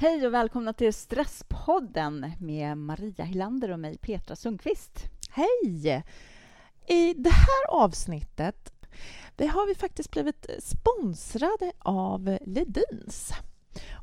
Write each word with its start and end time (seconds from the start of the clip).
Hej 0.00 0.26
och 0.26 0.34
välkomna 0.34 0.72
till 0.72 0.92
Stresspodden 0.92 2.32
med 2.40 2.78
Maria 2.78 3.24
Hillander 3.24 3.70
och 3.70 3.80
mig, 3.80 3.98
Petra 3.98 4.36
Sundqvist. 4.36 5.04
Hej! 5.30 6.04
I 6.86 7.14
det 7.14 7.30
här 7.30 7.68
avsnittet 7.68 8.72
det 9.36 9.46
har 9.46 9.66
vi 9.66 9.74
faktiskt 9.74 10.10
blivit 10.10 10.46
sponsrade 10.58 11.72
av 11.78 12.38
Ledins 12.46 13.32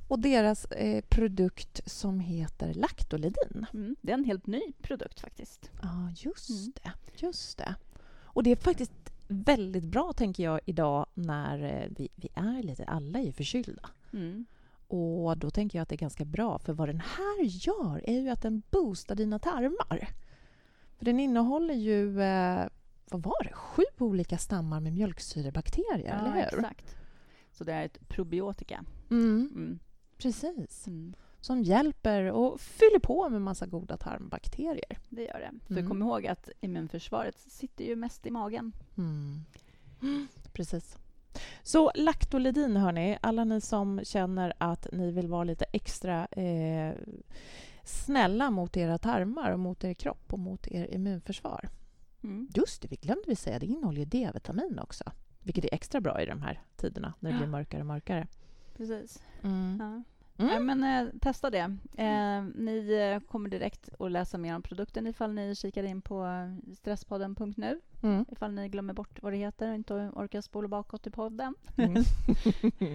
och 0.08 0.20
deras 0.20 0.66
eh, 0.66 1.04
produkt 1.10 1.92
som 1.92 2.20
heter 2.20 2.74
Lactolidin. 2.74 3.66
Mm, 3.74 3.96
det 4.02 4.12
är 4.12 4.18
en 4.18 4.26
helt 4.26 4.48
ny 4.48 4.62
produkt 4.82 5.20
faktiskt. 5.20 5.72
Ja, 5.82 5.88
ah, 5.88 6.10
just 6.18 6.50
mm. 6.50 6.74
det. 6.84 6.92
Just 7.26 7.58
det. 7.58 7.76
Och 8.24 8.44
det 8.44 8.52
är 8.52 8.56
faktiskt 8.56 9.12
väldigt 9.28 9.86
bra, 9.86 10.14
tänker 10.14 10.44
jag, 10.44 10.60
idag 10.66 11.06
när 11.14 11.64
eh, 11.64 11.90
vi, 11.98 12.10
vi 12.16 12.30
är 12.34 12.64
lite... 12.64 12.84
Alla 12.84 13.20
är 13.20 13.32
förkylda. 13.32 13.90
Mm. 14.14 14.46
Och 14.88 15.38
då 15.38 15.50
tänker 15.52 15.80
jag 15.80 15.84
att 15.84 15.90
det 15.90 15.96
är 15.96 15.98
ganska 15.98 16.26
bra, 16.26 16.60
för 16.60 16.74
vad 16.74 16.90
den 16.90 17.00
här 17.00 17.44
gör 17.44 18.10
är 18.10 18.22
ju 18.22 18.30
att 18.30 18.42
den 18.42 18.62
boostar 18.70 19.16
dina 19.16 19.40
tarmar. 19.40 20.10
För 20.98 21.06
den 21.06 21.20
innehåller 21.20 21.74
ju, 21.74 22.22
eh, 22.22 22.68
vad 23.12 23.24
var 23.24 23.44
det, 23.44 23.54
sju 23.54 23.84
olika 23.98 24.38
stammar 24.38 24.80
med 24.80 24.94
mjölksyrebakterier, 24.94 26.08
ja, 26.08 26.14
eller 26.14 26.32
hur? 26.32 26.60
exakt. 26.60 26.96
Så 27.52 27.64
det 27.64 27.74
är 27.74 27.86
ett 27.86 28.08
probiotika. 28.08 28.84
Mm. 29.12 29.52
Mm. 29.56 29.80
Precis. 30.18 30.88
Mm. 30.88 31.16
Som 31.42 31.64
hjälper 31.64 32.32
och 32.32 32.62
fyller 32.62 33.00
på 33.00 33.30
med 33.30 33.42
massa 33.42 33.66
goda 33.66 33.98
tarmbakterier. 33.98 34.98
Det 35.10 35.22
gör 35.22 35.40
det. 35.40 35.66
För 35.66 35.74
mm. 35.74 35.88
kom 35.88 36.02
ihåg 36.02 36.28
att 36.28 36.50
immunförsvaret 36.62 37.40
sitter 37.40 37.86
ju 37.86 37.96
mest 37.96 38.26
i 38.26 38.32
magen. 38.32 38.76
Mm. 38.98 39.46
Precis. 40.54 40.98
Så 41.66 41.92
Lactolidin, 41.96 42.78
hörni, 42.78 43.18
alla 43.22 43.44
ni 43.44 43.62
som 43.62 44.02
känner 44.04 44.54
att 44.58 44.88
ni 44.92 45.12
vill 45.12 45.28
vara 45.28 45.44
lite 45.44 45.66
extra 45.72 46.26
eh, 46.26 46.94
snälla 47.84 48.50
mot 48.52 48.78
era 48.78 48.98
tarmar 48.98 49.52
och 49.52 49.60
mot 49.60 49.84
er 49.84 49.94
kropp 49.94 50.34
och 50.34 50.40
mot 50.40 50.68
er 50.68 50.94
immunförsvar. 50.94 51.70
Mm. 52.24 52.48
Just 52.56 52.82
det, 52.82 52.88
vi 52.88 52.96
glömde 52.96 53.24
vi 53.28 53.36
säga, 53.36 53.60
det 53.60 53.66
innehåller 53.66 54.00
ju 54.00 54.06
D-vitamin 54.06 54.80
också, 54.80 55.04
vilket 55.44 55.66
är 55.66 55.74
extra 55.74 56.02
bra 56.02 56.22
i 56.22 56.26
de 56.26 56.42
här 56.42 56.62
tiderna 56.76 57.14
när 57.20 57.30
det 57.30 57.36
ja. 57.36 57.40
blir 57.40 57.52
mörkare 57.52 57.82
och 57.82 57.88
mörkare. 57.88 58.28
Precis. 58.78 59.24
Mm. 59.44 59.78
Ja. 59.82 60.04
Mm. 60.38 60.54
Ja, 60.54 60.60
men 60.60 60.84
eh, 60.84 61.14
testa 61.22 61.50
det. 61.50 61.78
Eh, 61.98 62.44
ni 62.56 63.12
eh, 63.14 63.28
kommer 63.32 63.50
direkt 63.50 63.90
att 64.00 64.12
läsa 64.12 64.38
mer 64.38 64.56
om 64.56 64.62
produkten 64.62 65.08
ifall 65.08 65.34
ni 65.34 65.56
kikar 65.56 65.84
in 65.84 66.02
på 66.02 66.26
stresspodden.nu. 66.78 67.82
Mm. 68.04 68.26
Ifall 68.32 68.52
ni 68.52 68.70
glömmer 68.70 68.94
bort 68.94 69.22
vad 69.22 69.34
det 69.34 69.38
heter 69.38 69.70
och 69.70 69.76
inte 69.76 69.94
orkar 69.94 70.42
spola 70.42 70.68
bakåt 70.68 71.08
i 71.08 71.10
podden. 71.10 71.56
Mm. 71.78 72.04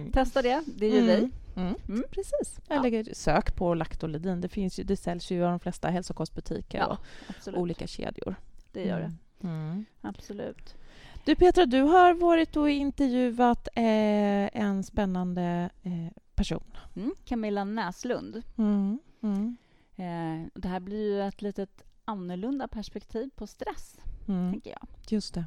testa 0.13 0.41
det, 0.41 0.63
det 0.77 0.87
gör 0.87 1.01
vi. 1.01 1.17
Mm. 1.17 1.31
Mm. 1.55 1.75
mm. 1.87 2.03
Precis. 2.11 2.59
Ja. 2.67 2.75
Eller 2.75 3.13
sök 3.13 3.55
på 3.55 3.73
Lactolidin. 3.73 4.41
Det, 4.41 4.49
finns 4.49 4.79
ju, 4.79 4.83
det 4.83 4.97
säljs 4.97 5.31
ju 5.31 5.37
i 5.37 5.39
de 5.39 5.59
flesta 5.59 5.89
hälsokostbutiker 5.89 6.77
ja, 6.77 6.87
och 6.87 6.97
absolut. 7.27 7.59
olika 7.59 7.87
kedjor. 7.87 8.35
Det 8.71 8.83
gör 8.83 8.99
det. 8.99 9.11
Absolut. 10.01 10.75
Du 11.25 11.35
Petra, 11.35 11.65
du 11.65 11.81
har 11.81 12.13
varit 12.13 12.57
och 12.57 12.69
intervjuat 12.69 13.67
eh, 13.75 13.83
en 14.61 14.83
spännande 14.83 15.69
eh, 15.83 16.07
person. 16.41 16.63
Mm, 16.95 17.15
Camilla 17.25 17.63
Näslund. 17.63 18.43
Mm, 18.57 18.99
mm. 19.21 19.57
Eh, 19.95 20.47
det 20.53 20.67
här 20.67 20.79
blir 20.79 21.13
ju 21.13 21.21
ett 21.21 21.41
litet 21.41 21.83
annorlunda 22.05 22.67
perspektiv 22.67 23.29
på 23.35 23.47
stress, 23.47 23.99
mm. 24.27 24.51
tänker 24.51 24.69
jag. 24.71 24.87
Just 25.09 25.33
det. 25.33 25.45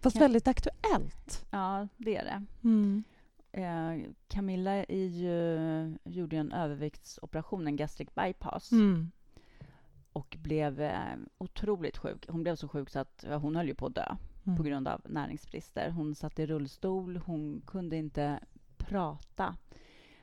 Fast 0.00 0.16
Cam 0.16 0.20
väldigt 0.20 0.48
aktuellt. 0.48 1.46
Ja, 1.50 1.88
det 1.96 2.16
är 2.16 2.24
det. 2.24 2.44
Mm. 2.64 3.04
Eh, 3.52 4.10
Camilla 4.28 4.72
är 4.72 5.06
ju, 5.06 5.98
gjorde 6.04 6.36
en 6.36 6.52
överviktsoperation, 6.52 7.66
en 7.66 7.76
gastric 7.76 8.08
bypass 8.14 8.72
mm. 8.72 9.10
och 10.12 10.36
blev 10.40 10.80
eh, 10.80 11.16
otroligt 11.38 11.98
sjuk. 11.98 12.26
Hon 12.28 12.42
blev 12.42 12.56
så 12.56 12.68
sjuk 12.68 12.90
så 12.90 12.98
att 12.98 13.24
ja, 13.28 13.36
hon 13.36 13.56
höll 13.56 13.68
ju 13.68 13.74
på 13.74 13.86
att 13.86 13.94
dö 13.94 14.16
mm. 14.46 14.56
på 14.56 14.62
grund 14.62 14.88
av 14.88 15.00
näringsbrister. 15.04 15.90
Hon 15.90 16.14
satt 16.14 16.38
i 16.38 16.46
rullstol, 16.46 17.16
hon 17.16 17.62
kunde 17.66 17.96
inte 17.96 18.40
prata 18.76 19.56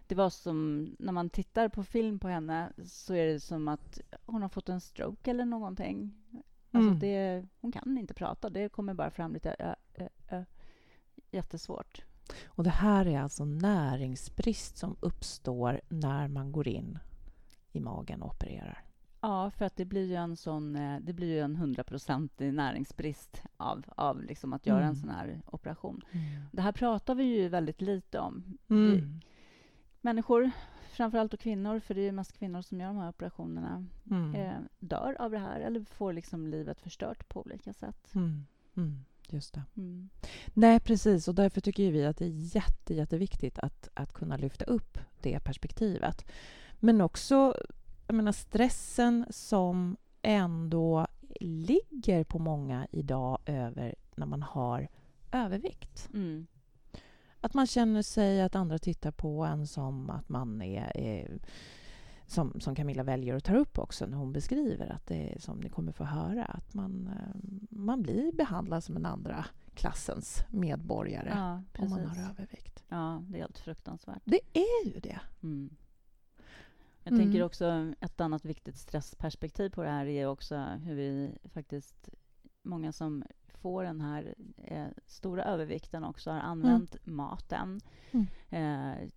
det 0.09 0.16
var 0.16 0.30
som 0.30 0.90
när 1.00 1.12
man 1.12 1.30
tittar 1.30 1.70
på 1.70 1.84
film 1.84 2.20
på 2.20 2.28
henne 2.28 2.74
så 2.86 3.14
är 3.14 3.28
det 3.28 3.40
som 3.40 3.68
att 3.68 4.00
hon 4.25 4.42
har 4.42 4.50
fått 4.50 4.70
en 4.70 4.81
stroke 4.81 5.31
eller 5.31 5.46
någonting. 5.46 6.14
Alltså 6.72 6.90
mm. 6.90 7.00
det, 7.00 7.46
hon 7.62 7.72
kan 7.72 7.97
inte 7.97 8.14
prata. 8.14 8.50
Det 8.50 8.69
kommer 8.69 8.94
bara 8.94 9.12
fram 9.12 9.34
lite 9.34 9.56
ö, 9.59 9.75
ö, 9.94 10.08
ö. 10.30 10.46
jättesvårt. 11.31 12.03
Och 12.46 12.64
det 12.64 12.69
här 12.69 13.06
är 13.08 13.19
alltså 13.19 13.46
näringsbrist 13.46 14.78
som 14.78 14.96
uppstår 15.00 15.81
när 15.90 16.28
man 16.28 16.52
går 16.52 16.68
in 16.68 17.00
i 17.72 17.80
magen 17.80 18.22
och 18.22 18.31
opererar? 18.31 18.86
Ja, 19.22 19.52
för 19.52 19.66
att 19.66 19.75
det 19.75 19.86
blir 19.86 20.06
ju 20.06 20.16
en 20.16 20.38
sån, 20.38 20.75
eh, 20.75 21.00
det 21.02 21.14
blir 21.14 21.28
ju 21.28 21.40
en 21.40 21.56
hundraprocentig 21.56 22.53
näringsbrist 22.53 23.44
av, 23.58 23.86
av 23.88 24.24
liksom 24.24 24.53
att 24.53 24.66
göra 24.66 24.78
mm. 24.78 24.90
en 24.90 24.96
sån 24.96 25.09
här 25.09 25.42
operation. 25.46 26.02
Mm. 26.12 26.25
Det 26.52 26.62
här 26.62 26.72
pratar 26.72 27.16
vi 27.16 27.24
ju 27.24 27.50
väldigt 27.50 27.81
lite 27.81 28.19
om. 28.19 28.58
Mm. 28.69 28.92
Vi, 28.92 29.19
människor, 30.02 30.52
framförallt 30.92 31.34
och 31.34 31.40
kvinnor, 31.40 31.80
för 31.80 31.94
det 31.94 32.08
är 32.08 32.12
mest 32.12 32.38
kvinnor 32.38 32.62
som 32.62 32.80
gör 32.80 32.88
de 32.88 32.98
här 32.98 33.10
operationerna, 33.10 33.86
mm. 34.12 34.36
eh, 34.36 34.58
dör 34.80 35.16
av 35.20 35.32
det 35.32 35.40
här 35.40 35.60
eller 35.60 35.84
får 35.84 36.14
liksom 36.14 36.48
livet 36.48 36.82
förstört 36.82 37.30
på 37.30 37.42
olika 37.42 37.74
sätt. 37.74 38.16
Mm. 38.16 38.46
Mm. 38.78 39.06
Just 39.30 39.54
det. 39.54 39.64
Mm. 39.78 40.10
Nej, 40.54 40.80
precis. 40.80 41.28
Och 41.28 41.36
därför 41.36 41.62
tycker 41.62 41.92
vi 41.92 42.06
att 42.06 42.18
det 42.18 42.26
är 42.26 42.56
jätte, 42.56 42.94
jätteviktigt 42.94 43.60
att, 43.60 43.90
att 43.94 44.14
kunna 44.14 44.38
lyfta 44.38 44.66
upp 44.66 45.00
det 45.22 45.40
perspektivet. 45.40 46.26
Men 46.80 47.02
också 47.02 47.56
jag 48.10 48.16
menar, 48.16 48.31
stressen 48.31 49.26
som 49.30 49.98
ändå 50.22 51.08
ligger 51.40 52.24
på 52.24 52.40
många 52.40 52.88
idag 52.92 53.40
över 53.46 53.96
när 54.16 54.26
man 54.26 54.44
har 54.44 54.88
övervikt. 55.31 56.10
Mm. 56.14 56.48
Att 57.41 57.53
man 57.53 57.67
känner 57.67 58.01
sig 58.01 58.41
att 58.41 58.55
andra 58.55 58.79
tittar 58.79 59.11
på 59.11 59.45
en 59.45 59.67
som 59.67 60.09
att 60.09 60.29
man 60.29 60.61
är, 60.61 60.97
är 60.97 61.39
som, 62.25 62.59
som 62.59 62.75
Camilla 62.75 63.03
väljer 63.03 63.35
att 63.35 63.44
ta 63.44 63.55
upp 63.55 63.79
också 63.79 64.05
när 64.05 64.17
hon 64.17 64.33
beskriver 64.33 64.88
att 64.88 65.07
det 65.07 65.33
är 65.33 65.39
som 65.39 65.59
ni 65.59 65.69
kommer 65.69 65.91
få 65.91 66.03
höra, 66.03 66.45
att 66.45 66.73
man, 66.73 67.07
eh, 67.07 67.59
man 67.69 68.01
blir 68.01 68.31
behandlad 68.31 68.83
som 68.83 68.95
en 68.95 69.05
andra 69.05 69.45
klassens 69.73 70.44
medborgare 70.50 71.29
ja, 71.29 71.63
om 71.83 71.89
man 71.89 72.05
har 72.05 72.29
övervikt. 72.29 72.83
Ja, 72.89 73.23
det 73.27 73.38
är 73.38 73.41
helt 73.41 73.59
fruktansvärt. 73.59 74.21
Det 74.25 74.39
är 74.53 74.85
ju 74.85 75.00
det. 75.00 75.19
Mm. 75.44 75.75
Jag 77.03 77.13
mm. 77.13 77.25
tänker 77.25 77.44
också 77.44 77.94
ett 78.00 78.21
annat 78.21 78.45
viktigt 78.45 78.77
stressperspektiv 78.77 79.69
på 79.69 79.83
det 79.83 79.89
här 79.89 80.06
är 80.06 80.27
också 80.27 80.57
hur 80.57 80.95
vi 80.95 81.38
faktiskt, 81.53 82.09
många 82.61 82.91
som 82.91 83.23
får 83.62 83.84
den 83.84 84.02
här 84.02 84.36
eh, 84.58 84.88
stora 85.08 85.44
övervikten 85.44 86.03
också 86.03 86.31
har 86.31 86.40
använt 86.40 86.96
mm. 86.96 87.16
maten. 87.16 87.80
Mm. 88.12 88.28
Eh, 88.50 89.09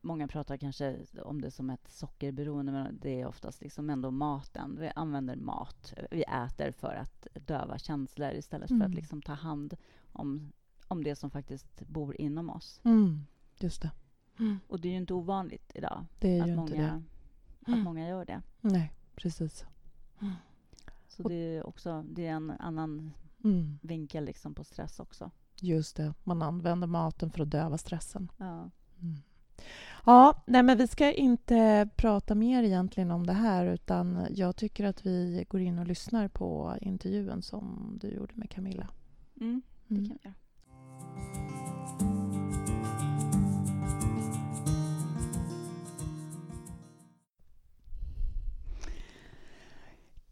många 0.00 0.28
pratar 0.28 0.56
kanske 0.56 0.96
om 1.22 1.40
det 1.40 1.50
som 1.50 1.70
ett 1.70 1.88
sockerberoende, 1.88 2.72
men 2.72 2.98
det 3.02 3.20
är 3.20 3.26
oftast 3.26 3.62
liksom 3.62 3.90
ändå 3.90 4.10
maten. 4.10 4.76
Vi 4.80 4.92
använder 4.94 5.36
mat. 5.36 5.94
Vi 6.10 6.22
äter 6.22 6.72
för 6.72 6.94
att 6.94 7.26
döva 7.46 7.78
känslor 7.78 8.30
istället 8.30 8.70
mm. 8.70 8.80
för 8.80 8.84
att 8.84 8.90
mm. 8.90 8.96
liksom 8.96 9.22
ta 9.22 9.32
hand 9.32 9.76
om, 10.12 10.52
om 10.88 11.04
det 11.04 11.16
som 11.16 11.30
faktiskt 11.30 11.86
bor 11.86 12.20
inom 12.20 12.50
oss. 12.50 12.80
Mm. 12.84 13.26
Just 13.58 13.82
det. 13.82 13.90
Och 14.68 14.80
det 14.80 14.88
är 14.88 14.92
ju 14.92 14.98
inte 14.98 15.14
ovanligt 15.14 15.72
idag 15.74 16.04
att, 16.42 16.56
många, 16.56 17.02
att 17.66 17.78
många 17.78 18.08
gör 18.08 18.24
det. 18.24 18.42
Nej, 18.60 18.92
precis. 19.14 19.64
Så 21.08 21.28
det 21.28 21.34
är 21.34 21.66
också 21.66 22.04
det 22.08 22.26
är 22.26 22.32
en 22.32 22.50
annan 22.50 23.12
mm. 23.44 23.78
vinkel 23.82 24.24
liksom 24.24 24.54
på 24.54 24.64
stress 24.64 25.00
också. 25.00 25.30
Just 25.60 25.96
det, 25.96 26.14
man 26.24 26.42
använder 26.42 26.86
maten 26.86 27.30
för 27.30 27.42
att 27.42 27.50
döva 27.50 27.78
stressen. 27.78 28.32
Ja. 28.36 28.70
Mm. 29.02 29.16
Ja, 30.06 30.42
nej 30.46 30.62
men 30.62 30.78
vi 30.78 30.86
ska 30.86 31.12
inte 31.12 31.88
prata 31.96 32.34
mer 32.34 32.62
egentligen 32.62 33.10
om 33.10 33.26
det 33.26 33.32
här 33.32 33.66
utan 33.66 34.26
jag 34.30 34.56
tycker 34.56 34.84
att 34.84 35.06
vi 35.06 35.46
går 35.48 35.60
in 35.60 35.78
och 35.78 35.86
lyssnar 35.86 36.28
på 36.28 36.76
intervjun 36.80 37.42
som 37.42 37.98
du 38.00 38.08
gjorde 38.08 38.34
med 38.34 38.50
Camilla. 38.50 38.88
Mm, 39.40 39.62
det 39.86 39.94
mm. 39.94 40.08
kan 40.08 40.18
vi 40.22 40.28
göra. 40.28 40.34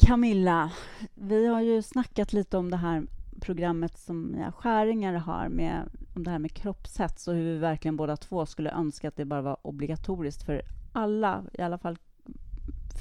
Camilla, 0.06 0.72
vi 1.14 1.46
har 1.46 1.60
ju 1.60 1.82
snackat 1.82 2.32
lite 2.32 2.56
om 2.56 2.70
det 2.70 2.76
här 2.76 3.06
programmet 3.40 3.98
som 3.98 4.36
ja, 4.38 4.52
Skäringer 4.52 5.14
har 5.14 5.48
med 5.48 5.88
om 6.14 6.24
det 6.24 6.30
här 6.30 6.38
med 6.38 6.52
kroppshets 6.52 7.28
och 7.28 7.34
hur 7.34 7.44
vi 7.44 7.58
verkligen 7.58 7.96
båda 7.96 8.16
två 8.16 8.46
skulle 8.46 8.70
önska 8.70 9.08
att 9.08 9.16
det 9.16 9.24
bara 9.24 9.42
var 9.42 9.56
obligatoriskt 9.62 10.42
för 10.42 10.62
alla, 10.92 11.44
i 11.52 11.62
alla 11.62 11.78
fall 11.78 11.98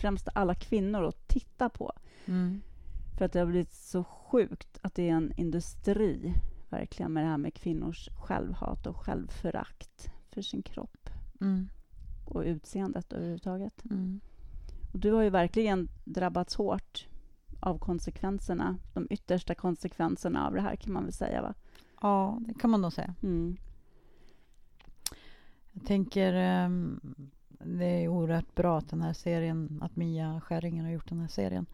främst 0.01 0.27
alla 0.33 0.55
kvinnor, 0.55 1.03
att 1.03 1.27
titta 1.27 1.69
på. 1.69 1.93
Mm. 2.25 2.61
För 3.17 3.25
att 3.25 3.31
det 3.33 3.39
har 3.39 3.45
blivit 3.45 3.73
så 3.73 4.03
sjukt 4.03 4.79
att 4.81 4.95
det 4.95 5.09
är 5.09 5.13
en 5.13 5.33
industri 5.37 6.33
verkligen 6.69 7.13
med 7.13 7.23
det 7.23 7.29
här 7.29 7.37
med 7.37 7.53
kvinnors 7.53 8.09
självhat 8.15 8.87
och 8.87 8.97
självförakt 8.97 10.09
för 10.29 10.41
sin 10.41 10.61
kropp. 10.61 11.09
Mm. 11.41 11.69
och 12.25 12.41
utseendet 12.41 13.13
överhuvudtaget. 13.13 13.85
Mm. 13.85 14.19
Och 14.93 14.99
du 14.99 15.11
har 15.11 15.21
ju 15.21 15.29
verkligen 15.29 15.89
drabbats 16.03 16.55
hårt 16.55 17.07
av 17.59 17.77
konsekvenserna, 17.77 18.77
de 18.93 19.07
yttersta 19.09 19.55
konsekvenserna 19.55 20.47
av 20.47 20.53
det 20.53 20.61
här 20.61 20.75
kan 20.75 20.93
man 20.93 21.03
väl 21.03 21.13
säga 21.13 21.41
va? 21.41 21.53
Ja, 22.01 22.37
det 22.47 22.53
kan 22.53 22.69
man 22.69 22.81
nog 22.81 22.93
säga. 22.93 23.15
Mm. 23.23 23.57
Jag 25.71 25.85
tänker 25.85 26.63
um, 26.65 26.99
det 27.59 27.85
är 27.85 28.07
oerhört 28.07 28.55
bra 28.55 28.77
att 28.77 28.89
den 28.89 29.01
här 29.01 29.13
serien, 29.13 29.79
att 29.81 29.95
Mia 29.95 30.41
Skäringen 30.41 30.85
har 30.85 30.91
gjort 30.91 31.09
den 31.09 31.19
här 31.19 31.27
serien. 31.27 31.65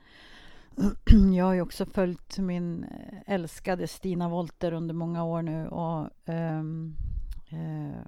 Jag 1.35 1.45
har 1.45 1.53
ju 1.53 1.61
också 1.61 1.85
följt 1.85 2.37
min 2.37 2.85
älskade 3.25 3.87
Stina 3.87 4.29
Wolter 4.29 4.73
under 4.73 4.93
många 4.93 5.23
år 5.23 5.41
nu 5.41 5.67
och 5.67 6.09
um, 6.25 6.95
uh, 7.53 8.01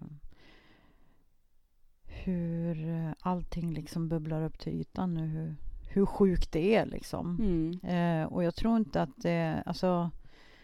hur 2.23 3.13
allting 3.19 3.73
liksom 3.73 4.09
bubblar 4.09 4.41
upp 4.41 4.59
till 4.59 4.73
ytan 4.73 5.13
nu. 5.13 5.27
Hur, 5.27 5.55
hur 5.89 6.05
sjukt 6.05 6.51
det 6.51 6.75
är 6.75 6.85
liksom. 6.85 7.39
Mm. 7.39 7.79
Eh, 7.83 8.33
och 8.33 8.43
jag 8.43 8.55
tror 8.55 8.77
inte 8.77 9.01
att 9.01 9.17
det, 9.17 9.63
alltså, 9.65 10.11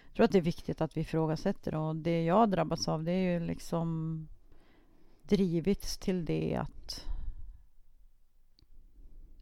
jag 0.08 0.16
tror 0.16 0.24
att 0.24 0.32
det 0.32 0.38
är 0.38 0.42
viktigt 0.42 0.82
att 0.82 0.98
vi 0.98 1.02
ifrågasätter 1.02 1.76
och 1.76 1.96
det 1.96 2.24
jag 2.24 2.50
drabbats 2.50 2.88
av 2.88 3.04
det 3.04 3.12
är 3.12 3.40
ju 3.40 3.46
liksom 3.46 4.28
drivits 5.24 5.98
till 5.98 6.26
det 6.26 6.56
att 6.56 7.06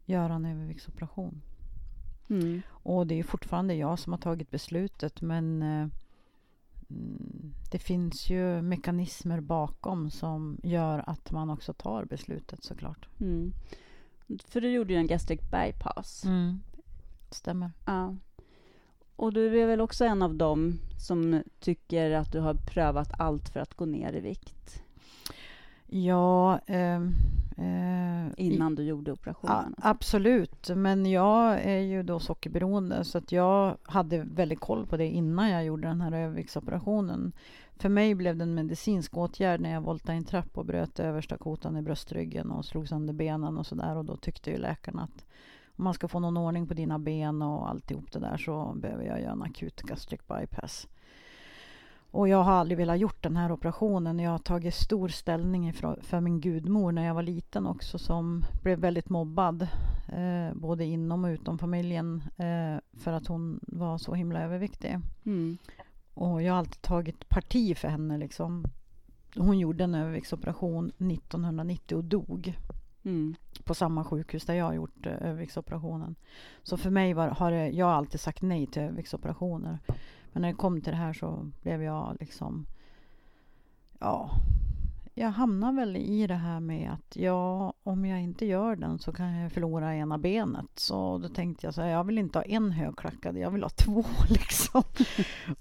göra 0.05 0.33
en 0.33 0.45
överviktsoperation. 0.45 1.41
Mm. 2.29 2.61
Och 2.69 3.07
det 3.07 3.19
är 3.19 3.23
fortfarande 3.23 3.73
jag 3.73 3.99
som 3.99 4.13
har 4.13 4.19
tagit 4.19 4.51
beslutet 4.51 5.21
men 5.21 5.61
eh, 5.61 5.87
det 7.71 7.79
finns 7.79 8.29
ju 8.29 8.61
mekanismer 8.61 9.39
bakom 9.39 10.11
som 10.11 10.59
gör 10.63 11.03
att 11.07 11.31
man 11.31 11.49
också 11.49 11.73
tar 11.73 12.05
beslutet 12.05 12.63
såklart. 12.63 13.07
Mm. 13.19 13.53
För 14.45 14.61
du 14.61 14.71
gjorde 14.71 14.93
ju 14.93 14.99
en 14.99 15.07
gastric 15.07 15.41
bypass. 15.41 16.25
Mm. 16.25 16.59
Stämmer. 17.31 17.71
Ja. 17.85 18.15
Och 19.15 19.33
du 19.33 19.61
är 19.61 19.67
väl 19.67 19.81
också 19.81 20.05
en 20.05 20.21
av 20.21 20.35
dem 20.35 20.79
som 21.07 21.43
tycker 21.59 22.11
att 22.11 22.31
du 22.31 22.39
har 22.39 22.53
prövat 22.53 23.19
allt 23.19 23.49
för 23.49 23.59
att 23.59 23.73
gå 23.73 23.85
ner 23.85 24.13
i 24.13 24.19
vikt? 24.19 24.83
Ja... 25.85 26.59
Eh, 26.59 26.99
eh, 27.55 28.45
Innan 28.45 28.75
du 28.75 28.83
gjorde 28.83 29.11
operationen? 29.11 29.75
Ja, 29.77 29.89
absolut, 29.89 30.69
men 30.75 31.05
jag 31.05 31.61
är 31.61 31.79
ju 31.79 32.03
då 32.03 32.19
sockerberoende 32.19 33.03
så 33.03 33.17
att 33.17 33.31
jag 33.31 33.77
hade 33.83 34.23
väldigt 34.23 34.59
koll 34.59 34.85
på 34.85 34.97
det 34.97 35.07
innan 35.07 35.49
jag 35.49 35.65
gjorde 35.65 35.87
den 35.87 36.01
här 36.01 36.11
överviktsoperationen. 36.11 37.31
För 37.77 37.89
mig 37.89 38.15
blev 38.15 38.37
det 38.37 38.43
en 38.43 38.55
medicinsk 38.55 39.17
åtgärd 39.17 39.61
när 39.61 39.71
jag 39.71 39.81
voltade 39.81 40.17
en 40.17 40.23
trapp 40.23 40.57
och 40.57 40.65
bröt 40.65 40.99
översta 40.99 41.37
kotan 41.37 41.77
i 41.77 41.81
bröstryggen 41.81 42.51
och 42.51 42.65
slog 42.65 42.87
sönder 42.87 43.13
benen 43.13 43.57
och 43.57 43.65
sådär. 43.65 43.95
Och 43.95 44.05
då 44.05 44.17
tyckte 44.17 44.51
ju 44.51 44.57
läkarna 44.57 45.03
att 45.03 45.25
om 45.77 45.83
man 45.83 45.93
ska 45.93 46.07
få 46.07 46.19
någon 46.19 46.37
ordning 46.37 46.67
på 46.67 46.73
dina 46.73 46.99
ben 46.99 47.41
och 47.41 47.69
alltihop 47.69 48.11
det 48.11 48.19
där 48.19 48.37
så 48.37 48.73
behöver 48.75 49.03
jag 49.03 49.21
göra 49.21 49.31
en 49.31 49.41
akut 49.41 49.81
gastric 49.81 50.21
bypass. 50.27 50.87
Och 52.11 52.27
jag 52.27 52.43
har 52.43 52.51
aldrig 52.51 52.77
velat 52.77 52.99
gjort 52.99 53.23
den 53.23 53.37
här 53.37 53.51
operationen. 53.51 54.19
Jag 54.19 54.31
har 54.31 54.37
tagit 54.37 54.75
stor 54.75 55.07
ställning 55.07 55.73
för 55.73 56.19
min 56.19 56.41
gudmor 56.41 56.91
när 56.91 57.05
jag 57.05 57.13
var 57.13 57.23
liten 57.23 57.67
också 57.67 57.97
som 57.97 58.45
blev 58.63 58.79
väldigt 58.79 59.09
mobbad. 59.09 59.67
Eh, 60.07 60.53
både 60.53 60.85
inom 60.85 61.25
och 61.25 61.29
utom 61.29 61.57
familjen 61.57 62.23
eh, 62.37 62.99
för 62.99 63.13
att 63.13 63.27
hon 63.27 63.59
var 63.61 63.97
så 63.97 64.13
himla 64.13 64.43
överviktig. 64.43 64.99
Mm. 65.25 65.57
Och 66.13 66.41
jag 66.41 66.53
har 66.53 66.59
alltid 66.59 66.81
tagit 66.81 67.29
parti 67.29 67.77
för 67.77 67.87
henne. 67.87 68.17
Liksom. 68.17 68.65
Hon 69.35 69.59
gjorde 69.59 69.83
en 69.83 69.95
överviktsoperation 69.95 70.87
1990 70.87 71.97
och 71.97 72.03
dog. 72.03 72.57
Mm. 73.03 73.35
På 73.63 73.73
samma 73.73 74.03
sjukhus 74.03 74.45
där 74.45 74.53
jag 74.53 74.65
har 74.65 74.73
gjort 74.73 75.05
eh, 75.05 75.13
överviktsoperationen. 75.13 76.15
Så 76.63 76.77
för 76.77 76.89
mig 76.89 77.13
var, 77.13 77.27
har 77.27 77.51
jag 77.51 77.89
alltid 77.89 78.19
sagt 78.19 78.41
nej 78.41 78.67
till 78.67 78.81
överviktsoperationer. 78.81 79.79
Men 80.35 80.41
när 80.41 80.49
det 80.49 80.55
kom 80.55 80.81
till 80.81 80.91
det 80.91 80.97
här 80.97 81.13
så 81.13 81.51
blev 81.61 81.83
jag 81.83 82.17
liksom... 82.19 82.65
Ja, 83.99 84.29
jag 85.13 85.29
hamnar 85.29 85.71
väl 85.71 85.97
i 85.97 86.27
det 86.27 86.35
här 86.35 86.59
med 86.59 86.91
att 86.91 87.15
ja, 87.15 87.73
om 87.83 88.05
jag 88.05 88.21
inte 88.21 88.45
gör 88.45 88.75
den 88.75 88.99
så 88.99 89.11
kan 89.11 89.33
jag 89.35 89.51
förlora 89.51 89.95
ena 89.95 90.17
benet. 90.17 90.65
Så 90.75 91.17
då 91.17 91.29
tänkte 91.29 91.67
jag 91.67 91.73
så 91.73 91.81
här, 91.81 91.89
jag 91.89 92.03
vill 92.03 92.17
inte 92.17 92.39
ha 92.39 92.43
en 92.43 92.71
högklackad, 92.71 93.37
jag 93.37 93.51
vill 93.51 93.63
ha 93.63 93.69
två 93.69 94.03
liksom. 94.29 94.83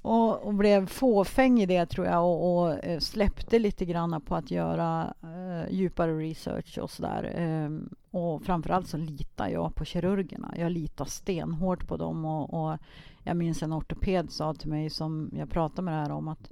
och, 0.03 0.47
och, 0.47 0.55
blev 0.55 0.87
fåfäng 0.87 1.61
i 1.61 1.67
det 1.67 1.87
tror 1.87 2.07
jag 2.07 2.25
och, 2.25 2.63
och 2.63 2.85
eh, 2.85 2.99
släppte 2.99 3.59
lite 3.59 3.85
grann 3.85 4.21
på 4.21 4.37
att 4.37 4.51
göra 4.51 5.15
eh, 5.23 5.34
djupare 5.71 6.19
research 6.19 6.79
och 6.79 6.91
sådär. 6.91 7.35
Um, 7.67 7.95
och 8.11 8.43
framförallt 8.43 8.89
så 8.89 8.97
litar 8.97 9.49
jag 9.49 9.75
på 9.75 9.85
kirurgerna. 9.85 10.55
Jag 10.57 10.73
litar 10.73 11.05
stenhårt 11.05 11.87
på 11.87 11.97
dem 11.97 12.25
och, 12.25 12.73
och 12.73 12.79
jag 13.23 13.37
minns 13.37 13.63
en 13.63 13.73
ortoped 13.73 14.31
sa 14.31 14.55
till 14.55 14.69
mig 14.69 14.91
som 14.91 15.31
jag 15.37 15.51
pratade 15.51 15.83
med 15.83 15.95
det 15.95 15.99
här 15.99 16.13
om 16.13 16.29
att 16.29 16.51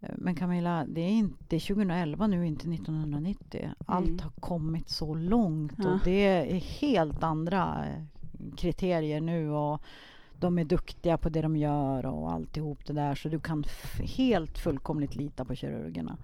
Eh, 0.00 0.14
men 0.16 0.34
Camilla, 0.34 0.84
det 0.88 1.00
är, 1.00 1.10
inte, 1.10 1.44
det 1.48 1.56
är 1.56 1.60
2011 1.60 2.26
nu, 2.26 2.46
inte 2.46 2.70
1990. 2.70 3.60
Mm. 3.60 3.74
Allt 3.86 4.20
har 4.20 4.30
kommit 4.30 4.88
så 4.88 5.14
långt 5.14 5.72
ja. 5.78 5.90
och 5.90 6.00
det 6.04 6.26
är 6.26 6.60
helt 6.60 7.22
andra 7.22 7.84
eh, 7.86 8.02
kriterier 8.56 9.20
nu 9.20 9.50
och 9.50 9.82
de 10.38 10.58
är 10.58 10.64
duktiga 10.64 11.18
på 11.18 11.28
det 11.28 11.42
de 11.42 11.56
gör 11.56 12.06
och 12.06 12.32
alltihop 12.32 12.86
det 12.86 12.92
där 12.92 13.14
så 13.14 13.28
du 13.28 13.40
kan 13.40 13.64
helt 13.98 14.58
fullkomligt 14.58 15.16
lita 15.16 15.44
på 15.44 15.54
kirurgerna. 15.54 16.16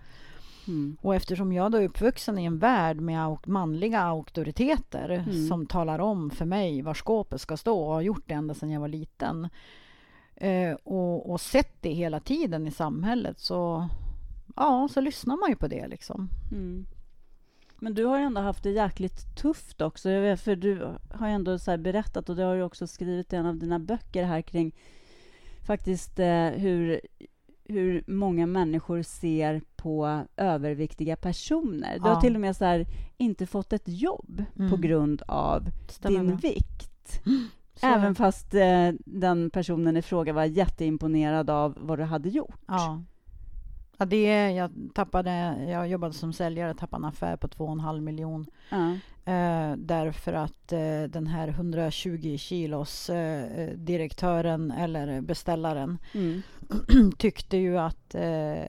Mm. 0.69 0.97
Och 1.01 1.15
eftersom 1.15 1.53
jag 1.53 1.73
då 1.73 1.79
är 1.79 1.85
uppvuxen 1.85 2.39
i 2.39 2.45
en 2.45 2.59
värld 2.59 3.01
med 3.01 3.37
manliga 3.47 4.01
auktoriteter 4.01 5.09
mm. 5.09 5.49
som 5.49 5.67
talar 5.67 5.99
om 5.99 6.31
för 6.31 6.45
mig 6.45 6.83
var 6.83 6.95
skåpet 6.95 7.41
ska 7.41 7.57
stå 7.57 7.83
och 7.83 7.93
har 7.95 8.01
gjort 8.01 8.23
det 8.27 8.35
ända 8.35 8.55
sedan 8.55 8.71
jag 8.71 8.81
var 8.81 8.89
liten 8.89 9.49
eh, 10.37 10.73
och, 10.85 11.31
och 11.31 11.41
sett 11.41 11.83
det 11.83 11.93
hela 11.93 12.21
tiden 12.21 12.67
i 12.67 12.71
samhället 12.71 13.41
så, 13.41 13.89
ja, 14.57 14.89
så 14.93 15.01
lyssnar 15.01 15.37
man 15.37 15.51
ju 15.51 15.57
på 15.57 15.69
det. 15.69 15.87
Liksom. 15.87 16.29
Mm. 16.53 16.87
Men 17.83 17.95
du 17.95 18.05
har 18.05 18.19
ändå 18.19 18.41
haft 18.41 18.63
det 18.63 18.71
jäkligt 18.71 19.37
tufft 19.37 19.81
också. 19.81 20.09
För 20.37 20.57
du 20.57 20.89
har 21.11 21.29
ändå 21.29 21.59
så 21.59 21.77
berättat, 21.77 22.29
och 22.29 22.37
det 22.37 22.43
har 22.43 22.57
du 22.57 22.63
också 22.63 22.87
skrivit 22.87 23.33
i 23.33 23.37
en 23.37 23.47
av 23.47 23.57
dina 23.57 23.79
böcker 23.79 24.25
här 24.25 24.43
kring 24.43 24.73
faktiskt 25.67 26.19
eh, 26.19 26.49
hur, 26.49 27.01
hur 27.73 28.05
många 28.07 28.47
människor 28.47 29.03
ser 29.03 29.63
på 29.77 30.25
överviktiga 30.37 31.17
personer. 31.17 31.99
Du 31.99 32.09
ja. 32.09 32.15
har 32.15 32.21
till 32.21 32.35
och 32.35 32.41
med 32.41 32.57
så 32.57 32.65
här, 32.65 32.87
inte 33.17 33.47
fått 33.47 33.73
ett 33.73 33.89
jobb 33.89 34.45
mm. 34.59 34.71
på 34.71 34.77
grund 34.77 35.23
av 35.29 35.71
Stämmer 35.89 36.19
din 36.19 36.27
med. 36.27 36.41
vikt. 36.41 37.23
Så. 37.75 37.87
Även 37.87 38.15
fast 38.15 38.55
eh, 38.55 38.91
den 38.99 39.51
personen 39.51 39.97
i 39.97 40.03
fråga 40.03 40.33
var 40.33 40.45
jätteimponerad 40.45 41.51
av 41.51 41.79
vad 41.81 41.99
du 41.99 42.05
hade 42.05 42.29
gjort. 42.29 42.61
Ja. 42.67 43.03
Ja, 43.97 44.07
det, 44.07 44.51
jag, 44.51 44.71
tappade, 44.95 45.57
jag 45.69 45.89
jobbade 45.89 46.13
som 46.13 46.33
säljare, 46.33 46.75
tappade 46.75 47.01
en 47.01 47.05
affär 47.05 47.37
på 47.37 47.49
2,5 47.49 48.01
miljoner. 48.01 48.47
Ja. 48.71 48.99
Eh, 49.25 49.77
därför 49.77 50.33
att 50.33 50.73
eh, 50.73 51.03
den 51.03 51.27
här 51.27 51.49
120 51.49 52.37
kilos 52.39 53.11
eh, 53.11 53.69
direktören 53.77 54.71
eller 54.71 55.21
beställaren 55.21 55.99
mm. 56.15 56.43
tyckte 57.19 57.57
ju 57.57 57.79
att 57.79 58.15
eh, 58.15 58.65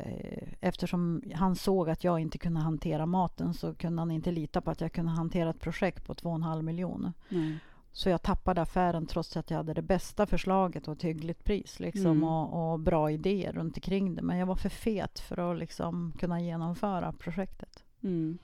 eftersom 0.61 1.21
han 1.33 1.55
såg 1.55 1.89
att 1.89 2.03
jag 2.03 2.19
inte 2.19 2.37
kunde 2.37 2.59
hantera 2.59 3.05
maten 3.05 3.53
så 3.53 3.73
kunde 3.73 4.01
han 4.01 4.11
inte 4.11 4.31
lita 4.31 4.61
på 4.61 4.71
att 4.71 4.81
jag 4.81 4.91
kunde 4.91 5.11
hantera 5.11 5.49
ett 5.49 5.59
projekt 5.59 6.05
på 6.05 6.13
2,5 6.13 6.61
miljoner. 6.61 7.13
Mm. 7.29 7.57
Så 7.91 8.09
jag 8.09 8.21
tappade 8.21 8.61
affären 8.61 9.05
trots 9.05 9.37
att 9.37 9.49
jag 9.49 9.57
hade 9.57 9.73
det 9.73 9.81
bästa 9.81 10.25
förslaget 10.25 10.87
och 10.87 10.93
ett 10.93 11.03
hyggligt 11.03 11.43
pris 11.43 11.79
liksom, 11.79 12.05
mm. 12.05 12.23
och, 12.23 12.71
och, 12.71 12.79
bra 12.79 13.11
idéer 13.11 13.53
runt 13.53 13.77
omkring 13.77 14.15
det. 14.15 14.21
Men 14.21 14.37
jag 14.37 14.45
var 14.45 14.55
för 14.55 14.69
fet 14.69 15.19
för 15.19 15.51
att 15.51 15.59
liksom, 15.59 16.13
kunna 16.19 16.41
genomföra 16.41 17.11
projektet. 17.11 17.83
Mm. 18.03 18.37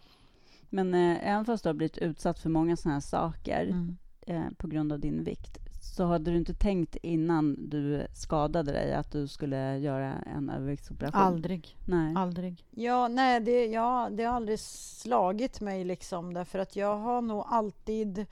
Men 0.69 0.93
eh, 0.93 1.27
även 1.29 1.45
fast 1.45 1.63
du 1.63 1.69
har 1.69 1.73
blivit 1.73 1.97
utsatt 1.97 2.39
för 2.39 2.49
många 2.49 2.75
sådana 2.75 2.95
här 2.95 3.01
saker 3.01 3.63
mm. 3.63 3.97
eh, 4.21 4.51
på 4.57 4.67
grund 4.67 4.93
av 4.93 4.99
din 4.99 5.23
vikt 5.23 5.59
så 5.81 6.05
hade 6.05 6.31
du 6.31 6.37
inte 6.37 6.53
tänkt 6.53 6.95
innan 6.95 7.69
du 7.69 8.07
skadade 8.13 8.71
dig 8.71 8.93
att 8.93 9.11
du 9.11 9.27
skulle 9.27 9.77
göra 9.77 10.13
en 10.13 10.49
överviktsoperation? 10.49 11.21
Aldrig. 11.21 11.77
Nej. 11.85 12.13
Aldrig. 12.15 12.65
Ja, 12.71 13.07
nej, 13.07 13.39
det, 13.39 13.65
ja, 13.65 14.09
det 14.11 14.23
har 14.23 14.35
aldrig 14.35 14.59
slagit 14.59 15.61
mig 15.61 15.83
liksom 15.83 16.33
därför 16.33 16.59
att 16.59 16.75
jag 16.75 16.97
har 16.97 17.21
nog 17.21 17.43
alltid 17.47 18.25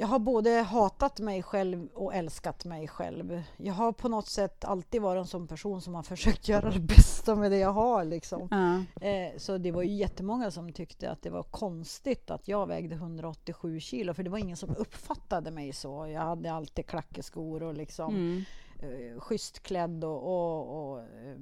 jag 0.00 0.06
har 0.06 0.18
både 0.18 0.50
hatat 0.50 1.20
mig 1.20 1.42
själv 1.42 1.88
och 1.94 2.14
älskat 2.14 2.64
mig 2.64 2.88
själv. 2.88 3.42
Jag 3.56 3.74
har 3.74 3.92
på 3.92 4.08
något 4.08 4.28
sätt 4.28 4.64
alltid 4.64 5.02
varit 5.02 5.20
en 5.20 5.26
sån 5.26 5.48
person 5.48 5.80
som 5.82 5.94
har 5.94 6.02
försökt 6.02 6.48
göra 6.48 6.70
det 6.70 6.80
bästa 6.80 7.36
med 7.36 7.50
det 7.50 7.58
jag 7.58 7.72
har. 7.72 8.04
Liksom. 8.04 8.48
Mm. 8.52 8.86
Eh, 9.00 9.38
så 9.38 9.58
det 9.58 9.72
var 9.72 9.82
ju 9.82 9.94
jättemånga 9.94 10.50
som 10.50 10.72
tyckte 10.72 11.10
att 11.10 11.22
det 11.22 11.30
var 11.30 11.42
konstigt 11.42 12.30
att 12.30 12.48
jag 12.48 12.66
vägde 12.66 12.94
187 12.94 13.80
kilo, 13.80 14.14
för 14.14 14.22
det 14.22 14.30
var 14.30 14.38
ingen 14.38 14.56
som 14.56 14.76
uppfattade 14.76 15.50
mig 15.50 15.72
så. 15.72 16.06
Jag 16.06 16.20
hade 16.20 16.52
alltid 16.52 16.86
klackeskor 16.86 17.62
och 17.62 17.74
liksom 17.74 18.14
mm. 18.14 18.44
eh, 18.78 19.20
schysst 19.20 19.62
klädd 19.62 20.04
och, 20.04 20.22
och, 20.22 20.92
och 20.92 20.98
eh, 21.00 21.36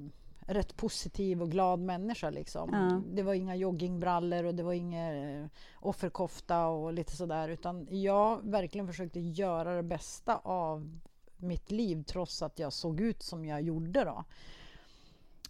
rätt 0.49 0.77
positiv 0.77 1.43
och 1.43 1.51
glad 1.51 1.79
människa. 1.79 2.31
Liksom. 2.31 2.71
Ja. 2.73 3.03
Det 3.15 3.23
var 3.23 3.35
inga 3.35 3.57
joggingbrallor 3.57 4.45
och 4.45 4.55
det 4.55 4.63
var 4.63 4.73
inga 4.73 5.15
eh, 5.15 5.47
offerkofta 5.81 6.67
och 6.67 6.93
lite 6.93 7.17
sådär. 7.17 7.49
Utan 7.49 7.87
jag 7.91 8.41
verkligen 8.43 8.87
försökte 8.87 9.21
göra 9.21 9.77
det 9.77 9.83
bästa 9.83 10.37
av 10.37 10.99
mitt 11.37 11.71
liv 11.71 12.03
trots 12.03 12.43
att 12.43 12.59
jag 12.59 12.73
såg 12.73 13.01
ut 13.01 13.23
som 13.23 13.45
jag 13.45 13.63
gjorde. 13.63 14.05
Då. 14.05 14.25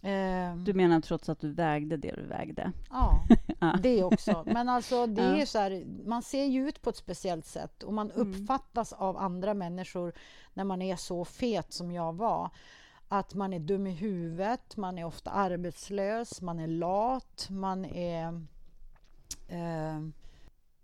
Eh, 0.09 0.55
du 0.55 0.73
menar 0.73 1.01
trots 1.01 1.29
att 1.29 1.39
du 1.39 1.51
vägde 1.51 1.97
det 1.97 2.15
du 2.15 2.25
vägde? 2.25 2.71
Ja, 2.89 3.23
det 3.81 4.03
också. 4.03 4.43
Men 4.45 4.69
alltså, 4.69 5.07
det 5.07 5.21
är 5.21 5.45
så 5.45 5.59
här, 5.59 5.85
man 6.05 6.23
ser 6.23 6.45
ju 6.45 6.69
ut 6.69 6.81
på 6.81 6.89
ett 6.89 6.95
speciellt 6.95 7.45
sätt 7.45 7.83
och 7.83 7.93
man 7.93 8.11
mm. 8.11 8.27
uppfattas 8.27 8.93
av 8.93 9.17
andra 9.17 9.53
människor 9.53 10.13
när 10.53 10.63
man 10.63 10.81
är 10.81 10.95
så 10.95 11.25
fet 11.25 11.73
som 11.73 11.91
jag 11.91 12.13
var. 12.13 12.49
Att 13.11 13.33
man 13.33 13.53
är 13.53 13.59
dum 13.59 13.87
i 13.87 13.91
huvudet, 13.91 14.77
man 14.77 14.97
är 14.97 15.05
ofta 15.05 15.31
arbetslös, 15.31 16.41
man 16.41 16.59
är 16.59 16.67
lat, 16.67 17.47
man 17.49 17.85
är 17.85 18.45
eh, 19.47 19.99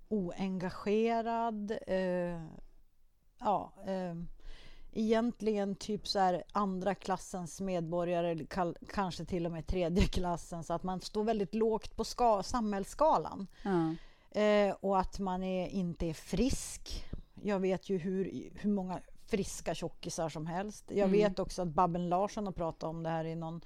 oengagerad. 0.08 1.72
Eh, 1.88 2.42
ja, 3.40 3.74
eh, 3.88 4.16
egentligen 4.92 5.76
typ 5.76 6.08
så 6.08 6.20
här 6.20 6.44
andra 6.52 6.96
klassens 6.96 7.62
medborgare, 7.62 8.46
kanske 8.94 9.26
till 9.26 9.46
och 9.46 9.52
med 9.52 9.68
tredje 9.68 10.04
klassen, 10.08 10.64
så 10.64 10.74
att 10.74 10.84
man 10.84 11.02
står 11.02 11.24
väldigt 11.24 11.56
lågt 11.56 11.96
på 11.96 12.04
ska, 12.04 12.44
samhällsskalan. 12.44 13.48
Mm. 13.64 13.96
Eh, 14.32 14.76
och 14.82 15.00
att 15.00 15.20
man 15.20 15.44
är, 15.44 15.68
inte 15.68 16.06
är 16.06 16.14
frisk. 16.14 17.06
Jag 17.42 17.60
vet 17.60 17.90
ju 17.90 17.98
hur, 17.98 18.50
hur 18.56 18.70
många 18.70 19.02
friska 19.28 19.76
tjockisar 19.76 20.30
som 20.30 20.46
helst. 20.46 20.86
Jag 20.88 20.98
mm. 20.98 21.12
vet 21.12 21.40
också 21.40 21.62
att 21.62 21.68
Babben 21.68 22.10
Larsson 22.10 22.46
har 22.46 22.54
pratat 22.54 22.84
om 22.84 23.04
det 23.04 23.10
här 23.10 23.26
i 23.26 23.36
någon 23.36 23.62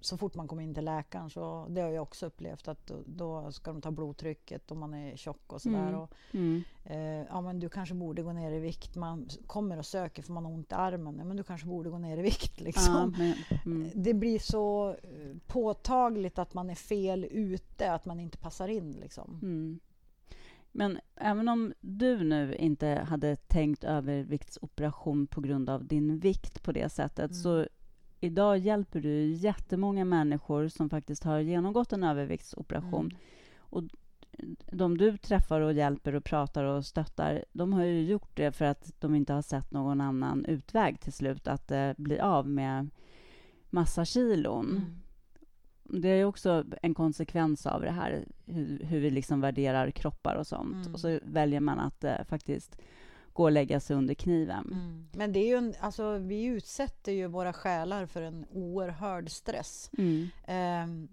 så 0.00 0.16
fort 0.16 0.34
man 0.34 0.48
kommer 0.48 0.62
in 0.62 0.74
till 0.74 0.84
läkaren 0.84 1.30
så 1.30 1.66
det 1.70 1.80
har 1.80 1.90
jag 1.90 2.02
också 2.02 2.26
upplevt 2.26 2.68
att 2.68 2.86
då, 2.86 3.02
då 3.06 3.52
ska 3.52 3.72
de 3.72 3.80
ta 3.80 3.90
blodtrycket 3.90 4.70
om 4.70 4.78
man 4.78 4.94
är 4.94 5.16
tjock 5.16 5.52
och 5.52 5.62
sådär. 5.62 5.88
Mm. 5.88 6.00
Och, 6.00 6.12
mm. 6.32 6.62
Eh, 6.84 7.26
ja 7.28 7.40
men 7.40 7.60
du 7.60 7.68
kanske 7.68 7.94
borde 7.94 8.22
gå 8.22 8.32
ner 8.32 8.52
i 8.52 8.58
vikt. 8.58 8.94
Man 8.94 9.28
kommer 9.46 9.78
och 9.78 9.86
söker 9.86 10.22
för 10.22 10.32
man 10.32 10.44
har 10.44 10.52
ont 10.52 10.72
i 10.72 10.74
armen. 10.74 11.18
Ja, 11.18 11.24
men 11.24 11.36
du 11.36 11.42
kanske 11.42 11.66
borde 11.66 11.90
gå 11.90 11.98
ner 11.98 12.18
i 12.18 12.22
vikt 12.22 12.60
liksom. 12.60 13.14
Ja, 13.18 13.56
mm. 13.64 13.90
Det 13.94 14.14
blir 14.14 14.38
så 14.38 14.90
eh, 14.90 15.36
påtagligt 15.46 16.38
att 16.38 16.54
man 16.54 16.70
är 16.70 16.74
fel 16.74 17.24
ute, 17.30 17.92
att 17.92 18.04
man 18.04 18.20
inte 18.20 18.38
passar 18.38 18.68
in 18.68 18.92
liksom. 18.92 19.38
Men 20.76 20.98
även 21.16 21.48
om 21.48 21.72
du 21.80 22.24
nu 22.24 22.54
inte 22.54 22.88
hade 23.08 23.36
tänkt 23.36 23.84
överviktsoperation 23.84 25.26
på 25.26 25.40
grund 25.40 25.70
av 25.70 25.84
din 25.84 26.18
vikt 26.18 26.62
på 26.62 26.72
det 26.72 26.88
sättet 26.88 27.30
mm. 27.30 27.34
så 27.34 27.66
idag 28.20 28.58
hjälper 28.58 29.00
du 29.00 29.26
jättemånga 29.32 30.04
människor 30.04 30.68
som 30.68 30.90
faktiskt 30.90 31.24
har 31.24 31.38
genomgått 31.38 31.92
en 31.92 32.04
överviktsoperation. 32.04 33.06
Mm. 33.06 33.18
Och 33.56 33.82
de 34.72 34.98
du 34.98 35.16
träffar 35.16 35.60
och 35.60 35.72
hjälper 35.72 36.14
och 36.14 36.24
pratar 36.24 36.64
och 36.64 36.84
stöttar, 36.86 37.44
de 37.52 37.72
har 37.72 37.84
ju 37.84 38.02
gjort 38.02 38.36
det 38.36 38.52
för 38.52 38.64
att 38.64 38.92
de 39.00 39.14
inte 39.14 39.32
har 39.32 39.42
sett 39.42 39.70
någon 39.70 40.00
annan 40.00 40.44
utväg 40.44 41.00
till 41.00 41.12
slut 41.12 41.48
att 41.48 41.70
eh, 41.70 41.92
bli 41.96 42.20
av 42.20 42.48
med 42.48 42.90
massa 43.70 44.04
kilon. 44.04 44.70
Mm. 44.70 45.00
Det 45.84 46.08
är 46.08 46.24
också 46.24 46.64
en 46.82 46.94
konsekvens 46.94 47.66
av 47.66 47.80
det 47.80 47.90
här, 47.90 48.24
hur, 48.46 48.84
hur 48.84 49.00
vi 49.00 49.10
liksom 49.10 49.40
värderar 49.40 49.90
kroppar 49.90 50.36
och 50.36 50.46
sånt. 50.46 50.86
Mm. 50.86 50.94
Och 50.94 51.00
så 51.00 51.18
väljer 51.22 51.60
man 51.60 51.78
att 51.78 52.04
eh, 52.04 52.24
faktiskt 52.28 52.78
gå 53.32 53.42
och 53.42 53.52
lägga 53.52 53.80
sig 53.80 53.96
under 53.96 54.14
kniven. 54.14 54.68
Mm. 54.72 55.08
Men 55.12 55.32
det 55.32 55.40
är 55.40 55.46
ju 55.46 55.56
en, 55.56 55.74
alltså, 55.80 56.18
vi 56.18 56.44
utsätter 56.44 57.12
ju 57.12 57.26
våra 57.26 57.52
själar 57.52 58.06
för 58.06 58.22
en 58.22 58.46
oerhörd 58.50 59.30
stress. 59.30 59.90
Mm. 59.98 60.28
Eh, 60.46 61.08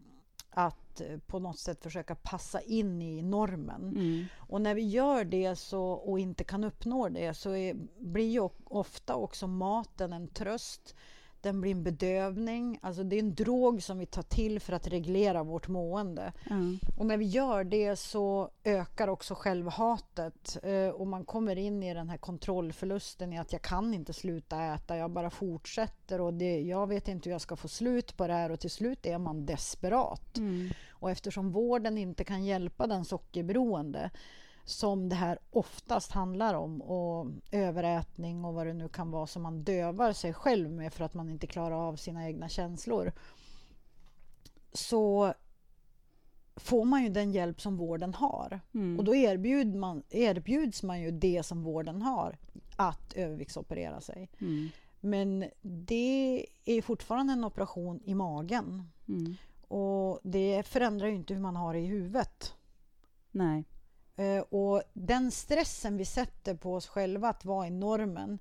att 0.53 1.01
på 1.27 1.39
något 1.39 1.59
sätt 1.59 1.83
försöka 1.83 2.15
passa 2.15 2.61
in 2.61 3.01
i 3.01 3.21
normen. 3.21 3.81
Mm. 3.81 4.25
Och 4.37 4.61
när 4.61 4.75
vi 4.75 4.81
gör 4.81 5.25
det 5.25 5.55
så, 5.55 5.83
och 5.83 6.19
inte 6.19 6.43
kan 6.43 6.63
uppnå 6.63 7.09
det 7.09 7.33
så 7.33 7.55
är, 7.55 7.75
blir 7.99 8.29
ju 8.29 8.49
ofta 8.63 9.15
också 9.15 9.47
maten 9.47 10.13
en 10.13 10.27
tröst 10.27 10.95
den 11.41 11.62
blir 11.62 11.71
en 11.71 11.83
bedövning. 11.83 12.79
Alltså 12.81 13.03
det 13.03 13.15
är 13.15 13.19
en 13.19 13.36
drog 13.36 13.83
som 13.83 13.98
vi 14.00 14.05
tar 14.05 14.21
till 14.21 14.60
för 14.60 14.74
att 14.74 14.88
reglera 14.88 15.43
vårt 15.43 15.67
mående. 15.67 16.33
Mm. 16.50 16.79
Och 16.98 17.05
när 17.05 17.17
vi 17.17 17.25
gör 17.25 17.63
det 17.63 17.95
så 17.95 18.50
ökar 18.63 19.07
också 19.07 19.36
självhatet 19.36 20.57
eh, 20.63 20.88
och 20.88 21.07
man 21.07 21.25
kommer 21.25 21.55
in 21.55 21.83
i 21.83 21.93
den 21.93 22.10
här 22.10 22.17
kontrollförlusten 22.17 23.33
i 23.33 23.39
att 23.39 23.53
jag 23.53 23.62
kan 23.62 23.93
inte 23.93 24.13
sluta 24.13 24.63
äta, 24.63 24.98
jag 24.98 25.12
bara 25.12 25.29
fortsätter 25.29 26.21
och 26.21 26.33
det, 26.33 26.62
jag 26.62 26.88
vet 26.88 27.07
inte 27.07 27.29
hur 27.29 27.31
jag 27.31 27.41
ska 27.41 27.55
få 27.55 27.67
slut 27.67 28.17
på 28.17 28.27
det 28.27 28.33
här 28.33 28.51
och 28.51 28.60
till 28.60 28.71
slut 28.71 29.05
är 29.05 29.17
man 29.17 29.45
desperat. 29.45 30.38
Mm. 30.38 30.69
Och 30.89 31.12
eftersom 31.12 31.51
vården 31.51 31.98
inte 31.98 32.24
kan 32.24 32.45
hjälpa 32.45 32.88
den 32.88 33.05
sockerberoende 33.05 34.12
som 34.65 35.09
det 35.09 35.15
här 35.15 35.39
oftast 35.49 36.11
handlar 36.11 36.53
om 36.53 36.81
och 36.81 37.27
överätning 37.51 38.45
och 38.45 38.53
vad 38.53 38.67
det 38.67 38.73
nu 38.73 38.89
kan 38.89 39.11
vara 39.11 39.27
som 39.27 39.41
man 39.41 39.63
dövar 39.63 40.13
sig 40.13 40.33
själv 40.33 40.71
med 40.71 40.93
för 40.93 41.03
att 41.03 41.13
man 41.13 41.29
inte 41.29 41.47
klarar 41.47 41.87
av 41.87 41.95
sina 41.95 42.27
egna 42.27 42.49
känslor 42.49 43.11
så 44.73 45.33
får 46.55 46.85
man 46.85 47.03
ju 47.03 47.09
den 47.09 47.31
hjälp 47.31 47.61
som 47.61 47.77
vården 47.77 48.13
har. 48.13 48.59
Mm. 48.73 48.99
Och 48.99 49.05
då 49.05 49.15
erbjud 49.15 49.75
man, 49.75 50.03
erbjuds 50.09 50.83
man 50.83 51.01
ju 51.01 51.11
det 51.11 51.43
som 51.43 51.63
vården 51.63 52.01
har, 52.01 52.37
att 52.75 53.13
överviktsoperera 53.13 54.01
sig. 54.01 54.29
Mm. 54.41 54.69
Men 54.99 55.45
det 55.61 56.45
är 56.65 56.81
fortfarande 56.81 57.33
en 57.33 57.43
operation 57.43 58.01
i 58.03 58.15
magen. 58.15 58.89
Mm. 59.07 59.35
Och 59.67 60.19
det 60.23 60.63
förändrar 60.67 61.07
ju 61.07 61.15
inte 61.15 61.33
hur 61.33 61.41
man 61.41 61.55
har 61.55 61.73
det 61.73 61.79
i 61.79 61.85
huvudet. 61.85 62.53
Nej. 63.31 63.65
Eh, 64.15 64.39
och 64.39 64.83
den 64.93 65.31
stressen 65.31 65.97
vi 65.97 66.05
sätter 66.05 66.55
på 66.55 66.75
oss 66.75 66.87
själva 66.87 67.29
att 67.29 67.45
vara 67.45 67.67
i 67.67 67.69
normen, 67.69 68.39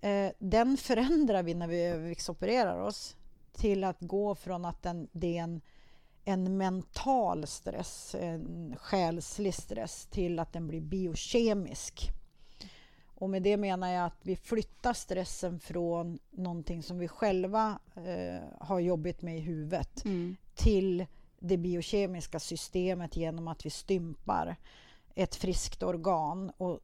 eh, 0.00 0.32
den 0.38 0.76
förändrar 0.76 1.42
vi 1.42 1.54
när 1.54 1.68
vi 1.68 1.84
överviktsopererar 1.84 2.80
oss 2.80 3.16
till 3.52 3.84
att 3.84 4.00
gå 4.00 4.34
från 4.34 4.64
att 4.64 4.82
den, 4.82 5.08
det 5.12 5.38
är 5.38 5.42
en, 5.42 5.60
en 6.24 6.56
mental 6.56 7.46
stress, 7.46 8.14
en 8.20 8.76
själslig 8.80 9.54
stress, 9.54 10.06
till 10.06 10.38
att 10.38 10.52
den 10.52 10.66
blir 10.66 10.80
biokemisk. 10.80 12.10
Och 13.16 13.30
med 13.30 13.42
det 13.42 13.56
menar 13.56 13.92
jag 13.92 14.06
att 14.06 14.18
vi 14.22 14.36
flyttar 14.36 14.92
stressen 14.92 15.60
från 15.60 16.18
någonting 16.30 16.82
som 16.82 16.98
vi 16.98 17.08
själva 17.08 17.78
eh, 17.96 18.42
har 18.60 18.80
jobbigt 18.80 19.22
med 19.22 19.38
i 19.38 19.40
huvudet 19.40 20.04
mm. 20.04 20.36
till 20.54 21.06
det 21.38 21.56
biokemiska 21.56 22.40
systemet 22.40 23.16
genom 23.16 23.48
att 23.48 23.66
vi 23.66 23.70
stympar 23.70 24.56
ett 25.14 25.34
friskt 25.34 25.82
organ 25.82 26.52
och 26.56 26.80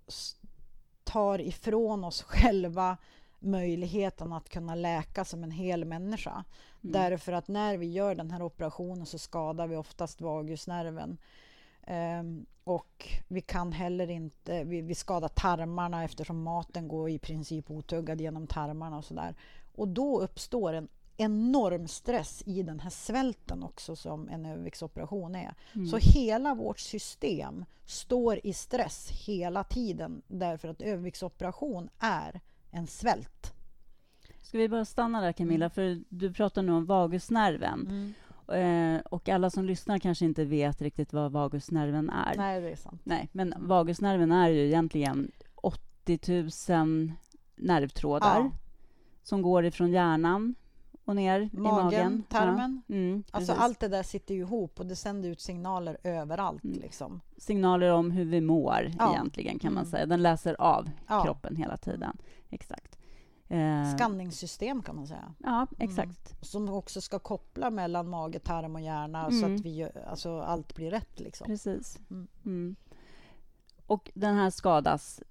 tar 1.04 1.40
ifrån 1.40 2.04
oss 2.04 2.22
själva 2.22 2.96
möjligheten 3.38 4.32
att 4.32 4.48
kunna 4.48 4.74
läka 4.74 5.24
som 5.24 5.44
en 5.44 5.50
hel 5.50 5.84
människa. 5.84 6.30
Mm. 6.30 6.92
Därför 6.92 7.32
att 7.32 7.48
när 7.48 7.76
vi 7.76 7.86
gör 7.86 8.14
den 8.14 8.30
här 8.30 8.42
operationen 8.42 9.06
så 9.06 9.18
skadar 9.18 9.66
vi 9.66 9.76
oftast 9.76 10.20
vagusnerven. 10.20 11.18
Um, 11.86 12.46
och 12.64 13.08
vi 13.28 13.40
kan 13.40 13.72
heller 13.72 14.10
inte, 14.10 14.64
vi, 14.64 14.80
vi 14.80 14.94
skadar 14.94 15.28
tarmarna 15.28 16.04
eftersom 16.04 16.42
maten 16.42 16.88
går 16.88 17.10
i 17.10 17.18
princip 17.18 17.70
otuggad 17.70 18.20
genom 18.20 18.46
tarmarna 18.46 18.98
och 18.98 19.04
sådär. 19.04 19.34
Och 19.74 19.88
då 19.88 20.20
uppstår 20.20 20.72
en 20.72 20.88
enorm 21.20 21.88
stress 21.88 22.42
i 22.46 22.62
den 22.62 22.80
här 22.80 22.90
svälten 22.90 23.62
också 23.62 23.96
som 23.96 24.28
en 24.28 24.46
överviktsoperation 24.46 25.34
är. 25.34 25.54
Mm. 25.72 25.86
Så 25.86 25.96
hela 25.96 26.54
vårt 26.54 26.78
system 26.78 27.64
står 27.84 28.40
i 28.46 28.52
stress 28.52 29.10
hela 29.26 29.64
tiden 29.64 30.22
därför 30.28 30.68
att 30.68 30.82
överviktsoperation 30.82 31.88
är 31.98 32.40
en 32.70 32.86
svält. 32.86 33.54
Ska 34.42 34.58
vi 34.58 34.68
bara 34.68 34.84
stanna 34.84 35.20
där 35.20 35.32
Camilla, 35.32 35.64
mm. 35.64 35.70
för 35.70 36.04
du 36.08 36.32
pratar 36.32 36.62
nu 36.62 36.72
om 36.72 36.86
vagusnerven. 36.86 37.86
Mm. 37.88 38.14
Eh, 38.96 39.00
och 39.00 39.28
alla 39.28 39.50
som 39.50 39.64
lyssnar 39.64 39.98
kanske 39.98 40.24
inte 40.24 40.44
vet 40.44 40.82
riktigt 40.82 41.12
vad 41.12 41.32
vagusnerven 41.32 42.10
är. 42.10 42.34
Nej, 42.36 42.60
det 42.60 42.70
är 42.70 42.76
sant. 42.76 43.00
Nej, 43.04 43.28
men 43.32 43.54
vagusnerven 43.58 44.32
är 44.32 44.48
ju 44.48 44.66
egentligen 44.66 45.30
80 45.54 46.42
000 46.72 47.12
nervtrådar 47.56 48.36
ja. 48.36 48.50
som 49.22 49.42
går 49.42 49.64
ifrån 49.64 49.90
hjärnan 49.90 50.54
och 51.10 51.16
ner 51.16 51.50
magen, 51.52 51.78
i 51.78 51.84
magen. 51.84 52.24
tarmen. 52.28 52.82
Ja. 52.86 52.94
Mm, 52.94 53.22
alltså 53.30 53.52
allt 53.52 53.80
det 53.80 53.88
där 53.88 54.02
sitter 54.02 54.34
ju 54.34 54.40
ihop 54.40 54.80
och 54.80 54.86
det 54.86 54.96
sänder 54.96 55.28
ut 55.28 55.40
signaler 55.40 55.96
överallt. 56.04 56.64
Mm. 56.64 56.78
Liksom. 56.80 57.20
Signaler 57.36 57.90
om 57.90 58.10
hur 58.10 58.24
vi 58.24 58.40
mår 58.40 58.90
ja. 58.98 59.12
egentligen 59.12 59.58
kan 59.58 59.74
man 59.74 59.82
mm. 59.82 59.90
säga. 59.90 60.06
Den 60.06 60.22
läser 60.22 60.60
av 60.60 60.90
ja. 61.08 61.22
kroppen 61.24 61.56
hela 61.56 61.76
tiden. 61.76 62.16
Exakt. 62.50 62.98
Eh. 63.48 63.96
Skanningssystem 63.96 64.82
kan 64.82 64.96
man 64.96 65.06
säga. 65.06 65.34
Ja, 65.38 65.56
mm. 65.56 65.68
exakt. 65.78 66.30
Mm. 66.30 66.42
Som 66.42 66.68
också 66.68 67.00
ska 67.00 67.18
koppla 67.18 67.70
mellan 67.70 68.08
mage, 68.08 68.38
tarm 68.38 68.74
och 68.74 68.80
hjärna 68.80 69.30
så 69.30 69.46
att 69.46 69.60
vi, 69.60 69.88
alltså, 70.06 70.40
allt 70.40 70.74
blir 70.74 70.90
rätt. 70.90 71.20
Liksom. 71.20 71.46
Precis. 71.46 71.98
Och 73.86 74.10
den 74.14 74.36
här 74.36 74.50
skadas 74.50 75.22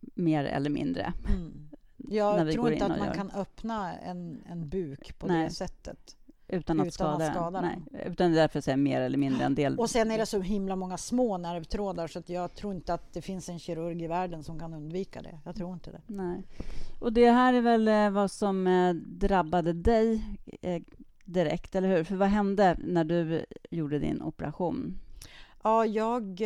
mer 0.00 0.44
eller 0.44 0.70
mindre. 0.70 1.12
Jag 2.12 2.52
tror 2.52 2.72
inte 2.72 2.86
att 2.86 2.98
man 2.98 3.14
kan 3.14 3.30
öppna 3.30 3.98
en, 3.98 4.42
en 4.50 4.68
buk 4.68 5.18
på 5.18 5.26
Nej. 5.26 5.44
det 5.44 5.50
sättet. 5.50 6.16
utan 6.48 6.80
att, 6.80 6.86
utan 6.86 6.92
skada, 6.92 7.26
att 7.26 7.34
skada 7.34 7.60
den. 7.60 7.84
Nej, 7.90 8.06
utan 8.06 8.32
därför 8.32 8.60
säger 8.60 8.76
mer 8.78 9.00
eller 9.00 9.18
mindre 9.18 9.44
en 9.44 9.54
del. 9.54 9.78
Och 9.78 9.90
sen 9.90 10.10
är 10.10 10.18
det 10.18 10.26
så 10.26 10.40
himla 10.40 10.76
många 10.76 10.98
små 10.98 11.38
nervtrådar 11.38 12.06
så 12.06 12.22
jag 12.26 12.54
tror 12.54 12.74
inte 12.74 12.94
att 12.94 13.12
det 13.12 13.22
finns 13.22 13.48
en 13.48 13.58
kirurg 13.58 14.02
i 14.02 14.06
världen 14.06 14.42
som 14.44 14.58
kan 14.58 14.74
undvika 14.74 15.22
det. 15.22 15.38
Jag 15.44 15.56
tror 15.56 15.72
inte 15.72 15.90
det. 15.90 16.00
Nej. 16.06 16.42
Och 17.00 17.12
det 17.12 17.30
här 17.30 17.54
är 17.54 17.60
väl 17.60 17.88
eh, 17.88 18.10
vad 18.10 18.30
som 18.30 18.66
eh, 18.66 18.94
drabbade 18.94 19.72
dig 19.72 20.24
eh, 20.62 20.82
direkt, 21.24 21.74
eller 21.74 21.88
hur? 21.88 22.04
För 22.04 22.16
vad 22.16 22.28
hände 22.28 22.76
när 22.78 23.04
du 23.04 23.44
gjorde 23.70 23.98
din 23.98 24.22
operation? 24.22 24.98
Ja, 25.62 25.86
jag, 25.86 26.42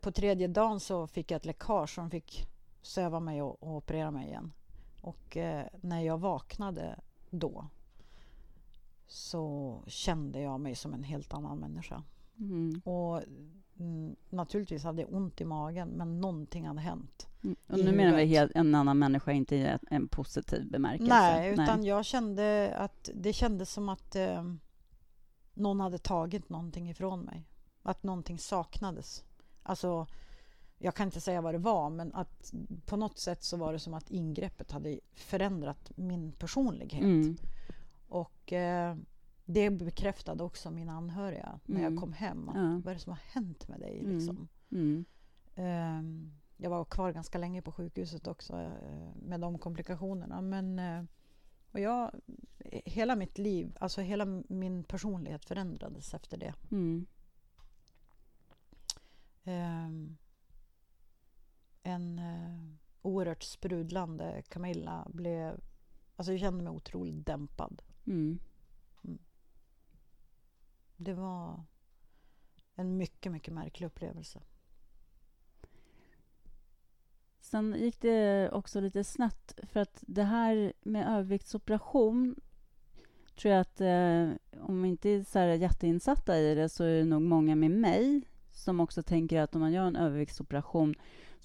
på 0.00 0.12
tredje 0.12 0.48
dagen 0.48 0.80
så 0.80 1.06
fick 1.06 1.30
jag 1.30 1.36
ett 1.36 1.44
läckage 1.44 1.94
som 1.94 2.10
fick 2.10 2.46
söva 2.82 3.20
mig 3.20 3.42
och, 3.42 3.62
och 3.62 3.76
operera 3.76 4.10
mig 4.10 4.26
igen. 4.26 4.52
Och 5.06 5.36
när 5.80 6.00
jag 6.00 6.18
vaknade 6.18 7.00
då 7.30 7.66
så 9.06 9.82
kände 9.86 10.40
jag 10.40 10.60
mig 10.60 10.74
som 10.74 10.94
en 10.94 11.02
helt 11.02 11.34
annan 11.34 11.58
människa. 11.58 12.02
Mm. 12.38 12.80
Och 12.84 13.22
mm, 13.78 14.16
naturligtvis 14.30 14.84
hade 14.84 15.02
jag 15.02 15.14
ont 15.14 15.40
i 15.40 15.44
magen, 15.44 15.88
men 15.88 16.20
någonting 16.20 16.66
hade 16.66 16.80
hänt. 16.80 17.26
Mm. 17.44 17.56
Och 17.66 17.78
nu 17.78 17.92
menar 17.92 18.16
vi 18.16 18.24
helt, 18.24 18.52
en 18.54 18.74
annan 18.74 18.98
människa, 18.98 19.32
inte 19.32 19.56
i 19.56 19.76
en 19.90 20.08
positiv 20.08 20.70
bemärkelse? 20.70 21.14
Nej, 21.14 21.52
utan 21.52 21.80
Nej. 21.80 21.88
jag 21.88 22.04
kände 22.04 22.74
att 22.76 23.10
det 23.14 23.32
kändes 23.32 23.72
som 23.72 23.88
att 23.88 24.16
eh, 24.16 24.44
någon 25.54 25.80
hade 25.80 25.98
tagit 25.98 26.48
någonting 26.48 26.90
ifrån 26.90 27.20
mig. 27.20 27.48
Att 27.82 28.02
någonting 28.02 28.38
saknades. 28.38 29.24
Alltså, 29.62 30.06
jag 30.78 30.94
kan 30.94 31.08
inte 31.08 31.20
säga 31.20 31.40
vad 31.40 31.54
det 31.54 31.58
var, 31.58 31.90
men 31.90 32.14
att 32.14 32.54
på 32.86 32.96
något 32.96 33.18
sätt 33.18 33.42
så 33.42 33.56
var 33.56 33.72
det 33.72 33.78
som 33.78 33.94
att 33.94 34.10
ingreppet 34.10 34.70
hade 34.70 35.00
förändrat 35.14 35.92
min 35.96 36.32
personlighet. 36.32 37.02
Mm. 37.02 37.36
Och 38.08 38.52
eh, 38.52 38.96
det 39.44 39.70
bekräftade 39.70 40.44
också 40.44 40.70
mina 40.70 40.92
anhöriga 40.92 41.60
när 41.64 41.80
mm. 41.80 41.92
jag 41.92 42.02
kom 42.02 42.12
hem. 42.12 42.48
Att, 42.48 42.56
ja. 42.56 42.62
Vad 42.62 42.86
är 42.86 42.94
det 42.94 43.00
som 43.00 43.12
har 43.12 43.20
hänt 43.32 43.68
med 43.68 43.80
dig? 43.80 44.00
Mm. 44.00 44.16
Liksom. 44.16 44.48
Mm. 44.70 45.04
Eh, 45.54 46.32
jag 46.56 46.70
var 46.70 46.84
kvar 46.84 47.12
ganska 47.12 47.38
länge 47.38 47.62
på 47.62 47.72
sjukhuset 47.72 48.26
också 48.26 48.52
eh, 48.56 49.14
med 49.22 49.40
de 49.40 49.58
komplikationerna. 49.58 50.40
Men 50.40 50.78
eh, 50.78 51.04
och 51.72 51.80
jag, 51.80 52.10
hela 52.84 53.16
mitt 53.16 53.38
liv, 53.38 53.76
alltså 53.80 54.00
hela 54.00 54.24
min 54.48 54.84
personlighet 54.84 55.44
förändrades 55.44 56.14
efter 56.14 56.36
det. 56.36 56.54
En 61.86 62.18
uh, 62.18 62.74
oerhört 63.02 63.42
sprudlande 63.42 64.42
Camilla 64.48 65.06
blev... 65.08 65.60
Alltså 66.16 66.32
jag 66.32 66.40
kände 66.40 66.64
mig 66.64 66.72
otroligt 66.72 67.26
dämpad. 67.26 67.82
Mm. 68.06 68.38
Mm. 69.04 69.18
Det 70.96 71.14
var 71.14 71.64
en 72.74 72.96
mycket, 72.96 73.32
mycket 73.32 73.54
märklig 73.54 73.86
upplevelse. 73.86 74.42
Sen 77.40 77.74
gick 77.78 78.00
det 78.00 78.50
också 78.50 78.80
lite 78.80 79.04
snett, 79.04 79.58
för 79.62 79.80
att 79.80 80.04
det 80.06 80.22
här 80.22 80.72
med 80.82 81.08
överviktsoperation 81.08 82.40
tror 83.36 83.54
jag 83.54 83.60
att 83.60 83.80
eh, 83.80 84.30
om 84.60 84.82
vi 84.82 84.88
inte 84.88 85.10
är 85.10 85.24
så 85.24 85.38
här 85.38 85.48
jätteinsatta 85.48 86.38
i 86.38 86.54
det 86.54 86.68
så 86.68 86.84
är 86.84 86.98
det 86.98 87.04
nog 87.04 87.22
många 87.22 87.56
med 87.56 87.70
mig 87.70 88.22
som 88.52 88.80
också 88.80 89.02
tänker 89.02 89.40
att 89.40 89.54
om 89.54 89.60
man 89.60 89.72
gör 89.72 89.86
en 89.86 89.96
överviktsoperation 89.96 90.94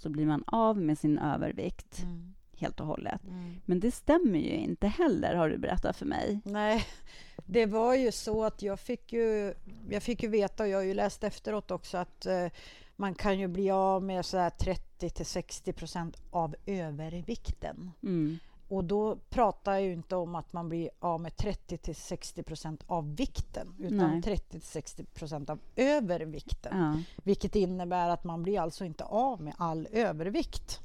så 0.01 0.09
blir 0.09 0.25
man 0.25 0.43
av 0.47 0.77
med 0.77 0.97
sin 0.97 1.17
övervikt. 1.17 2.03
Mm 2.03 2.33
helt 2.61 2.79
och 2.79 2.85
hållet. 2.85 3.23
Mm. 3.27 3.61
Men 3.65 3.79
det 3.79 3.91
stämmer 3.91 4.39
ju 4.39 4.55
inte 4.55 4.87
heller, 4.87 5.35
har 5.35 5.49
du 5.49 5.57
berättat 5.57 5.97
för 5.97 6.05
mig. 6.05 6.39
Nej, 6.45 6.85
det 7.45 7.65
var 7.65 7.95
ju 7.95 8.11
så 8.11 8.43
att 8.43 8.61
jag 8.61 8.79
fick 8.79 9.13
ju, 9.13 9.53
jag 9.89 10.03
fick 10.03 10.23
ju 10.23 10.29
veta, 10.29 10.63
och 10.63 10.69
jag 10.69 10.77
har 10.77 10.83
ju 10.83 10.93
läst 10.93 11.23
efteråt 11.23 11.71
också, 11.71 11.97
att 11.97 12.25
eh, 12.25 12.47
man 12.95 13.15
kan 13.15 13.39
ju 13.39 13.47
bli 13.47 13.71
av 13.71 14.03
med 14.03 14.25
så 14.25 14.49
30 14.59 15.09
till 15.09 15.25
60 15.25 15.73
procent 15.73 16.17
av 16.31 16.55
övervikten. 16.65 17.91
Mm. 18.03 18.39
Och 18.71 18.83
då 18.83 19.15
pratar 19.29 19.73
jag 19.73 19.81
ju 19.81 19.93
inte 19.93 20.15
om 20.15 20.35
att 20.35 20.53
man 20.53 20.69
blir 20.69 20.89
av 20.99 21.21
med 21.21 21.37
30 21.37 21.77
till 21.77 21.95
60 21.95 22.43
procent 22.43 22.83
av 22.87 23.15
vikten 23.15 23.75
utan 23.79 23.97
Nej. 23.97 24.21
30 24.21 24.49
till 24.49 24.61
60 24.61 25.03
procent 25.05 25.49
av 25.49 25.59
övervikten. 25.75 26.79
Ja. 26.79 27.21
Vilket 27.23 27.55
innebär 27.55 28.09
att 28.09 28.23
man 28.23 28.43
blir 28.43 28.59
alltså 28.59 28.85
inte 28.85 29.03
av 29.03 29.41
med 29.41 29.53
all 29.57 29.87
övervikt. 29.91 30.79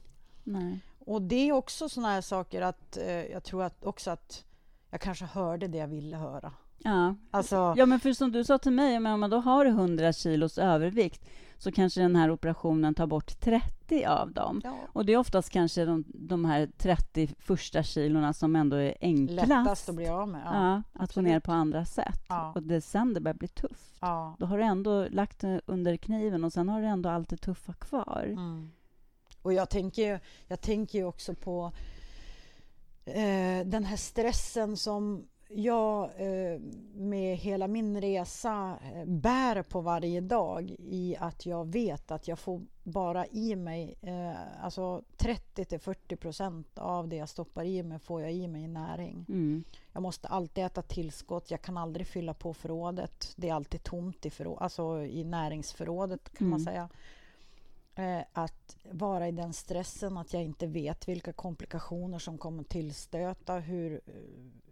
Nej. 0.45 0.79
Och 0.99 1.23
det 1.23 1.49
är 1.49 1.53
också 1.53 1.89
såna 1.89 2.09
här 2.09 2.21
saker 2.21 2.63
att 2.63 2.97
eh, 2.97 3.27
jag 3.27 3.45
tror 3.45 3.63
att 3.63 3.85
också 3.85 4.11
att 4.11 4.45
jag 4.91 5.01
kanske 5.01 5.25
hörde 5.25 5.69
det 5.69 5.79
jag 5.79 5.89
ville 5.89 6.17
höra. 6.17 6.53
Ja, 6.79 7.15
alltså, 7.31 7.75
ja 7.77 7.87
men 7.87 8.01
för 8.01 8.13
som 8.13 8.33
du 8.33 8.45
sa 8.45 8.59
till 8.59 8.73
mig, 8.73 8.97
om 8.97 9.21
man 9.21 9.31
då 9.31 9.37
har 9.37 9.67
100 9.67 10.13
kilos 10.13 10.59
övervikt 10.59 11.29
så 11.59 11.73
kanske 11.73 12.01
den 12.01 12.17
här 12.17 12.31
operationen 12.31 12.95
tar 12.95 13.07
bort 13.07 13.41
30 13.41 14.05
av 14.05 14.33
dem. 14.33 14.61
Ja. 14.65 14.77
Och 14.93 15.07
det 15.07 15.13
är 15.13 15.17
oftast 15.17 15.51
kanske 15.51 15.85
de, 15.85 16.05
de 16.07 16.45
här 16.45 16.71
30 16.79 17.35
första 17.39 17.83
kilorna 17.83 18.33
som 18.33 18.57
ändå 18.57 18.77
är 18.77 18.95
enklast. 19.01 19.49
Lättast 19.49 19.89
att 19.89 19.95
bli 19.95 20.09
av 20.09 20.29
med. 20.29 20.43
Ja, 20.45 20.53
ja 20.55 21.03
att 21.03 21.13
få 21.13 21.21
ner 21.21 21.41
på 21.41 21.53
andra 21.53 21.85
sätt. 21.85 22.21
Och 22.55 22.63
det 22.63 22.81
sen 22.81 23.15
det 23.15 23.21
börjar 23.21 23.35
bli 23.35 23.49
tufft. 23.49 24.01
Då 24.39 24.47
har 24.47 24.59
du 24.59 24.65
ändå 24.65 25.09
lagt 25.09 25.45
under 25.67 25.97
kniven 25.97 26.45
och 26.45 26.53
sen 26.53 26.69
har 26.69 26.81
du 26.81 26.87
ändå 26.87 27.09
allt 27.09 27.29
det 27.29 27.37
tuffa 27.37 27.73
kvar. 27.73 28.25
Mm. 28.27 28.71
Och 29.43 29.53
jag 29.53 29.71
tänker, 29.71 30.21
jag 30.47 30.61
tänker 30.61 31.05
också 31.05 31.35
på 31.35 31.73
eh, 33.05 33.67
den 33.67 33.85
här 33.85 33.97
stressen 33.97 34.77
som 34.77 35.27
jag 35.49 36.05
eh, 36.05 36.61
med 36.95 37.37
hela 37.37 37.69
min 37.69 38.01
resa 38.01 38.79
eh, 38.95 39.05
bär 39.05 39.63
på 39.63 39.81
varje 39.81 40.21
dag 40.21 40.71
i 40.79 41.17
att 41.21 41.47
jag 41.47 41.73
vet 41.73 42.11
att 42.11 42.29
jag 42.29 42.39
får 42.39 42.63
bara 42.83 43.27
i 43.27 43.57
mig, 43.57 43.95
eh, 44.03 44.65
alltså 44.65 45.03
30 45.17 45.65
till 45.65 45.81
40 45.81 46.17
procent 46.17 46.79
av 46.79 47.09
det 47.09 47.17
jag 47.17 47.29
stoppar 47.29 47.65
i 47.65 47.83
mig 47.83 47.99
får 47.99 48.23
jag 48.23 48.33
i 48.33 48.49
mig 48.49 48.63
i 48.63 48.69
näring. 48.69 49.27
Mm. 49.29 49.65
Jag 49.93 50.03
måste 50.03 50.29
alltid 50.29 50.65
äta 50.65 50.83
tillskott, 50.83 51.51
jag 51.51 51.63
kan 51.63 51.77
aldrig 51.77 52.07
fylla 52.07 52.35
på 52.35 52.55
förrådet. 52.55 53.33
Det 53.37 53.49
är 53.49 53.55
alltid 53.55 53.83
tomt 53.83 54.27
i, 54.27 54.31
förråd, 54.31 54.59
alltså 54.61 55.05
i 55.05 55.25
näringsförrådet 55.25 56.31
kan 56.31 56.47
mm. 56.47 56.51
man 56.51 56.61
säga. 56.61 56.89
Eh, 57.99 58.21
att 58.33 58.77
vara 58.91 59.29
i 59.29 59.33
den 59.33 59.53
stressen 59.53 60.17
att 60.17 60.33
jag 60.33 60.45
inte 60.45 60.67
vet 60.67 61.09
vilka 61.09 61.33
komplikationer 61.33 62.19
som 62.19 62.39
kommer 62.39 62.63
tillstöta. 62.63 63.59
Hur, 63.59 64.01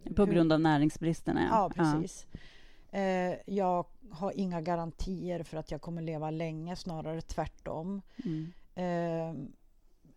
eh, 0.03 0.13
På 0.13 0.25
grund 0.25 0.53
av 0.53 0.59
näringsbristerna? 0.59 1.47
Ja, 1.51 1.71
precis. 1.75 2.27
Ja. 2.91 2.99
Eh, 2.99 3.37
jag 3.45 3.85
har 4.11 4.31
inga 4.35 4.61
garantier 4.61 5.43
för 5.43 5.57
att 5.57 5.71
jag 5.71 5.81
kommer 5.81 6.01
leva 6.01 6.31
länge, 6.31 6.75
snarare 6.75 7.21
tvärtom. 7.21 8.01
Mm. 8.25 8.51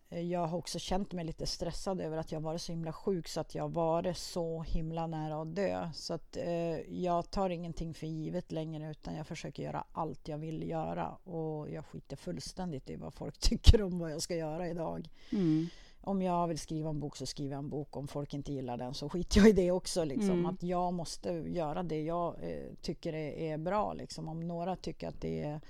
Eh, 0.09 0.21
jag 0.21 0.47
har 0.47 0.57
också 0.57 0.79
känt 0.79 1.11
mig 1.11 1.25
lite 1.25 1.45
stressad 1.45 2.01
över 2.01 2.17
att 2.17 2.31
jag 2.31 2.39
varit 2.39 2.61
så 2.61 2.71
himla 2.71 2.93
sjuk 2.93 3.27
så 3.27 3.39
att 3.39 3.55
jag 3.55 3.69
varit 3.69 4.17
så 4.17 4.61
himla 4.61 5.07
nära 5.07 5.41
att 5.41 5.55
dö. 5.55 5.89
Så 5.93 6.13
att 6.13 6.37
eh, 6.37 6.79
jag 7.03 7.31
tar 7.31 7.49
ingenting 7.49 7.93
för 7.93 8.07
givet 8.07 8.51
längre 8.51 8.91
utan 8.91 9.15
jag 9.15 9.27
försöker 9.27 9.63
göra 9.63 9.83
allt 9.91 10.27
jag 10.27 10.37
vill 10.37 10.69
göra 10.69 11.07
och 11.09 11.69
jag 11.69 11.85
skiter 11.85 12.15
fullständigt 12.15 12.89
i 12.89 12.95
vad 12.95 13.13
folk 13.13 13.37
tycker 13.39 13.81
om 13.81 13.99
vad 13.99 14.11
jag 14.11 14.21
ska 14.21 14.35
göra 14.35 14.67
idag. 14.67 15.09
Mm. 15.31 15.67
Om 16.01 16.21
jag 16.21 16.47
vill 16.47 16.59
skriva 16.59 16.89
en 16.89 16.99
bok 16.99 17.15
så 17.15 17.25
skriver 17.25 17.51
jag 17.51 17.59
en 17.59 17.69
bok. 17.69 17.97
Om 17.97 18.07
folk 18.07 18.33
inte 18.33 18.53
gillar 18.53 18.77
den 18.77 18.93
så 18.93 19.09
skiter 19.09 19.39
jag 19.39 19.49
i 19.49 19.51
det 19.51 19.71
också. 19.71 20.03
Liksom. 20.03 20.31
Mm. 20.31 20.45
Att 20.45 20.63
jag 20.63 20.93
måste 20.93 21.29
göra 21.31 21.83
det 21.83 22.01
jag 22.01 22.35
eh, 22.41 22.73
tycker 22.81 23.13
är, 23.13 23.53
är 23.53 23.57
bra. 23.57 23.93
Liksom. 23.93 24.27
Om 24.27 24.47
några 24.47 24.75
tycker 24.75 25.07
att 25.07 25.21
det 25.21 25.41
är 25.41 25.61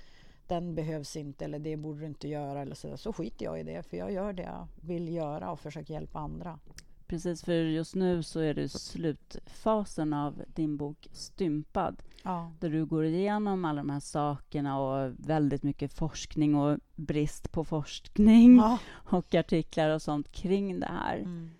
den 0.50 0.74
behövs 0.74 1.16
inte 1.16 1.44
eller 1.44 1.58
det 1.58 1.76
borde 1.76 2.00
du 2.00 2.06
inte 2.06 2.28
göra 2.28 2.62
eller 2.62 2.74
så, 2.74 2.96
så 2.96 3.12
skiter 3.12 3.44
jag 3.44 3.60
i 3.60 3.62
det 3.62 3.82
för 3.82 3.96
jag 3.96 4.12
gör 4.12 4.32
det 4.32 4.42
jag 4.42 4.66
vill 4.80 5.08
göra 5.08 5.50
och 5.50 5.60
försöker 5.60 5.94
hjälpa 5.94 6.18
andra. 6.18 6.58
Precis, 7.06 7.44
för 7.44 7.52
just 7.52 7.94
nu 7.94 8.22
så 8.22 8.40
är 8.40 8.54
det 8.54 8.68
slutfasen 8.68 10.12
av 10.12 10.42
din 10.54 10.76
bok 10.76 11.08
Stympad 11.12 12.02
ja. 12.22 12.52
där 12.60 12.70
du 12.70 12.86
går 12.86 13.04
igenom 13.04 13.64
alla 13.64 13.82
de 13.82 13.90
här 13.90 14.00
sakerna 14.00 14.80
och 14.80 15.12
väldigt 15.16 15.62
mycket 15.62 15.92
forskning 15.92 16.54
och 16.54 16.78
brist 16.96 17.52
på 17.52 17.64
forskning 17.64 18.56
ja. 18.56 18.78
och 19.10 19.34
artiklar 19.34 19.90
och 19.90 20.02
sånt 20.02 20.32
kring 20.32 20.80
det 20.80 20.86
här. 20.86 21.16
Mm. 21.16 21.50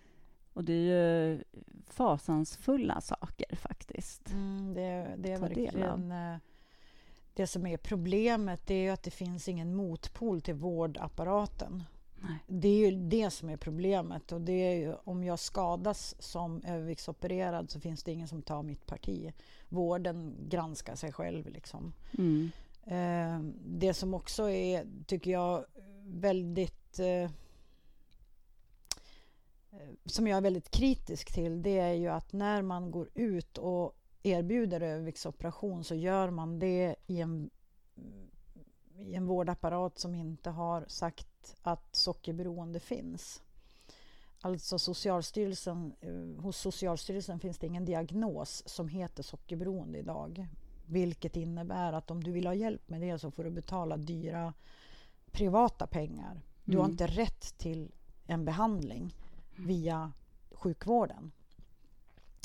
Och 0.53 0.65
det 0.65 0.73
är 0.73 1.27
ju 1.27 1.45
fasansfulla 1.87 3.01
saker 3.01 3.57
faktiskt. 3.57 4.31
Mm, 4.31 4.75
det, 4.75 5.15
det 5.19 5.33
är 5.33 5.41
verkligen 5.41 6.13
det 7.41 7.47
som 7.47 7.67
är 7.67 7.77
problemet 7.77 8.67
det 8.67 8.87
är 8.87 8.93
att 8.93 9.03
det 9.03 9.11
finns 9.11 9.49
ingen 9.49 9.75
motpol 9.75 10.41
till 10.41 10.55
vårdapparaten. 10.55 11.85
Nej. 12.17 12.39
Det 12.47 12.69
är 12.69 12.91
ju 12.91 13.09
det 13.09 13.31
som 13.31 13.49
är 13.49 13.57
problemet. 13.57 14.33
Och 14.33 14.41
det 14.41 14.53
är 14.53 14.75
ju, 14.75 14.95
om 15.05 15.25
jag 15.25 15.39
skadas 15.39 16.15
som 16.19 16.63
överviktsopererad 16.67 17.71
så 17.71 17.81
finns 17.81 18.03
det 18.03 18.13
ingen 18.13 18.29
som 18.29 18.43
tar 18.43 18.63
mitt 18.63 18.87
parti. 18.87 19.33
Vården 19.69 20.37
granskar 20.49 20.95
sig 20.95 21.13
själv. 21.13 21.49
Liksom. 21.49 21.93
Mm. 22.19 22.51
Eh, 22.85 23.53
det 23.65 23.95
som 23.95 24.15
också 24.15 24.51
är, 24.51 24.87
tycker 25.07 25.31
jag, 25.31 25.65
väldigt... 26.05 26.99
Eh, 26.99 27.31
som 30.05 30.27
jag 30.27 30.37
är 30.37 30.43
väldigt 30.43 30.71
kritisk 30.71 31.35
till 31.35 31.63
det 31.63 31.79
är 31.79 31.93
ju 31.93 32.09
att 32.09 32.33
när 32.33 32.63
man 32.63 32.91
går 32.91 33.09
ut 33.15 33.59
och 33.59 34.00
erbjuder 34.23 34.81
överviktsoperation 34.81 35.85
så 35.85 35.95
gör 35.95 36.31
man 36.31 36.59
det 36.59 36.97
i 37.07 37.21
en, 37.21 37.51
i 38.99 39.15
en 39.15 39.27
vårdapparat 39.27 39.99
som 39.99 40.15
inte 40.15 40.51
har 40.51 40.85
sagt 40.89 41.57
att 41.63 41.97
sockerberoende 41.97 42.81
finns. 42.81 43.43
Alltså 44.41 44.79
Socialstyrelsen, 44.79 45.95
eh, 46.01 46.43
hos 46.43 46.57
Socialstyrelsen 46.57 47.41
finns 47.41 47.59
det 47.59 47.67
ingen 47.67 47.85
diagnos 47.85 48.63
som 48.67 48.89
heter 48.89 49.23
sockerberoende 49.23 49.99
idag. 49.99 50.47
Vilket 50.87 51.37
innebär 51.37 51.93
att 51.93 52.11
om 52.11 52.25
du 52.25 52.33
vill 52.33 52.47
ha 52.47 52.55
hjälp 52.55 52.89
med 52.89 53.01
det 53.01 53.19
så 53.19 53.31
får 53.31 53.45
du 53.45 53.51
betala 53.51 53.97
dyra 53.97 54.55
privata 55.33 55.87
pengar. 55.87 56.41
Du 56.65 56.77
har 56.77 56.85
mm. 56.85 56.93
inte 56.93 57.07
rätt 57.07 57.59
till 57.59 57.93
en 58.27 58.45
behandling 58.45 59.17
via 59.57 60.13
sjukvården. 60.51 61.33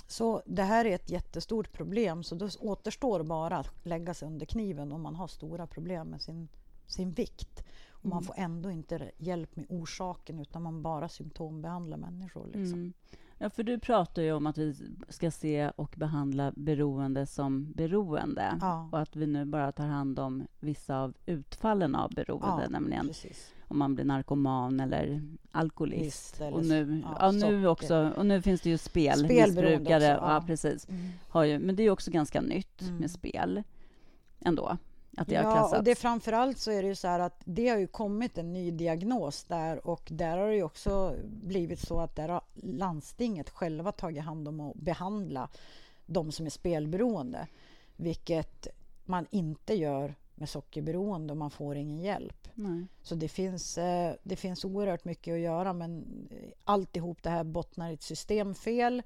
Så 0.08 0.42
det 0.46 0.64
här 0.64 0.86
är 0.86 0.96
ett 0.96 1.10
jättestort 1.10 1.72
problem 1.72 2.24
så 2.24 2.36
då 2.36 2.50
återstår 2.60 3.24
bara 3.24 3.58
att 3.58 3.86
lägga 3.86 4.14
sig 4.14 4.28
under 4.28 4.46
kniven 4.46 4.92
om 4.92 5.02
man 5.02 5.16
har 5.16 5.28
stora 5.28 5.68
problem 5.68 6.08
med 6.08 6.22
sin, 6.22 6.48
sin 6.88 7.12
vikt. 7.12 7.64
Och 7.90 8.06
man 8.06 8.18
mm. 8.18 8.24
får 8.24 8.36
ändå 8.38 8.72
inte 8.72 9.12
hjälp 9.18 9.56
med 9.56 9.66
orsaken 9.70 10.40
utan 10.40 10.64
man 10.64 10.82
bara 10.82 11.10
symptombehandlar 11.10 11.98
människor. 11.98 12.46
Liksom. 12.46 12.80
Mm. 12.80 12.94
Ja, 13.38 13.50
för 13.50 13.64
du 13.64 13.80
pratar 13.80 14.22
ju 14.22 14.32
om 14.32 14.48
att 14.48 14.58
vi 14.58 14.76
ska 15.10 15.32
se 15.32 15.72
och 15.76 15.96
behandla 15.98 16.54
beroende 16.56 17.26
som 17.26 17.72
beroende 17.72 18.58
ja. 18.62 18.90
och 18.92 19.00
att 19.00 19.16
vi 19.16 19.28
nu 19.28 19.46
bara 19.46 19.72
tar 19.72 19.88
hand 19.88 20.20
om 20.20 20.48
vissa 20.60 21.00
av 21.00 21.14
utfallen 21.26 21.96
av 21.96 22.12
beroende, 22.14 22.64
ja, 22.64 22.70
nämligen 22.70 23.08
precis. 23.08 23.54
om 23.68 23.80
man 23.80 23.96
blir 23.96 24.06
narkoman 24.06 24.80
eller 24.80 25.22
alkoholist. 25.52 26.42
Eller, 26.42 26.54
och 26.54 26.66
nu, 26.66 27.02
ja, 27.04 27.18
ja 27.20 27.32
nu 27.32 27.68
också, 27.68 28.12
och 28.18 28.26
nu 28.26 28.42
finns 28.42 28.62
det 28.62 28.70
ju 28.70 28.78
spel, 28.78 29.28
missbrukare. 29.28 30.04
Ja. 30.04 30.44
precis. 30.48 30.90
Mm. 30.90 31.10
Har 31.30 31.44
ju, 31.44 31.60
men 31.60 31.76
det 31.76 31.84
är 31.84 31.90
också 31.90 32.12
ganska 32.12 32.42
nytt 32.42 32.82
mm. 32.82 32.96
med 32.96 33.12
spel 33.12 33.64
ändå. 34.40 34.78
Att 35.18 35.28
det 35.28 35.34
ja, 35.34 35.44
har 35.44 35.52
klassats. 35.52 35.78
och 35.78 35.84
det 35.84 35.96
framförallt 35.96 36.58
så 36.58 36.72
är 36.72 36.82
det 36.82 36.88
ju 36.88 36.96
så 36.96 37.08
här 37.08 37.20
att 37.20 37.42
det 37.46 37.70
har 37.70 37.78
ju 37.78 37.88
kommit 37.88 38.38
en 38.38 38.54
ny 38.54 38.72
diagnos 38.72 39.44
där 39.44 39.88
och 39.88 40.08
där 40.12 40.38
har 40.38 40.48
det 40.48 40.56
ju 40.56 40.64
också 40.64 41.16
blivit 41.26 41.80
så 41.80 42.00
att 42.00 42.16
där 42.16 42.30
har 42.30 42.42
landstinget 42.54 43.50
själva 43.50 43.92
tagit 43.92 44.24
hand 44.24 44.48
om 44.48 44.60
att 44.60 44.76
behandla 44.76 45.50
de 46.06 46.32
som 46.32 46.46
är 46.46 46.50
spelberoende, 46.50 47.48
vilket 47.96 48.68
man 49.06 49.26
inte 49.32 49.74
gör 49.74 50.16
med 50.36 50.50
sockerberoende 50.50 51.34
och 51.34 51.38
man 51.38 51.52
får 51.52 51.76
ingen 51.76 52.02
hjälp. 52.02 52.48
Nej. 52.54 52.88
Så 53.02 53.16
det 53.16 53.28
finns, 53.28 53.78
eh, 53.78 54.14
det 54.24 54.36
finns 54.36 54.66
oerhört 54.66 55.06
mycket 55.06 55.34
att 55.34 55.40
göra 55.40 55.74
men 55.74 56.06
alltihop 56.64 57.24
det 57.24 57.30
här 57.30 57.44
bottnar 57.44 57.90
i 57.90 57.94
ett 57.94 58.04
systemfel 58.04 59.04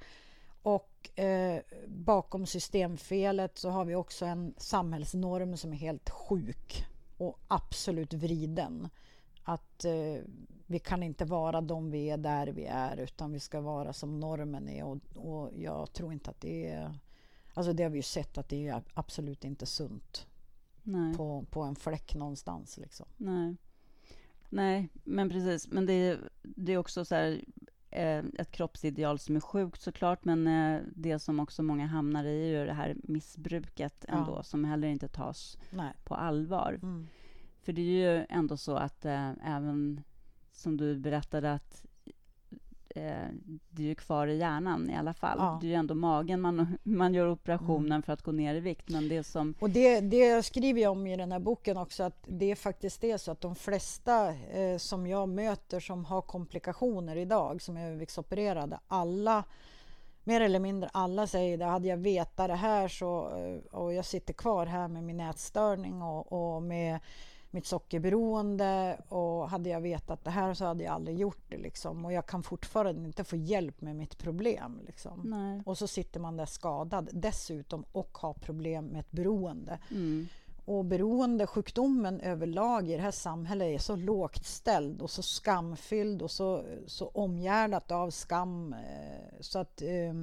och 0.76 1.20
eh, 1.20 1.62
bakom 1.88 2.46
systemfelet 2.46 3.58
så 3.58 3.70
har 3.70 3.86
vi 3.86 3.96
också 3.96 4.26
en 4.26 4.54
samhällsnorm 4.58 5.58
som 5.58 5.74
är 5.74 5.78
helt 5.78 6.10
sjuk 6.10 6.86
och 7.18 7.40
absolut 7.48 8.14
vriden. 8.14 8.90
Att 9.44 9.86
eh, 9.86 10.24
vi 10.66 10.80
kan 10.80 11.04
inte 11.04 11.26
vara 11.26 11.62
de 11.62 11.92
vi 11.92 12.10
är 12.10 12.18
där 12.18 12.48
vi 12.48 12.66
är 12.66 12.98
utan 12.98 13.32
vi 13.32 13.40
ska 13.40 13.62
vara 13.62 13.94
som 13.94 14.20
normen 14.20 14.70
är 14.70 14.84
och, 14.84 15.00
och 15.16 15.52
jag 15.56 15.94
tror 15.94 16.14
inte 16.14 16.30
att 16.30 16.42
det 16.42 16.68
är... 16.68 16.94
Alltså 17.54 17.74
det 17.74 17.84
har 17.84 17.90
vi 17.90 17.98
ju 17.98 18.04
sett 18.04 18.38
att 18.38 18.50
det 18.50 18.68
är 18.68 18.84
absolut 18.94 19.46
inte 19.46 19.66
sunt. 19.66 20.28
På, 21.18 21.46
på 21.50 21.62
en 21.62 21.76
fläck 21.76 22.16
någonstans 22.16 22.78
liksom. 22.78 23.06
Nej. 23.18 23.56
Nej, 24.50 24.90
men 25.04 25.30
precis. 25.30 25.68
Men 25.68 25.86
det, 25.86 26.20
det 26.42 26.74
är 26.74 26.78
också 26.78 27.06
så 27.06 27.16
här, 27.16 27.42
ett 27.92 28.52
kroppsideal 28.52 29.20
som 29.20 29.36
är 29.36 29.40
sjukt 29.40 29.82
såklart, 29.82 30.26
men 30.26 30.48
eh, 30.48 30.82
det 30.96 31.20
som 31.20 31.40
också 31.40 31.64
många 31.64 31.88
hamnar 31.88 32.24
i 32.24 32.54
är 32.54 32.60
ju 32.60 32.66
det 32.66 32.74
här 32.74 32.96
missbruket 33.04 34.06
ändå, 34.08 34.36
ja. 34.36 34.44
som 34.44 34.66
heller 34.66 34.88
inte 34.88 35.08
tas 35.08 35.58
Nej. 35.70 35.94
på 36.04 36.16
allvar. 36.16 36.80
Mm. 36.84 37.08
För 37.62 37.74
det 37.74 37.82
är 37.82 38.18
ju 38.18 38.26
ändå 38.30 38.58
så 38.58 38.76
att 38.76 39.06
eh, 39.06 39.32
även 39.44 40.04
som 40.52 40.78
du 40.78 40.98
berättade 40.98 41.54
att 41.54 41.86
eh, 42.96 43.28
det 43.70 43.84
är 43.84 43.88
ju 43.88 43.96
kvar 43.96 44.28
i 44.28 44.38
hjärnan 44.38 44.90
i 44.90 44.96
alla 44.96 45.14
fall. 45.14 45.38
Ja. 45.40 45.58
Det 45.62 45.68
är 45.68 45.70
ju 45.70 45.76
ändå 45.76 45.96
magen 45.96 46.42
man, 46.42 46.78
man 46.84 47.14
gör 47.14 47.28
operationen 47.28 47.92
mm. 47.92 48.02
för 48.02 48.14
att 48.14 48.22
gå 48.22 48.32
ner 48.32 48.56
i 48.56 48.60
vikt. 48.60 48.90
Men 48.90 49.10
det 49.10 49.24
som... 49.24 49.54
Och 49.60 49.70
det, 49.70 50.00
det 50.00 50.46
skriver 50.46 50.82
jag 50.82 50.92
om 50.92 51.08
i 51.08 51.18
den 51.18 51.32
här 51.32 51.40
boken 51.40 51.78
också, 51.78 52.04
att 52.04 52.24
det 52.28 52.52
är 52.52 52.56
faktiskt 52.56 53.02
det 53.02 53.18
så 53.18 53.32
att 53.32 53.42
de 53.42 53.56
flesta 53.56 54.34
eh, 54.34 54.78
som 54.78 55.08
jag 55.08 55.30
möter 55.30 55.80
som 55.80 56.06
har 56.06 56.22
komplikationer 56.22 57.16
idag, 57.16 57.62
som 57.62 57.78
är 57.78 57.88
överviktsopererade, 57.88 58.80
alla 58.88 59.44
mer 60.24 60.42
eller 60.42 60.60
mindre 60.60 60.90
alla 60.94 61.28
säger 61.28 61.58
det. 61.58 61.66
Hade 61.66 61.88
jag 61.88 61.98
vetat 61.98 62.48
det 62.48 62.56
här 62.56 62.88
så, 62.88 63.38
eh, 63.38 63.80
och 63.80 63.94
jag 63.94 64.06
sitter 64.06 64.34
kvar 64.34 64.66
här 64.66 64.88
med 64.88 65.04
min 65.04 65.20
ätstörning 65.20 66.02
och, 66.02 66.56
och 66.56 66.64
med 66.64 67.00
mitt 67.52 67.66
sockerberoende 67.66 69.02
och 69.10 69.29
hade 69.50 69.70
jag 69.70 69.82
vetat 69.82 70.24
det 70.24 70.30
här 70.30 70.54
så 70.54 70.66
hade 70.66 70.84
jag 70.84 70.94
aldrig 70.94 71.18
gjort 71.18 71.44
det. 71.50 71.58
Liksom. 71.58 72.06
Och 72.06 72.14
jag 72.14 72.26
kan 72.26 72.44
fortfarande 72.44 73.08
inte 73.08 73.24
få 73.24 73.36
hjälp 73.36 73.82
med 73.82 73.96
mitt 73.96 74.18
problem. 74.18 74.82
Liksom. 74.86 75.62
Och 75.66 75.78
så 75.78 75.88
sitter 75.88 76.20
man 76.20 76.38
där 76.38 76.46
skadad 76.46 77.10
dessutom 77.14 77.86
och 77.92 78.18
har 78.18 78.34
problem 78.34 78.86
med 78.86 79.00
ett 79.00 79.12
beroende. 79.12 79.80
Mm. 79.92 80.28
Och 80.66 80.86
beroendesjukdomen 80.86 82.20
överlag 82.20 82.90
i 82.90 82.96
det 82.96 83.02
här 83.02 83.12
samhället 83.12 83.66
är 83.66 83.78
så 83.78 83.96
lågt 83.96 84.46
ställd 84.46 85.02
och 85.02 85.10
så 85.10 85.22
skamfylld 85.22 86.22
och 86.22 86.32
så, 86.32 86.66
så 86.88 87.08
omgärdat 87.08 87.92
av 87.92 88.10
skam 88.10 88.74
eh, 88.74 89.40
så 89.40 89.60
att 89.60 89.82
eh, 89.82 90.14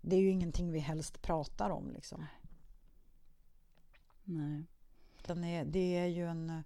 det 0.00 0.16
är 0.16 0.20
ju 0.20 0.30
ingenting 0.30 0.72
vi 0.72 0.78
helst 0.78 1.22
pratar 1.22 1.70
om. 1.70 1.90
Liksom. 1.90 2.26
Nej. 4.24 4.64
Den 5.26 5.44
är, 5.44 5.64
det 5.64 5.96
är 5.96 6.06
ju 6.06 6.26
en, 6.26 6.62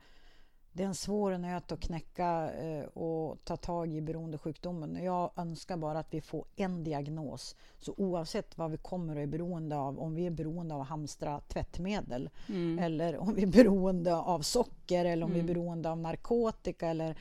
det 0.73 0.83
är 0.83 0.87
en 0.87 0.95
svår 0.95 1.39
nöt 1.39 1.73
att 1.73 1.81
knäcka 1.81 2.51
eh, 2.53 2.85
och 2.85 3.45
ta 3.45 3.57
tag 3.57 3.93
i 3.93 4.01
beroendesjukdomen. 4.01 5.05
Jag 5.05 5.31
önskar 5.37 5.77
bara 5.77 5.99
att 5.99 6.15
vi 6.15 6.21
får 6.21 6.45
en 6.57 6.85
diagnos. 6.85 7.57
Så 7.79 7.95
oavsett 7.97 8.59
vad 8.59 8.71
vi 8.71 8.77
kommer 8.77 9.17
och 9.17 9.23
är 9.23 9.27
beroende 9.27 9.77
av, 9.77 9.99
om 9.99 10.15
vi 10.15 10.27
är 10.27 10.31
beroende 10.31 10.75
av 10.75 10.81
att 10.81 10.89
hamstra 10.89 11.41
tvättmedel 11.41 12.31
mm. 12.49 12.79
eller 12.79 13.19
om 13.19 13.35
vi 13.35 13.43
är 13.43 13.47
beroende 13.47 14.17
av 14.17 14.41
socker 14.41 15.05
eller 15.05 15.27
om 15.27 15.33
mm. 15.33 15.35
vi 15.35 15.39
är 15.39 15.55
mm. 15.55 15.55
beroende 15.55 15.91
av 15.91 15.99
narkotika 15.99 16.89
eller 16.89 17.19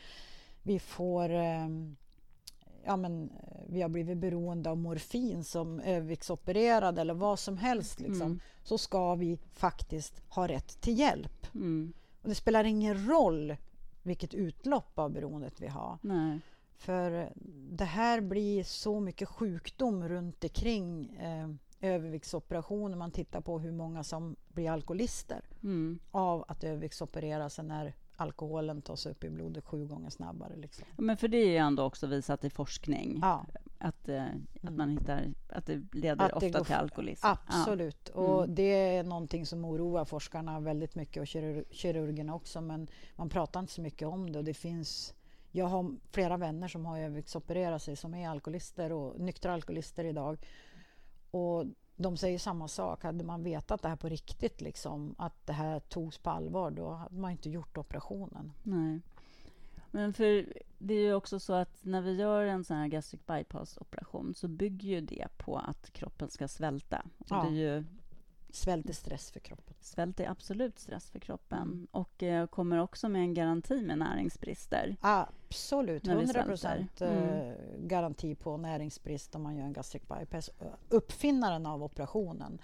vi 0.64 0.80
får 0.80 1.30
eh, 1.30 1.68
ja, 2.88 2.98
men, 2.98 3.30
vi 3.68 3.82
har 3.82 3.90
blivit 3.90 4.18
beroende 4.18 4.70
av 4.70 4.78
morfin 4.78 5.44
som 5.44 5.80
överviktsopererad 5.80 7.00
eller 7.00 7.14
vad 7.14 7.40
som 7.40 7.58
helst 7.58 8.00
liksom, 8.00 8.22
mm. 8.22 8.40
så 8.64 8.78
ska 8.78 9.16
vi 9.16 9.40
faktiskt 9.54 10.22
ha 10.30 10.48
rätt 10.48 10.82
till 10.82 11.00
hjälp. 11.00 11.56
Mm. 11.56 11.94
Och 12.22 12.30
det 12.30 12.36
spelar 12.36 12.64
ingen 12.64 13.08
roll 13.08 13.56
vilket 14.04 14.34
utlopp 14.34 15.00
av 15.00 15.12
beroendet 15.12 15.62
vi 15.62 15.68
har. 15.68 15.98
Nej. 16.02 16.40
För 16.78 17.34
det 17.72 17.86
här 17.86 18.22
blir 18.22 18.64
så 18.64 19.00
mycket 19.00 19.30
sjukdom 19.30 20.10
runt 20.10 20.44
omkring 20.44 21.16
eh, 21.16 21.50
överviktsoperationer. 21.82 22.96
Man 22.96 23.12
tittar 23.12 23.42
på 23.42 23.60
hur 23.60 23.72
många 23.72 24.04
som 24.04 24.36
blir 24.48 24.70
alkoholister 24.70 25.42
mm. 25.64 26.00
av 26.12 26.46
att 26.48 26.64
överviktsoperera 26.64 27.50
sig 27.50 27.66
när 27.66 27.94
alkoholen 28.16 28.82
tas 28.82 29.06
upp 29.06 29.24
i 29.24 29.30
blodet 29.30 29.66
sju 29.66 29.86
gånger 29.86 30.10
snabbare. 30.10 30.56
Liksom. 30.56 30.86
Men 30.98 31.18
för 31.18 31.28
det 31.28 31.38
är 31.38 31.50
ju 31.50 31.58
ändå 31.58 31.84
också 31.84 32.08
visat 32.08 32.44
i 32.44 32.50
forskning. 32.50 33.20
Ja. 33.22 33.46
Att, 33.80 34.10
eh, 34.10 34.26
att 34.62 34.74
man 34.74 34.90
hittar, 34.90 35.34
att 35.50 35.66
det 35.66 35.84
leder 35.94 36.26
att 36.26 36.34
ofta 36.34 36.60
det 36.60 36.64
till 36.64 36.76
alkoholism. 36.76 37.28
Absolut, 37.28 38.12
ja. 38.14 38.22
och 38.22 38.44
mm. 38.44 38.56
det 38.56 38.96
är 38.98 39.04
någonting 39.04 39.46
som 39.46 39.66
oroar 39.66 40.06
forskarna 40.06 40.60
väldigt 40.60 40.96
mycket 40.96 41.22
och 41.22 41.28
kirurg, 41.28 41.64
kirurgerna 41.72 42.36
också, 42.36 42.62
men 42.62 42.88
man 43.16 43.30
pratar 43.30 43.60
inte 43.60 43.74
så 43.74 43.82
mycket 43.82 44.08
om 44.08 44.32
det 44.32 44.40
och 44.40 44.46
det 44.46 44.54
finns 44.54 45.14
jag 45.52 45.66
har 45.66 45.96
flera 46.12 46.38
vänner 46.38 46.68
som 46.68 46.86
har 46.86 47.00
överviktsopererat 47.00 47.84
sig 47.84 47.96
som 47.96 48.14
är 48.14 48.30
alkoholister 48.30 48.92
och 48.92 49.20
nyktra 49.20 49.54
alkoholister 49.54 50.04
idag. 50.04 50.38
Och 51.32 51.66
de 51.96 52.18
säger 52.18 52.40
samma 52.40 52.68
sak. 52.68 53.04
Hade 53.04 53.24
man 53.24 53.44
vetat 53.44 53.82
det 53.82 53.90
här 53.90 53.96
på 53.96 54.10
riktigt, 54.10 54.62
liksom, 54.62 55.16
att 55.18 55.46
det 55.46 55.54
här 55.54 55.80
togs 55.80 56.18
på 56.18 56.30
allvar, 56.30 56.72
då 56.72 56.90
hade 56.90 57.16
man 57.16 57.32
inte 57.32 57.50
gjort 57.50 57.78
operationen. 57.78 58.54
Nej. 58.64 59.02
Men 59.98 60.14
för 60.14 60.46
det 60.78 60.94
är 60.94 61.02
ju 61.02 61.14
också 61.14 61.40
så 61.40 61.54
att 61.54 61.86
när 61.86 62.02
vi 62.02 62.16
gör 62.16 62.44
en 62.44 62.64
sån 62.64 62.78
här 62.78 62.88
gastric 62.88 63.22
bypass-operation 63.26 64.34
så 64.34 64.48
bygger 64.48 64.90
ju 64.90 65.02
det 65.02 65.28
på 65.38 65.58
att 65.58 65.94
kroppen 65.94 66.30
ska 66.30 66.48
svälta. 66.48 67.06
Ja. 67.30 67.44
det 67.44 67.48
är 67.48 67.76
ju 67.76 67.84
Svält 68.50 68.90
är 68.90 68.94
stress 68.94 69.32
för 69.32 69.40
kroppen. 69.40 69.76
Svält 69.80 70.20
är 70.20 70.30
absolut 70.30 70.80
stress 70.80 71.10
för 71.10 71.20
kroppen 71.20 71.88
och 71.92 72.24
eh, 72.24 72.48
kommer 72.48 72.78
också 72.78 73.10
med 73.10 73.22
en 73.22 73.34
garanti 73.34 73.82
med 73.82 73.98
näringsbrister. 73.98 74.96
Absolut, 75.02 76.08
100 76.08 76.44
procent 76.44 77.02
eh, 77.02 77.28
mm. 77.28 77.56
garanti 77.88 78.36
på 78.36 78.58
näringsbrist 78.58 79.36
om 79.36 79.44
man 79.44 79.56
gör 79.56 79.66
en 79.66 79.74
gastric 79.74 80.04
bypass. 80.04 80.50
Uppfinnaren 80.90 81.66
av 81.66 81.84
operationen 81.84 82.62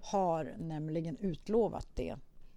har 0.00 0.54
nämligen 0.58 1.16
utlovat 1.16 1.88
det 1.94 2.16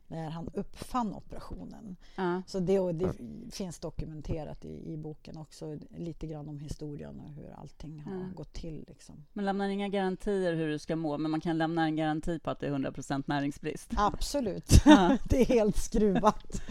när 0.10 0.30
han 0.30 0.50
uppfann 0.54 1.14
operationen. 1.14 1.96
Uh. 2.20 2.40
Så 2.48 2.60
det, 2.60 2.92
det 2.92 3.14
finns 3.52 3.80
dokumenterat 3.80 4.66
i, 4.66 4.94
i, 4.94 4.98
boken 4.98 5.38
också, 5.38 5.80
lite 5.98 6.28
grann 6.28 6.50
om 6.50 6.60
historien 6.60 7.20
och 7.20 7.32
hur 7.34 7.54
allting 7.58 8.00
har 8.00 8.16
uh. 8.16 8.34
gått 8.34 8.54
till. 8.54 8.86
Liksom. 8.88 9.26
Man 9.34 9.46
lämnar 9.46 9.70
inga 9.70 9.90
garantier 9.90 10.54
hur 10.54 10.70
du 10.70 10.80
ska 10.80 10.96
må, 10.96 11.18
men 11.18 11.32
man 11.32 11.42
kan 11.42 11.58
lämna 11.58 11.84
en 11.84 11.96
garanti 11.96 12.40
på 12.40 12.50
att 12.50 12.60
det 12.60 12.68
är 12.68 12.72
100% 12.72 13.24
näringsbrist. 13.26 13.92
Absolut, 13.98 14.72
uh. 14.88 15.14
det 15.30 15.42
är 15.42 15.46
helt 15.46 15.78
skruvat. 15.78 16.62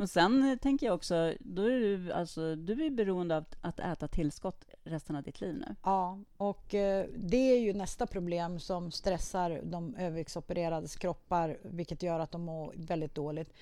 Och 0.00 0.10
sen 0.10 0.50
eh, 0.50 0.56
tänker 0.58 0.86
jag 0.86 0.94
också, 0.94 1.34
då 1.40 1.62
är 1.62 1.80
du, 1.80 2.12
alltså, 2.12 2.56
du 2.56 2.86
är 2.86 2.90
beroende 2.90 3.36
av 3.36 3.44
att 3.60 3.80
äta 3.80 4.08
tillskott 4.08 4.64
resten 4.84 5.16
av 5.16 5.22
ditt 5.22 5.40
liv 5.40 5.54
nu. 5.54 5.74
Ja, 5.82 6.18
och 6.36 6.74
eh, 6.74 7.06
det 7.16 7.52
är 7.52 7.58
ju 7.58 7.72
nästa 7.72 8.06
problem 8.06 8.60
som 8.60 8.90
stressar 8.90 9.60
de 9.64 9.94
överviktsopererades 9.94 10.96
kroppar, 10.96 11.58
vilket 11.62 12.02
gör 12.02 12.20
att 12.20 12.30
de 12.30 12.42
mår 12.42 12.72
väldigt 12.76 13.14
dåligt. 13.14 13.52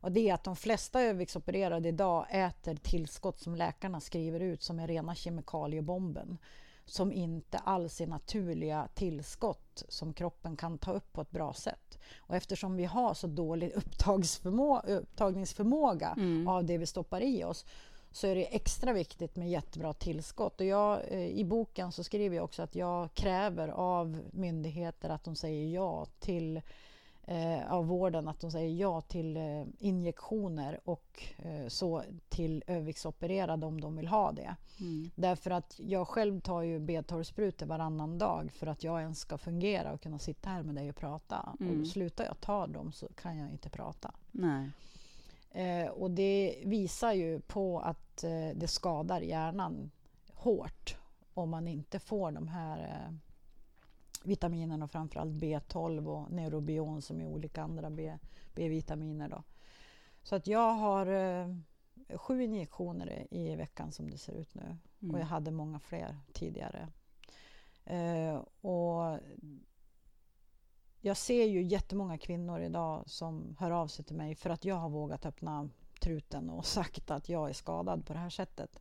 Och 0.00 0.12
det 0.12 0.28
är 0.28 0.34
att 0.34 0.44
de 0.44 0.56
flesta 0.56 1.02
överviktsopererade 1.02 1.88
idag 1.88 2.26
äter 2.30 2.74
tillskott 2.74 3.40
som 3.40 3.54
läkarna 3.54 4.00
skriver 4.00 4.40
ut 4.40 4.62
som 4.62 4.78
är 4.78 4.86
rena 4.86 5.14
kemikaliebomben 5.14 6.38
som 6.86 7.12
inte 7.12 7.58
alls 7.58 8.00
är 8.00 8.06
naturliga 8.06 8.88
tillskott 8.94 9.82
som 9.88 10.12
kroppen 10.12 10.56
kan 10.56 10.78
ta 10.78 10.92
upp 10.92 11.12
på 11.12 11.20
ett 11.20 11.30
bra 11.30 11.52
sätt. 11.52 11.98
Och 12.16 12.36
eftersom 12.36 12.76
vi 12.76 12.84
har 12.84 13.14
så 13.14 13.26
dålig 13.26 13.72
upptagningsförmåga 13.72 16.14
mm. 16.16 16.48
av 16.48 16.64
det 16.64 16.78
vi 16.78 16.86
stoppar 16.86 17.20
i 17.20 17.44
oss 17.44 17.64
så 18.14 18.26
är 18.26 18.34
det 18.34 18.54
extra 18.54 18.92
viktigt 18.92 19.36
med 19.36 19.50
jättebra 19.50 19.92
tillskott. 19.92 20.60
Och 20.60 20.66
jag, 20.66 21.00
eh, 21.08 21.26
I 21.26 21.44
boken 21.44 21.92
så 21.92 22.04
skriver 22.04 22.36
jag 22.36 22.44
också 22.44 22.62
att 22.62 22.74
jag 22.74 23.14
kräver 23.14 23.68
av 23.68 24.20
myndigheter 24.32 25.08
att 25.08 25.24
de 25.24 25.36
säger 25.36 25.74
ja 25.74 26.06
till 26.18 26.60
eh, 27.26 27.72
av 27.72 27.86
vården 27.86 28.28
att 28.28 28.40
de 28.40 28.50
säger 28.50 28.74
ja 28.74 29.00
till 29.00 29.36
eh, 29.36 29.64
injektioner 29.78 30.80
och 30.84 31.22
eh, 31.38 31.68
så 31.68 32.02
till 32.28 32.64
överviktsopererade 32.66 33.66
om 33.66 33.80
de 33.80 33.96
vill 33.96 34.08
ha 34.08 34.32
det. 34.32 34.56
Mm. 34.80 35.10
Därför 35.14 35.50
att 35.50 35.80
jag 35.84 36.08
själv 36.08 36.40
tar 36.40 36.62
ju 36.62 36.78
B12-sprutor 36.78 37.66
varannan 37.66 38.18
dag 38.18 38.52
för 38.52 38.66
att 38.66 38.84
jag 38.84 39.00
ens 39.00 39.18
ska 39.18 39.38
fungera 39.38 39.92
och 39.92 40.00
kunna 40.00 40.18
sitta 40.18 40.50
här 40.50 40.62
med 40.62 40.74
dig 40.74 40.90
och 40.90 40.96
prata. 40.96 41.56
Mm. 41.60 41.80
Och 41.80 41.86
slutar 41.86 42.24
jag 42.24 42.40
ta 42.40 42.66
dem 42.66 42.92
så 42.92 43.08
kan 43.08 43.38
jag 43.38 43.50
inte 43.50 43.70
prata. 43.70 44.14
Nej. 44.30 44.70
Eh, 45.50 45.88
och 45.88 46.10
det 46.10 46.62
visar 46.64 47.12
ju 47.12 47.40
på 47.40 47.80
att 47.80 48.24
eh, 48.24 48.48
det 48.54 48.68
skadar 48.68 49.20
hjärnan 49.20 49.90
hårt 50.32 50.96
om 51.34 51.50
man 51.50 51.68
inte 51.68 51.98
får 51.98 52.30
de 52.30 52.48
här 52.48 52.78
eh, 52.78 53.14
vitaminerna, 54.26 54.88
framförallt 54.88 55.32
B12 55.32 56.06
och 56.06 56.30
neurobion 56.30 57.02
som 57.02 57.20
är 57.20 57.26
olika 57.26 57.62
andra 57.62 57.90
B-vitaminer. 58.54 59.28
Då. 59.28 59.42
Så 60.22 60.36
att 60.36 60.46
jag 60.46 60.72
har 60.72 61.06
eh, 61.06 61.48
sju 62.16 62.42
injektioner 62.42 63.26
i 63.30 63.56
veckan 63.56 63.92
som 63.92 64.10
det 64.10 64.18
ser 64.18 64.32
ut 64.32 64.54
nu 64.54 64.76
mm. 65.02 65.14
och 65.14 65.20
jag 65.20 65.26
hade 65.26 65.50
många 65.50 65.80
fler 65.80 66.16
tidigare. 66.32 66.88
Eh, 67.84 68.42
och 68.60 69.20
jag 71.00 71.16
ser 71.16 71.44
ju 71.44 71.62
jättemånga 71.62 72.18
kvinnor 72.18 72.60
idag 72.60 73.02
som 73.06 73.56
hör 73.58 73.70
av 73.70 73.86
sig 73.86 74.04
till 74.04 74.16
mig 74.16 74.34
för 74.34 74.50
att 74.50 74.64
jag 74.64 74.74
har 74.74 74.88
vågat 74.88 75.26
öppna 75.26 75.68
truten 76.00 76.50
och 76.50 76.66
sagt 76.66 77.10
att 77.10 77.28
jag 77.28 77.48
är 77.48 77.52
skadad 77.52 78.06
på 78.06 78.12
det 78.12 78.18
här 78.18 78.30
sättet. 78.30 78.80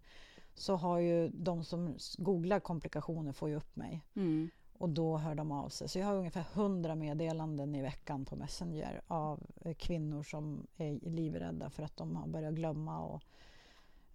Så 0.55 0.75
har 0.75 0.99
ju 0.99 1.29
de 1.29 1.63
som 1.63 1.97
googlar 2.17 2.59
komplikationer 2.59 3.31
får 3.31 3.49
ju 3.49 3.55
upp 3.55 3.75
mig. 3.75 4.01
Mm. 4.15 4.49
Och 4.77 4.89
då 4.89 5.17
hör 5.17 5.35
de 5.35 5.51
av 5.51 5.69
sig. 5.69 5.89
Så 5.89 5.99
jag 5.99 6.05
har 6.05 6.15
ungefär 6.15 6.45
100 6.53 6.95
meddelanden 6.95 7.75
i 7.75 7.81
veckan 7.81 8.25
på 8.25 8.35
Messenger 8.35 9.01
av 9.07 9.39
kvinnor 9.77 10.23
som 10.23 10.67
är 10.77 10.99
livrädda 11.09 11.69
för 11.69 11.83
att 11.83 11.97
de 11.97 12.15
har 12.15 12.27
börjat 12.27 12.53
glömma 12.53 12.99
och 12.99 13.21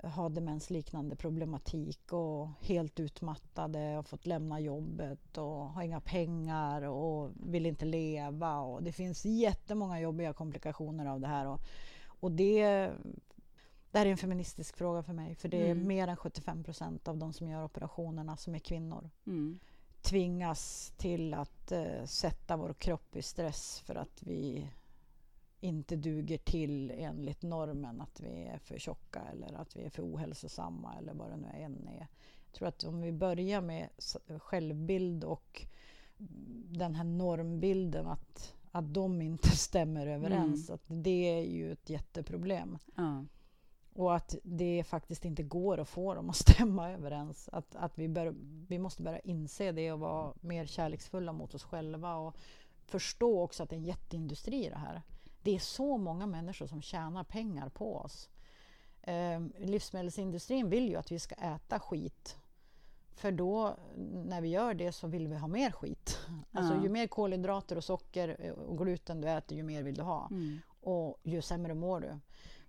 ha 0.02 0.28
demensliknande 0.28 1.16
problematik 1.16 2.12
och 2.12 2.48
helt 2.60 3.00
utmattade 3.00 3.98
och 3.98 4.06
fått 4.06 4.26
lämna 4.26 4.60
jobbet 4.60 5.38
och 5.38 5.68
har 5.68 5.82
inga 5.82 6.00
pengar 6.00 6.82
och 6.82 7.30
vill 7.34 7.66
inte 7.66 7.84
leva. 7.84 8.60
Och 8.60 8.82
det 8.82 8.92
finns 8.92 9.24
jättemånga 9.24 10.00
jobbiga 10.00 10.32
komplikationer 10.32 11.06
av 11.06 11.20
det 11.20 11.26
här. 11.26 11.46
Och, 11.46 11.60
och 12.20 12.32
det, 12.32 12.62
det 13.90 13.98
här 13.98 14.06
är 14.06 14.10
en 14.10 14.16
feministisk 14.16 14.76
fråga 14.76 15.02
för 15.02 15.12
mig 15.12 15.34
för 15.34 15.48
det 15.48 15.66
är 15.66 15.70
mm. 15.70 15.88
mer 15.88 16.08
än 16.08 16.16
75 16.16 16.64
procent 16.64 17.08
av 17.08 17.16
de 17.16 17.32
som 17.32 17.48
gör 17.48 17.64
operationerna 17.64 18.36
som 18.36 18.54
är 18.54 18.58
kvinnor. 18.58 19.10
Mm. 19.26 19.58
Tvingas 20.02 20.92
till 20.96 21.34
att 21.34 21.72
uh, 21.72 22.04
sätta 22.04 22.56
vår 22.56 22.72
kropp 22.72 23.16
i 23.16 23.22
stress 23.22 23.80
för 23.80 23.94
att 23.94 24.22
vi 24.22 24.70
inte 25.60 25.96
duger 25.96 26.38
till 26.38 26.90
enligt 26.90 27.42
normen 27.42 28.00
att 28.00 28.20
vi 28.20 28.44
är 28.44 28.58
för 28.58 28.78
tjocka 28.78 29.20
eller 29.32 29.52
att 29.60 29.76
vi 29.76 29.84
är 29.84 29.90
för 29.90 30.02
ohälsosamma 30.02 30.94
eller 30.98 31.14
vad 31.14 31.30
det 31.30 31.36
nu 31.36 31.48
än 31.48 31.88
är. 31.88 32.06
Jag 32.44 32.52
tror 32.52 32.68
att 32.68 32.84
om 32.84 33.00
vi 33.00 33.12
börjar 33.12 33.60
med 33.60 33.88
självbild 34.38 35.24
och 35.24 35.66
den 36.68 36.94
här 36.94 37.04
normbilden 37.04 38.06
att, 38.06 38.54
att 38.70 38.94
de 38.94 39.22
inte 39.22 39.48
stämmer 39.56 40.06
överens, 40.06 40.68
mm. 40.68 40.74
att 40.74 41.04
det 41.04 41.38
är 41.38 41.44
ju 41.44 41.72
ett 41.72 41.90
jätteproblem. 41.90 42.78
Ja. 42.94 43.24
Och 43.98 44.14
att 44.14 44.34
det 44.42 44.84
faktiskt 44.86 45.24
inte 45.24 45.42
går 45.42 45.78
att 45.78 45.88
få 45.88 46.14
dem 46.14 46.30
att 46.30 46.36
stämma 46.48 46.90
överens. 46.90 47.48
Att, 47.52 47.76
att 47.76 47.98
vi, 47.98 48.08
bör, 48.08 48.34
vi 48.68 48.78
måste 48.78 49.02
börja 49.02 49.18
inse 49.18 49.72
det 49.72 49.92
och 49.92 50.00
vara 50.00 50.32
mer 50.40 50.66
kärleksfulla 50.66 51.32
mot 51.32 51.54
oss 51.54 51.64
själva 51.64 52.16
och 52.16 52.36
förstå 52.84 53.42
också 53.42 53.62
att 53.62 53.70
det 53.70 53.76
är 53.76 53.78
en 53.78 53.84
jätteindustri 53.84 54.66
i 54.66 54.68
det 54.68 54.78
här. 54.78 55.02
Det 55.42 55.54
är 55.54 55.58
så 55.58 55.96
många 55.96 56.26
människor 56.26 56.66
som 56.66 56.82
tjänar 56.82 57.24
pengar 57.24 57.68
på 57.68 57.96
oss. 57.96 58.28
Eh, 59.02 59.40
livsmedelsindustrin 59.58 60.70
vill 60.70 60.88
ju 60.88 60.96
att 60.96 61.12
vi 61.12 61.18
ska 61.18 61.34
äta 61.34 61.80
skit. 61.80 62.38
För 63.14 63.32
då, 63.32 63.76
när 64.26 64.40
vi 64.40 64.48
gör 64.48 64.74
det, 64.74 64.92
så 64.92 65.06
vill 65.06 65.28
vi 65.28 65.36
ha 65.36 65.48
mer 65.48 65.70
skit. 65.70 66.18
Alltså, 66.52 66.82
Ju 66.82 66.88
mer 66.88 67.06
kolhydrater 67.06 67.76
och 67.76 67.84
socker 67.84 68.52
och 68.52 68.78
gluten 68.78 69.20
du 69.20 69.28
äter, 69.28 69.56
ju 69.56 69.62
mer 69.62 69.82
vill 69.82 69.94
du 69.94 70.02
ha. 70.02 70.28
Mm. 70.30 70.58
Och 70.80 71.20
ju 71.22 71.42
sämre 71.42 71.74
mår 71.74 72.00
du. 72.00 72.18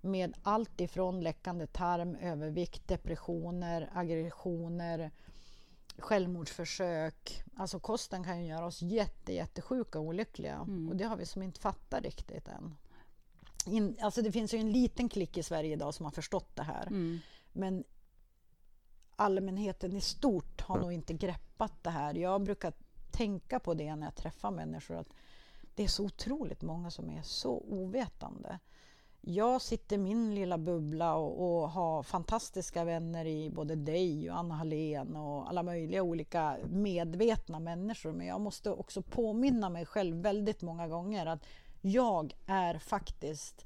Med 0.01 0.33
allt 0.43 0.81
ifrån 0.81 1.21
läckande 1.21 1.67
tarm, 1.67 2.15
övervikt, 2.15 2.87
depressioner, 2.87 3.89
aggressioner, 3.93 5.11
självmordsförsök. 5.97 7.43
Alltså 7.55 7.79
kosten 7.79 8.23
kan 8.23 8.41
ju 8.41 8.47
göra 8.47 8.65
oss 8.65 8.81
jätte, 8.81 9.33
jättesjuka 9.33 9.99
och 9.99 10.05
olyckliga. 10.05 10.55
Mm. 10.55 10.89
Och 10.89 10.95
det 10.95 11.03
har 11.03 11.17
vi 11.17 11.25
som 11.25 11.43
inte 11.43 11.59
fattat 11.59 12.03
riktigt 12.03 12.47
än. 12.47 12.75
In, 13.65 13.97
alltså 14.01 14.21
det 14.21 14.31
finns 14.31 14.53
ju 14.53 14.57
en 14.57 14.71
liten 14.71 15.09
klick 15.09 15.37
i 15.37 15.43
Sverige 15.43 15.73
idag 15.73 15.93
som 15.93 16.05
har 16.05 16.11
förstått 16.11 16.55
det 16.55 16.63
här. 16.63 16.87
Mm. 16.87 17.19
Men 17.51 17.83
allmänheten 19.15 19.95
i 19.95 20.01
stort 20.01 20.61
har 20.61 20.79
nog 20.79 20.93
inte 20.93 21.13
greppat 21.13 21.83
det 21.83 21.89
här. 21.89 22.13
Jag 22.13 22.43
brukar 22.43 22.73
tänka 23.11 23.59
på 23.59 23.73
det 23.73 23.95
när 23.95 24.07
jag 24.07 24.15
träffar 24.15 24.51
människor. 24.51 24.95
att 24.95 25.13
Det 25.75 25.83
är 25.83 25.87
så 25.87 26.05
otroligt 26.05 26.61
många 26.61 26.91
som 26.91 27.09
är 27.09 27.21
så 27.21 27.63
ovetande 27.67 28.59
jag 29.21 29.61
sitter 29.61 29.95
i 29.95 29.99
min 29.99 30.35
lilla 30.35 30.57
bubbla 30.57 31.15
och, 31.15 31.61
och, 31.61 31.69
har 31.69 32.03
fantastiska 32.03 32.83
vänner 32.83 33.25
i 33.25 33.49
både 33.49 33.75
dig 33.75 34.31
och 34.31 34.37
Anna 34.37 34.55
Hallén 34.55 35.15
och 35.15 35.49
alla 35.49 35.63
möjliga 35.63 36.03
olika 36.03 36.57
medvetna 36.69 37.59
människor. 37.59 38.11
Men 38.11 38.27
jag 38.27 38.41
måste 38.41 38.71
också 38.71 39.01
påminna 39.01 39.69
mig 39.69 39.85
själv 39.85 40.15
väldigt 40.15 40.61
många 40.61 40.87
gånger 40.87 41.25
att 41.25 41.45
jag 41.81 42.35
är 42.45 42.79
faktiskt 42.79 43.65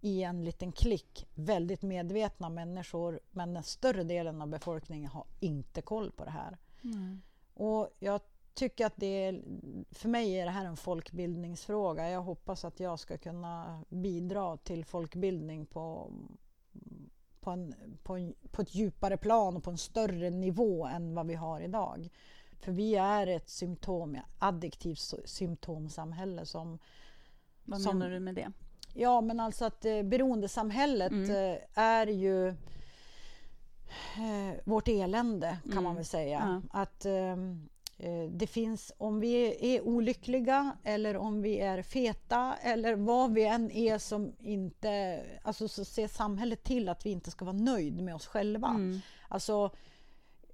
i 0.00 0.22
en 0.22 0.44
liten 0.44 0.72
klick 0.72 1.26
väldigt 1.34 1.82
medvetna 1.82 2.48
människor 2.48 3.20
men 3.30 3.54
den 3.54 3.62
större 3.62 4.04
delen 4.04 4.42
av 4.42 4.48
befolkningen 4.48 5.10
har 5.10 5.24
inte 5.40 5.82
koll 5.82 6.10
på 6.10 6.24
det 6.24 6.30
här. 6.30 6.58
Mm. 6.84 7.22
Och 7.54 7.96
jag 7.98 8.20
tycker 8.60 8.86
att 8.86 8.96
det 8.96 9.24
är, 9.24 9.42
för 9.90 10.08
mig 10.08 10.40
är 10.40 10.44
det 10.44 10.50
här 10.50 10.64
en 10.64 10.76
folkbildningsfråga. 10.76 12.10
Jag 12.10 12.22
hoppas 12.22 12.64
att 12.64 12.80
jag 12.80 12.98
ska 12.98 13.18
kunna 13.18 13.84
bidra 13.88 14.56
till 14.56 14.84
folkbildning 14.84 15.66
på, 15.66 16.12
på, 17.40 17.50
en, 17.50 17.74
på, 18.02 18.16
en, 18.16 18.34
på 18.50 18.62
ett 18.62 18.74
djupare 18.74 19.16
plan 19.16 19.56
och 19.56 19.64
på 19.64 19.70
en 19.70 19.78
större 19.78 20.30
nivå 20.30 20.86
än 20.86 21.14
vad 21.14 21.26
vi 21.26 21.34
har 21.34 21.60
idag. 21.60 22.08
För 22.58 22.72
vi 22.72 22.96
är 22.96 23.26
ett 23.26 23.48
symptom, 23.48 24.18
addiktivt 24.38 25.14
symptomsamhälle 25.24 26.46
som... 26.46 26.78
Vad 27.64 27.80
som, 27.80 27.98
menar 27.98 28.10
du 28.10 28.20
med 28.20 28.34
det? 28.34 28.52
Ja, 28.94 29.20
men 29.20 29.40
alltså 29.40 29.64
att 29.64 29.84
eh, 29.84 30.02
beroendesamhället 30.02 31.12
mm. 31.12 31.30
eh, 31.30 31.58
är 31.74 32.06
ju 32.06 32.48
eh, 32.48 32.54
vårt 34.64 34.88
elände 34.88 35.58
kan 35.62 35.72
mm. 35.72 35.84
man 35.84 35.94
väl 35.94 36.04
säga. 36.04 36.62
Ja. 36.70 36.80
Att 36.80 37.04
eh, 37.04 37.36
det 38.30 38.46
finns, 38.46 38.92
om 38.98 39.20
vi 39.20 39.56
är 39.74 39.80
olyckliga 39.82 40.76
eller 40.84 41.16
om 41.16 41.42
vi 41.42 41.58
är 41.58 41.82
feta 41.82 42.56
eller 42.62 42.94
vad 42.94 43.32
vi 43.32 43.44
än 43.44 43.70
är 43.70 43.98
som 43.98 44.32
inte... 44.38 45.22
Alltså 45.42 45.68
så 45.68 45.84
ser 45.84 46.08
samhället 46.08 46.64
till 46.64 46.88
att 46.88 47.06
vi 47.06 47.10
inte 47.10 47.30
ska 47.30 47.44
vara 47.44 47.56
nöjd 47.56 48.02
med 48.02 48.14
oss 48.14 48.26
själva. 48.26 48.68
Mm. 48.68 49.00
Alltså, 49.28 49.70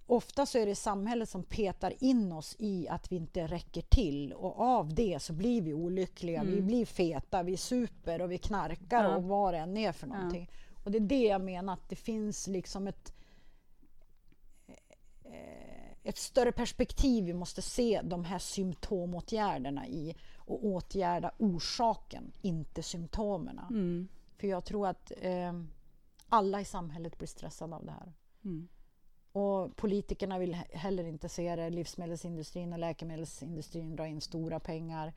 ofta 0.07 0.47
så 0.47 0.59
är 0.59 0.67
det 0.67 0.75
samhället 0.75 1.29
som 1.29 1.43
petar 1.43 1.93
in 2.05 2.33
oss 2.33 2.57
i 2.59 2.89
att 2.89 3.13
vi 3.13 3.17
inte 3.17 3.47
räcker 3.47 3.83
till 3.83 4.33
och 4.33 4.61
av 4.61 4.95
det 4.95 5.23
så 5.23 5.33
blir 5.33 5.63
vi 5.63 5.75
olyckliga. 5.75 6.41
Mm. 6.41 6.55
Vi 6.55 6.63
blir 6.63 6.87
feta, 6.87 7.43
vi 7.43 7.57
super 7.57 8.23
och 8.23 8.33
vi 8.33 8.39
knarkar 8.39 9.05
ja. 9.05 9.17
och 9.17 9.25
vad 9.25 9.55
det 9.55 9.59
än 9.59 9.77
är 9.77 9.93
för 9.93 10.07
någonting. 10.07 10.51
Ja. 10.53 10.83
Och 10.85 10.91
det 10.91 10.99
är 10.99 11.01
det 11.01 11.23
jag 11.23 11.41
menar 11.41 11.73
att 11.73 11.89
det 11.89 11.97
finns 11.97 12.47
liksom 12.47 12.87
ett 12.87 13.15
eh, 15.25 15.66
ett 16.07 16.19
större 16.19 16.53
perspektiv 16.53 17.25
vi 17.25 17.35
måste 17.35 17.63
se 17.63 18.01
de 18.05 18.25
här 18.25 18.39
symptomåtgärderna 18.39 19.87
i 19.87 20.15
och 20.37 20.65
åtgärda 20.65 21.31
orsaken, 21.39 22.33
inte 22.43 22.83
symptomen. 22.83 23.59
Mm. 23.59 24.09
För 24.37 24.47
jag 24.47 24.65
tror 24.65 24.87
att 24.87 25.13
eh, 25.21 25.53
alla 26.29 26.61
i 26.61 26.65
samhället 26.65 27.19
blir 27.19 27.29
stressade 27.29 27.77
av 27.77 27.85
det 27.85 27.93
här. 27.93 28.13
Mm. 28.45 28.69
Och 29.33 29.77
politikerna 29.77 30.39
vill 30.39 30.55
heller 30.55 31.05
inte 31.05 31.29
se 31.29 31.57
det. 31.57 31.71
Livsmedelsindustrin 31.71 32.73
och 32.73 32.79
läkemedelsindustrin 32.79 33.97
drar 33.97 34.07
in 34.07 34.21
stora 34.21 34.61
pengar. 34.61 35.13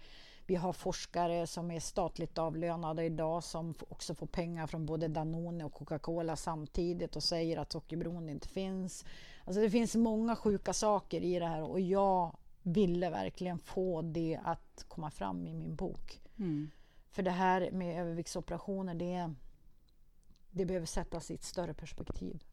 Vi 0.49 0.55
har 0.55 0.73
forskare 0.73 1.47
som 1.47 1.71
är 1.71 1.79
statligt 1.79 2.37
avlönade 2.37 3.03
idag 3.03 3.43
som 3.43 3.73
också 3.89 4.15
får 4.15 4.27
pengar 4.27 4.67
från 4.67 4.85
både 4.85 5.07
Danone 5.07 5.63
och 5.63 5.73
Coca-Cola 5.73 6.35
samtidigt 6.35 7.15
och 7.15 7.23
säger 7.23 7.57
att 7.57 7.71
sockerberoende 7.71 8.31
inte 8.31 8.47
finns. 8.47 9.05
Alltså 9.45 9.61
det 9.61 9.69
finns 9.69 9.95
många 9.95 10.35
sjuka 10.35 10.73
saker 10.73 11.21
i 11.21 11.39
det 11.39 11.45
här 11.45 11.61
och 11.61 11.79
jag 11.79 12.37
ville 12.63 13.09
verkligen 13.09 13.59
få 13.59 14.01
det 14.01 14.39
att 14.43 14.85
komma 14.87 15.11
fram 15.11 15.47
i 15.47 15.53
min 15.53 15.75
bok. 15.75 16.21
Mm. 16.37 16.69
För 17.09 17.23
det 17.23 17.31
här 17.31 17.71
med 17.71 18.01
överviktsoperationer, 18.01 18.93
det, 18.93 19.33
det 20.51 20.65
behöver 20.65 20.85
sättas 20.85 21.31
i 21.31 21.33
ett 21.33 21.43
större 21.43 21.73
perspektiv. 21.73 22.43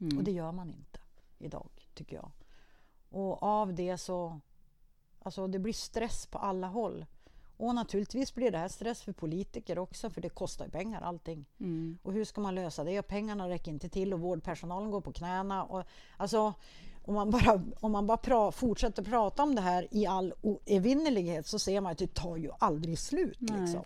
Mm. 0.00 0.18
Och 0.18 0.24
det 0.24 0.32
gör 0.32 0.52
man 0.52 0.68
inte 0.68 1.00
idag, 1.38 1.68
tycker 1.94 2.16
jag. 2.16 2.30
Och 3.08 3.42
av 3.42 3.74
det 3.74 3.98
så... 3.98 4.40
Alltså 5.26 5.46
det 5.46 5.58
blir 5.58 5.72
stress 5.72 6.26
på 6.26 6.38
alla 6.38 6.66
håll. 6.66 7.06
Och 7.56 7.74
naturligtvis 7.74 8.34
blir 8.34 8.50
det 8.50 8.58
här 8.58 8.68
stress 8.68 9.02
för 9.02 9.12
politiker 9.12 9.78
också, 9.78 10.10
för 10.10 10.20
det 10.20 10.28
kostar 10.28 10.64
ju 10.64 10.70
pengar 10.70 11.02
allting. 11.02 11.46
Mm. 11.60 11.98
Och 12.02 12.12
hur 12.12 12.24
ska 12.24 12.40
man 12.40 12.54
lösa 12.54 12.84
det? 12.84 13.02
Pengarna 13.02 13.48
räcker 13.48 13.70
inte 13.70 13.88
till 13.88 14.14
och 14.14 14.20
vårdpersonalen 14.20 14.90
går 14.90 15.00
på 15.00 15.12
knäna. 15.12 15.64
Och, 15.64 15.84
alltså, 16.16 16.54
om 17.02 17.14
man 17.14 17.30
bara, 17.30 17.62
om 17.80 17.92
man 17.92 18.06
bara 18.06 18.16
pra, 18.16 18.52
fortsätter 18.52 19.02
prata 19.02 19.42
om 19.42 19.54
det 19.54 19.60
här 19.60 19.88
i 19.90 20.06
all 20.06 20.34
evinnerlighet 20.66 21.46
så 21.46 21.58
ser 21.58 21.80
man 21.80 21.92
att 21.92 21.98
det 21.98 22.14
tar 22.14 22.36
ju 22.36 22.50
aldrig 22.58 22.98
slut. 22.98 23.40
Liksom. 23.40 23.84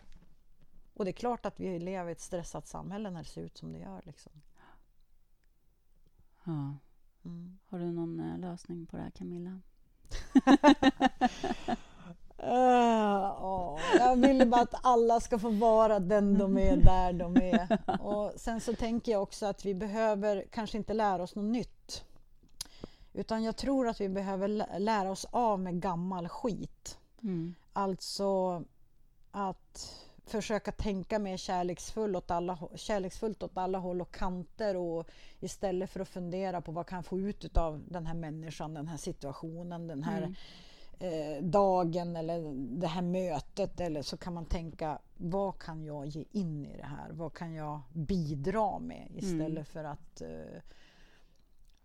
Och 0.94 1.04
det 1.04 1.10
är 1.10 1.12
klart 1.12 1.46
att 1.46 1.60
vi 1.60 1.78
lever 1.78 2.08
i 2.08 2.12
ett 2.12 2.20
stressat 2.20 2.66
samhälle 2.66 3.10
när 3.10 3.22
det 3.22 3.28
ser 3.28 3.42
ut 3.42 3.56
som 3.56 3.72
det 3.72 3.78
gör. 3.78 4.02
Liksom. 4.04 4.32
Ja. 6.44 6.76
Mm. 7.24 7.58
Har 7.66 7.78
du 7.78 7.92
någon 7.92 8.20
uh, 8.20 8.38
lösning 8.38 8.86
på 8.86 8.96
det 8.96 9.02
här, 9.02 9.10
Camilla? 9.10 9.60
uh, 12.42 13.44
oh, 13.44 13.78
jag 13.98 14.16
vill 14.16 14.48
bara 14.48 14.62
att 14.62 14.74
alla 14.82 15.20
ska 15.20 15.38
få 15.38 15.50
vara 15.50 15.98
den 15.98 16.38
de 16.38 16.58
är 16.58 16.76
där 16.76 17.12
de 17.12 17.36
är. 17.36 17.78
Och 18.00 18.32
sen 18.36 18.60
så 18.60 18.74
tänker 18.74 19.12
jag 19.12 19.22
också 19.22 19.46
att 19.46 19.64
vi 19.64 19.74
behöver 19.74 20.44
kanske 20.50 20.78
inte 20.78 20.94
lära 20.94 21.22
oss 21.22 21.34
något 21.34 21.52
nytt. 21.52 22.04
Utan 23.12 23.42
jag 23.44 23.56
tror 23.56 23.88
att 23.88 24.00
vi 24.00 24.08
behöver 24.08 24.78
lära 24.78 25.10
oss 25.10 25.26
av 25.30 25.60
med 25.60 25.80
gammal 25.80 26.28
skit. 26.28 26.98
Mm. 27.22 27.54
Alltså 27.72 28.62
att 29.30 30.06
försöka 30.30 30.72
tänka 30.72 31.18
mer 31.18 31.36
kärleksfull 31.36 32.16
åt 32.16 32.30
alla, 32.30 32.58
kärleksfullt 32.74 33.42
åt 33.42 33.56
alla 33.58 33.78
håll 33.78 34.00
och 34.00 34.14
kanter 34.14 34.76
och 34.76 35.06
istället 35.40 35.90
för 35.90 36.00
att 36.00 36.08
fundera 36.08 36.60
på 36.60 36.72
vad 36.72 36.86
kan 36.86 36.96
jag 36.96 37.06
få 37.06 37.18
ut 37.18 37.56
av 37.56 37.82
den 37.88 38.06
här 38.06 38.14
människan, 38.14 38.74
den 38.74 38.88
här 38.88 38.96
situationen, 38.96 39.86
den 39.86 40.02
här 40.02 40.34
mm. 40.98 41.36
eh, 41.38 41.42
dagen 41.44 42.16
eller 42.16 42.52
det 42.80 42.86
här 42.86 43.02
mötet. 43.02 43.80
Eller 43.80 44.02
så 44.02 44.16
kan 44.16 44.34
man 44.34 44.46
tänka, 44.46 44.98
vad 45.16 45.58
kan 45.58 45.84
jag 45.84 46.06
ge 46.06 46.24
in 46.30 46.66
i 46.66 46.76
det 46.76 46.86
här? 46.86 47.10
Vad 47.12 47.34
kan 47.34 47.54
jag 47.54 47.80
bidra 47.92 48.78
med 48.78 49.08
istället 49.14 49.50
mm. 49.50 49.64
för 49.64 49.84
att 49.84 50.20
eh, 50.20 50.62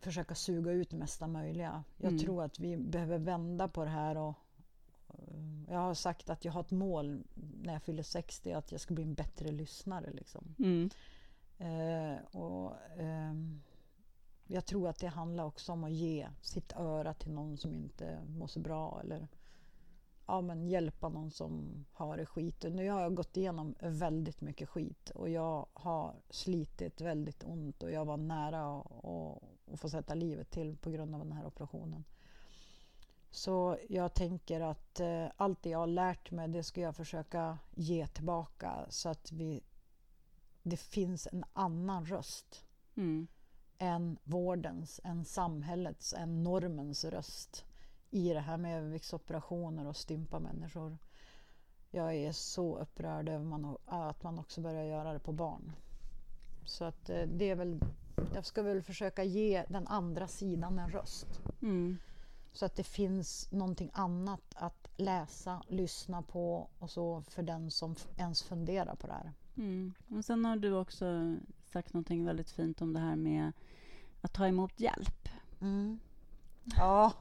försöka 0.06 0.36
suga 0.36 0.72
ut 0.72 0.90
det 0.90 0.98
mesta 0.98 1.28
möjliga. 1.28 1.84
Jag 1.98 2.12
mm. 2.12 2.20
tror 2.20 2.44
att 2.44 2.60
vi 2.60 2.78
behöver 2.78 3.18
vända 3.18 3.68
på 3.68 3.84
det 3.84 3.90
här 3.90 4.18
och 4.18 4.36
jag 5.68 5.80
har 5.80 5.94
sagt 5.94 6.30
att 6.30 6.46
jag 6.46 6.52
har 6.52 6.62
ett 6.62 6.72
mål 6.72 7.24
när 7.62 7.74
jag 7.74 7.84
fyller 7.84 8.04
60 8.04 8.52
att 8.52 8.72
jag 8.72 8.82
ska 8.82 8.94
bli 8.94 9.04
en 9.04 9.14
bättre 9.14 9.52
lyssnare. 9.52 10.12
Liksom. 10.12 10.56
Mm. 10.60 10.90
Eh, 11.58 12.20
och, 12.42 12.78
eh, 12.98 13.34
jag 14.48 14.66
tror 14.66 14.90
att 14.90 15.00
det 15.00 15.08
handlar 15.08 15.46
också 15.46 15.72
om 15.72 15.84
att 15.84 15.92
ge 15.92 16.28
sitt 16.42 16.74
öra 16.76 17.14
till 17.14 17.32
någon 17.32 17.58
som 17.58 17.74
inte 17.74 18.20
mår 18.28 18.48
så 18.48 18.60
bra 18.60 19.00
eller 19.04 19.28
ja, 20.26 20.42
men 20.42 20.68
hjälpa 20.68 21.10
någon 21.10 21.32
som 21.32 21.86
har 21.94 22.18
det 22.18 22.26
skit. 22.26 22.64
Och 22.64 22.72
nu 22.72 22.90
har 22.90 23.02
jag 23.02 23.16
gått 23.16 23.38
igenom 23.38 23.76
väldigt 23.80 24.42
mycket 24.42 24.70
skit 24.70 25.10
och 25.10 25.30
jag 25.30 25.66
har 25.74 26.16
slitit 26.30 27.02
väldigt 27.02 27.44
ont 27.44 27.84
och 27.84 27.92
jag 27.92 28.06
var 28.06 28.18
nära 28.18 28.80
att 29.72 29.80
få 29.80 29.90
sätta 29.90 30.14
livet 30.14 30.50
till 30.50 30.78
på 30.78 30.90
grund 30.90 31.16
av 31.16 31.20
den 31.22 31.32
här 31.32 31.46
operationen. 31.46 32.04
Så 33.36 33.78
jag 33.90 34.14
tänker 34.14 34.62
att 34.62 35.00
eh, 35.00 35.26
allt 35.38 35.64
det 35.64 35.70
jag 35.70 35.80
har 35.80 35.88
lärt 35.88 36.32
mig, 36.32 36.48
det 36.48 36.64
ska 36.64 36.82
jag 36.82 36.96
försöka 36.96 37.58
ge 37.74 38.08
tillbaka 38.08 38.86
så 38.90 39.10
att 39.10 39.32
vi, 39.32 39.64
det 40.64 40.78
finns 40.78 41.28
en 41.32 41.46
annan 41.54 42.06
röst 42.06 42.66
mm. 42.96 43.28
än 43.78 44.18
vårdens, 44.24 45.02
än 45.04 45.26
samhällets, 45.26 46.14
än 46.14 46.44
normens 46.44 47.06
röst 47.06 47.66
i 48.10 48.34
det 48.34 48.40
här 48.40 48.58
med 48.58 48.78
överviktsoperationer 48.78 49.88
och 49.88 49.98
stympa 49.98 50.40
människor. 50.40 50.98
Jag 51.92 52.16
är 52.16 52.32
så 52.32 52.78
upprörd 52.78 53.30
över 53.30 53.46
man, 53.46 53.78
att 53.86 54.24
man 54.24 54.40
också 54.40 54.62
börjar 54.62 54.84
göra 54.84 55.14
det 55.14 55.20
på 55.20 55.32
barn. 55.32 55.72
Så 56.66 56.86
att 56.86 57.10
eh, 57.10 57.28
det 57.28 57.50
är 57.50 57.56
väl, 57.56 57.80
jag 58.34 58.46
ska 58.46 58.62
väl 58.62 58.82
försöka 58.82 59.24
ge 59.24 59.66
den 59.70 59.88
andra 59.88 60.28
sidan 60.28 60.80
en 60.80 60.90
röst. 60.90 61.42
Mm. 61.62 61.98
Så 62.56 62.66
att 62.66 62.76
det 62.76 62.84
finns 62.84 63.52
någonting 63.52 63.92
annat 63.94 64.42
att 64.56 64.90
läsa, 64.98 65.64
lyssna 65.68 66.22
på 66.22 66.70
och 66.80 66.90
så 66.90 67.22
för 67.22 67.44
den 67.44 67.72
som 67.72 67.96
ens 68.18 68.44
funderar 68.44 68.96
på 68.96 69.08
det 69.08 69.14
här. 69.14 69.34
Mm. 69.58 69.94
Och 70.10 70.26
sen 70.26 70.46
har 70.46 70.56
du 70.56 70.74
också 70.74 71.36
sagt 71.72 71.94
någonting 71.94 72.26
väldigt 72.26 72.52
fint 72.52 72.82
om 72.82 72.94
det 72.94 73.00
här 73.00 73.16
med 73.16 73.52
att 74.22 74.34
ta 74.34 74.48
emot 74.48 74.80
hjälp. 74.80 75.30
Mm. 75.62 76.00
Ja. 76.78 77.12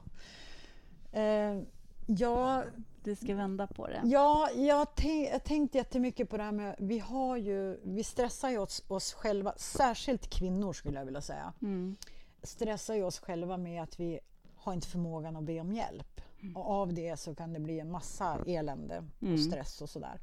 Eh, 1.11 1.61
ja. 2.05 2.63
Du 3.03 3.15
ska 3.15 3.35
vända 3.35 3.67
på 3.67 3.87
det. 3.87 4.01
Ja, 4.03 4.49
jag 4.51 4.75
har 4.75 5.39
tänkt 5.39 5.75
jättemycket 5.75 6.29
på 6.29 6.37
det 6.37 6.43
här 6.43 6.51
med... 6.51 6.75
Vi, 6.79 6.99
har 6.99 7.37
ju, 7.37 7.79
vi 7.83 8.03
stressar 8.03 8.49
ju 8.49 8.57
oss, 8.57 8.83
oss 8.87 9.13
själva, 9.13 9.53
särskilt 9.57 10.29
kvinnor 10.29 10.73
skulle 10.73 10.99
jag 10.99 11.05
vilja 11.05 11.21
säga. 11.21 11.53
Mm. 11.61 11.95
Stressar 12.43 12.95
ju 12.95 13.03
oss 13.03 13.19
själva 13.19 13.57
med 13.57 13.83
att 13.83 13.99
vi 13.99 14.19
har 14.65 14.73
inte 14.73 14.87
förmågan 14.87 15.35
att 15.35 15.43
be 15.43 15.59
om 15.59 15.73
hjälp. 15.73 16.21
Mm. 16.41 16.57
Och 16.57 16.69
av 16.69 16.93
det 16.93 17.17
så 17.17 17.35
kan 17.35 17.53
det 17.53 17.59
bli 17.59 17.79
en 17.79 17.91
massa 17.91 18.43
elände 18.47 19.05
och 19.17 19.23
mm. 19.23 19.37
stress 19.37 19.81
och 19.81 19.89
sådär. 19.89 20.19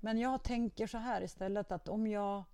Men 0.00 0.18
jag 0.18 0.42
tänker 0.42 0.86
så 0.86 0.98
här 0.98 1.22
istället 1.22 1.72
att 1.72 1.88
om 1.88 2.06
jag 2.06 2.44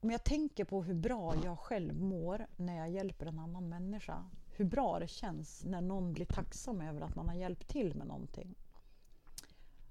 om 0.00 0.10
jag 0.10 0.24
tänker 0.24 0.64
på 0.64 0.82
hur 0.82 0.94
bra 0.94 1.34
jag 1.44 1.58
själv 1.58 2.00
mår 2.00 2.46
när 2.56 2.76
jag 2.76 2.90
hjälper 2.90 3.26
en 3.26 3.38
annan 3.38 3.68
människa. 3.68 4.24
Hur 4.56 4.64
bra 4.64 4.98
det 4.98 5.08
känns 5.08 5.64
när 5.64 5.80
någon 5.80 6.12
blir 6.12 6.26
tacksam 6.26 6.80
över 6.80 7.00
att 7.00 7.16
man 7.16 7.28
har 7.28 7.34
hjälpt 7.34 7.68
till 7.68 7.94
med 7.94 8.06
någonting. 8.06 8.54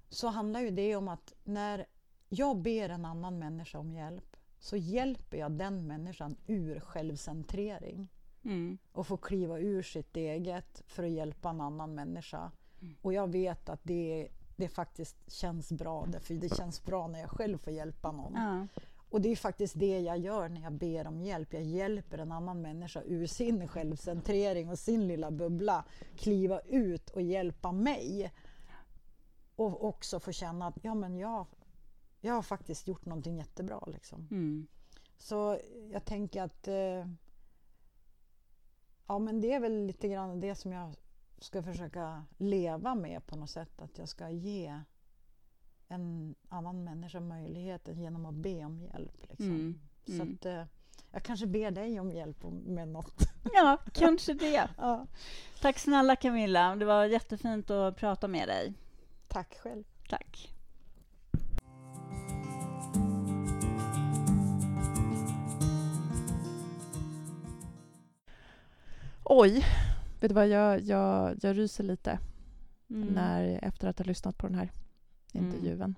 Så 0.08 0.28
handlar 0.28 0.60
ju 0.60 0.70
det 0.70 0.96
om 0.96 1.08
att 1.08 1.34
när 1.44 1.86
jag 2.28 2.56
ber 2.56 2.88
en 2.88 3.04
annan 3.04 3.38
människa 3.38 3.78
om 3.78 3.92
hjälp 3.92 4.36
så 4.58 4.76
hjälper 4.76 5.36
jag 5.38 5.52
den 5.52 5.86
människan 5.86 6.36
ur 6.46 6.80
självcentrering. 6.80 8.08
Mm. 8.44 8.78
Och 8.92 9.06
få 9.06 9.16
kliva 9.16 9.58
ur 9.58 9.82
sitt 9.82 10.16
eget 10.16 10.82
för 10.86 11.04
att 11.04 11.10
hjälpa 11.10 11.50
en 11.50 11.60
annan 11.60 11.94
människa. 11.94 12.52
Mm. 12.80 12.94
Och 13.02 13.12
jag 13.12 13.32
vet 13.32 13.68
att 13.68 13.80
det, 13.82 14.28
det 14.56 14.68
faktiskt 14.68 15.32
känns 15.32 15.72
bra, 15.72 16.06
för 16.20 16.34
det 16.34 16.56
känns 16.56 16.84
bra 16.84 17.08
när 17.08 17.20
jag 17.20 17.30
själv 17.30 17.58
får 17.58 17.72
hjälpa 17.72 18.12
någon. 18.12 18.34
Ja. 18.34 18.66
Och 19.10 19.20
det 19.20 19.28
är 19.28 19.36
faktiskt 19.36 19.78
det 19.78 20.00
jag 20.00 20.18
gör 20.18 20.48
när 20.48 20.60
jag 20.60 20.72
ber 20.72 21.06
om 21.06 21.20
hjälp. 21.20 21.52
Jag 21.52 21.62
hjälper 21.62 22.18
en 22.18 22.32
annan 22.32 22.62
människa 22.62 23.02
ur 23.02 23.26
sin 23.26 23.68
självcentrering 23.68 24.70
och 24.70 24.78
sin 24.78 25.08
lilla 25.08 25.30
bubbla 25.30 25.84
kliva 26.16 26.60
ut 26.60 27.10
och 27.10 27.22
hjälpa 27.22 27.72
mig. 27.72 28.32
Och 29.56 29.84
också 29.84 30.20
få 30.20 30.32
känna 30.32 30.66
att 30.66 30.78
ja, 30.82 30.94
men 30.94 31.16
jag, 31.16 31.46
jag 32.20 32.34
har 32.34 32.42
faktiskt 32.42 32.88
gjort 32.88 33.06
någonting 33.06 33.36
jättebra. 33.36 33.84
Liksom. 33.86 34.28
Mm. 34.30 34.66
Så 35.18 35.58
jag 35.92 36.04
tänker 36.04 36.42
att 36.42 36.68
eh, 36.68 37.06
Ja, 39.10 39.18
men 39.18 39.40
det 39.40 39.52
är 39.52 39.60
väl 39.60 39.86
lite 39.86 40.08
grann 40.08 40.40
det 40.40 40.54
som 40.54 40.72
jag 40.72 40.94
ska 41.38 41.62
försöka 41.62 42.24
leva 42.38 42.94
med 42.94 43.26
på 43.26 43.36
något 43.36 43.50
sätt. 43.50 43.82
Att 43.82 43.98
jag 43.98 44.08
ska 44.08 44.30
ge 44.30 44.80
en 45.88 46.34
annan 46.48 46.84
människa 46.84 47.20
möjligheten 47.20 48.00
genom 48.00 48.26
att 48.26 48.34
be 48.34 48.64
om 48.64 48.80
hjälp. 48.80 49.26
Liksom. 49.28 49.46
Mm. 49.46 49.80
Mm. 50.08 50.18
Så 50.18 50.34
att, 50.34 50.54
eh, 50.54 50.64
Jag 51.10 51.22
kanske 51.22 51.46
ber 51.46 51.70
dig 51.70 52.00
om 52.00 52.12
hjälp 52.12 52.44
med 52.66 52.88
något. 52.88 53.22
Ja, 53.54 53.78
kanske 53.92 54.34
det. 54.34 54.68
Ja. 54.76 55.06
Tack 55.60 55.78
snälla 55.78 56.16
Camilla. 56.16 56.76
Det 56.76 56.84
var 56.84 57.04
jättefint 57.04 57.70
att 57.70 57.96
prata 57.96 58.28
med 58.28 58.48
dig. 58.48 58.74
Tack 59.28 59.58
själv. 59.58 59.84
Tack. 60.08 60.54
Oj, 69.32 69.66
vet 70.20 70.28
du 70.28 70.34
vad, 70.34 70.48
jag, 70.48 70.80
jag, 70.80 71.38
jag 71.42 71.58
ryser 71.58 71.84
lite 71.84 72.18
mm. 72.90 73.08
när, 73.08 73.58
efter 73.62 73.88
att 73.88 73.98
ha 73.98 74.04
lyssnat 74.04 74.38
på 74.38 74.46
den 74.46 74.56
här 74.56 74.72
intervjun. 75.32 75.74
Mm. 75.74 75.94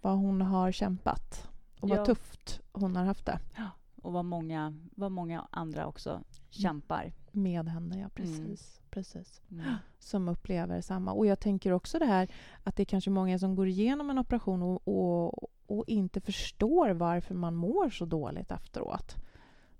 Vad 0.00 0.18
hon 0.18 0.40
har 0.40 0.72
kämpat 0.72 1.48
och 1.80 1.88
vad 1.88 1.98
ja. 1.98 2.04
tufft 2.04 2.60
hon 2.72 2.96
har 2.96 3.04
haft 3.04 3.26
det. 3.26 3.38
Ja. 3.56 3.70
Och 4.02 4.12
vad 4.12 4.24
många, 4.24 4.74
vad 4.96 5.12
många 5.12 5.48
andra 5.50 5.86
också 5.86 6.22
kämpar. 6.50 7.12
Med 7.32 7.68
henne, 7.68 8.00
ja. 8.00 8.08
Precis. 8.08 8.38
Mm. 8.38 8.90
precis. 8.90 9.42
Mm. 9.50 9.74
Som 9.98 10.28
upplever 10.28 10.80
samma. 10.80 11.12
Och 11.12 11.26
jag 11.26 11.40
tänker 11.40 11.72
också 11.72 11.98
det 11.98 12.06
här 12.06 12.30
att 12.62 12.76
det 12.76 12.82
är 12.82 12.84
kanske 12.84 13.10
många 13.10 13.38
som 13.38 13.54
går 13.54 13.68
igenom 13.68 14.10
en 14.10 14.18
operation 14.18 14.62
och, 14.62 14.88
och, 14.88 15.50
och 15.66 15.84
inte 15.86 16.20
förstår 16.20 16.90
varför 16.90 17.34
man 17.34 17.54
mår 17.54 17.90
så 17.90 18.04
dåligt 18.04 18.50
efteråt. 18.50 19.16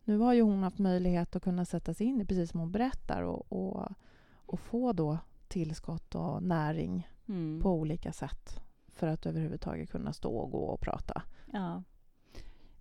Nu 0.04 0.18
har 0.18 0.32
ju 0.32 0.42
hon 0.42 0.62
haft 0.62 0.78
möjlighet 0.78 1.36
att 1.36 1.42
kunna 1.42 1.64
sätta 1.64 1.94
sig 1.94 2.06
in 2.06 2.20
i, 2.20 2.24
precis 2.24 2.50
som 2.50 2.60
hon 2.60 2.72
berättar, 2.72 3.22
och, 3.22 3.52
och, 3.52 3.88
och 4.34 4.60
få 4.60 4.92
då 4.92 5.18
tillskott 5.48 6.14
och 6.14 6.42
näring 6.42 7.08
mm. 7.28 7.60
på 7.60 7.72
olika 7.72 8.12
sätt 8.12 8.60
för 8.88 9.06
att 9.06 9.26
överhuvudtaget 9.26 9.90
kunna 9.90 10.12
stå 10.12 10.36
och 10.36 10.50
gå 10.50 10.64
och 10.64 10.80
prata. 10.80 11.22
Ja. 11.52 11.82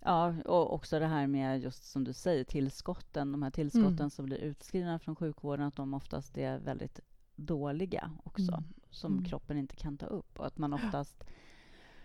Ja, 0.04 0.34
och 0.44 0.74
också 0.74 0.98
det 0.98 1.06
här 1.06 1.26
med 1.26 1.62
just 1.62 1.84
som 1.84 2.04
du 2.04 2.12
säger, 2.12 2.44
tillskotten. 2.44 3.32
De 3.32 3.42
här 3.42 3.50
tillskotten 3.50 3.98
mm. 3.98 4.10
som 4.10 4.24
blir 4.24 4.38
utskrivna 4.38 4.98
från 4.98 5.16
sjukvården, 5.16 5.66
att 5.66 5.76
de 5.76 5.94
oftast 5.94 6.38
är 6.38 6.58
väldigt 6.58 7.00
dåliga 7.36 8.10
också, 8.24 8.52
mm. 8.52 8.64
som 8.90 9.12
mm. 9.12 9.24
kroppen 9.24 9.58
inte 9.58 9.76
kan 9.76 9.96
ta 9.96 10.06
upp. 10.06 10.38
Och 10.38 10.46
att 10.46 10.58
man 10.58 10.72
oftast 10.72 11.24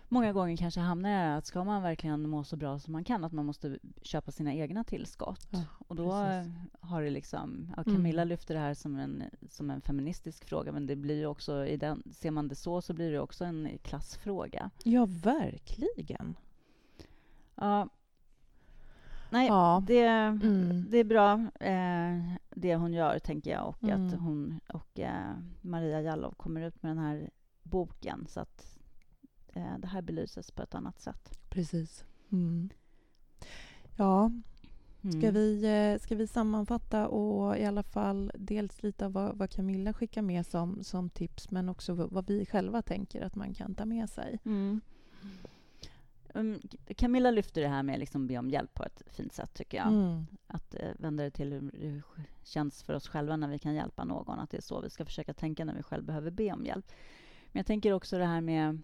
många 0.08 0.32
gånger 0.32 0.56
kanske 0.56 0.80
hamnar 0.80 1.10
i 1.10 1.36
att 1.36 1.46
ska 1.46 1.64
man 1.64 1.82
verkligen 1.82 2.28
må 2.28 2.44
så 2.44 2.56
bra 2.56 2.78
som 2.78 2.92
man 2.92 3.04
kan, 3.04 3.24
att 3.24 3.32
man 3.32 3.46
måste 3.46 3.78
köpa 4.02 4.30
sina 4.30 4.54
egna 4.54 4.84
tillskott. 4.84 5.48
Ja, 5.50 5.64
och 5.88 5.96
då 5.96 6.10
precis. 6.10 6.52
har 6.80 7.02
det 7.02 7.10
liksom... 7.10 7.72
Ja, 7.76 7.84
Camilla 7.84 8.22
mm. 8.22 8.28
lyfter 8.28 8.54
det 8.54 8.60
här 8.60 8.74
som 8.74 8.96
en, 8.96 9.22
som 9.48 9.70
en 9.70 9.80
feministisk 9.80 10.44
fråga, 10.44 10.72
men 10.72 10.86
det 10.86 10.96
blir 10.96 11.16
ju 11.16 11.26
också 11.26 11.66
i 11.66 11.76
den... 11.76 12.02
Ser 12.12 12.30
man 12.30 12.48
det 12.48 12.54
så, 12.54 12.82
så 12.82 12.94
blir 12.94 13.12
det 13.12 13.20
också 13.20 13.44
en 13.44 13.68
klassfråga. 13.82 14.70
Ja, 14.84 15.06
verkligen. 15.08 16.36
Ja. 17.54 17.88
Nej, 19.30 19.46
ja. 19.48 19.82
Det, 19.86 20.06
mm. 20.06 20.84
det 20.90 20.98
är 20.98 21.04
bra, 21.04 21.32
eh, 21.60 22.34
det 22.50 22.76
hon 22.76 22.92
gör, 22.92 23.18
tänker 23.18 23.50
jag. 23.50 23.68
Och 23.68 23.84
mm. 23.84 24.06
att 24.06 24.20
hon 24.20 24.60
och 24.68 25.00
eh, 25.00 25.36
Maria 25.60 26.00
Jallow 26.00 26.34
kommer 26.34 26.60
ut 26.60 26.82
med 26.82 26.90
den 26.90 26.98
här 26.98 27.30
boken 27.62 28.26
så 28.28 28.40
att 28.40 28.77
eh, 29.58 29.78
det 29.78 29.86
här 29.86 30.02
belyses 30.02 30.50
på 30.50 30.62
ett 30.62 30.74
annat 30.74 31.00
sätt. 31.00 31.38
Precis. 31.48 32.04
Mm. 32.30 32.70
Ja, 33.96 34.30
Ska, 35.00 35.10
mm. 35.10 35.34
vi, 35.34 35.64
eh, 35.64 36.02
ska 36.02 36.14
vi 36.14 36.26
sammanfatta 36.26 37.08
och 37.08 37.58
i 37.58 37.64
alla 37.64 37.82
fall 37.82 38.32
dels 38.34 38.82
lite 38.82 39.06
av 39.06 39.12
vad, 39.12 39.38
vad 39.38 39.50
Camilla 39.50 39.92
skickar 39.92 40.22
med 40.22 40.46
som, 40.46 40.84
som 40.84 41.10
tips 41.10 41.50
men 41.50 41.68
också 41.68 41.94
vad, 41.94 42.26
vi 42.26 42.46
själva 42.46 42.82
tänker 42.82 43.22
att 43.22 43.34
man 43.34 43.54
kan 43.54 43.74
ta 43.74 43.84
med 43.84 44.10
sig? 44.10 44.38
Mm. 44.44 44.80
Um, 46.34 46.60
Camilla 46.96 47.30
lyfter 47.30 47.60
det 47.60 47.68
här 47.68 47.82
med 47.82 47.92
att 47.92 48.00
liksom 48.00 48.26
be 48.26 48.38
om 48.38 48.50
hjälp 48.50 48.74
på 48.74 48.84
ett 48.84 49.02
fint 49.06 49.32
sätt, 49.32 49.54
tycker 49.54 49.78
jag. 49.78 49.86
Mm. 49.86 50.26
Att 50.46 50.74
uh, 50.74 50.80
vända 50.98 51.24
det 51.24 51.30
till 51.30 51.52
hur 51.52 51.70
det 51.70 52.02
känns 52.44 52.82
för 52.82 52.94
oss 52.94 53.08
själva 53.08 53.36
när 53.36 53.48
vi 53.48 53.58
kan 53.58 53.74
hjälpa 53.74 54.04
någon. 54.04 54.38
Att 54.38 54.50
det 54.50 54.56
är 54.56 54.62
så 54.62 54.80
vi 54.80 54.90
ska 54.90 55.04
försöka 55.04 55.34
tänka 55.34 55.64
när 55.64 55.74
vi 55.74 55.82
själva 55.82 56.06
behöver 56.06 56.30
be 56.30 56.52
om 56.52 56.66
hjälp. 56.66 56.92
Men 57.52 57.60
jag 57.60 57.66
tänker 57.66 57.92
också 57.92 58.18
det 58.18 58.26
här 58.26 58.40
med 58.40 58.82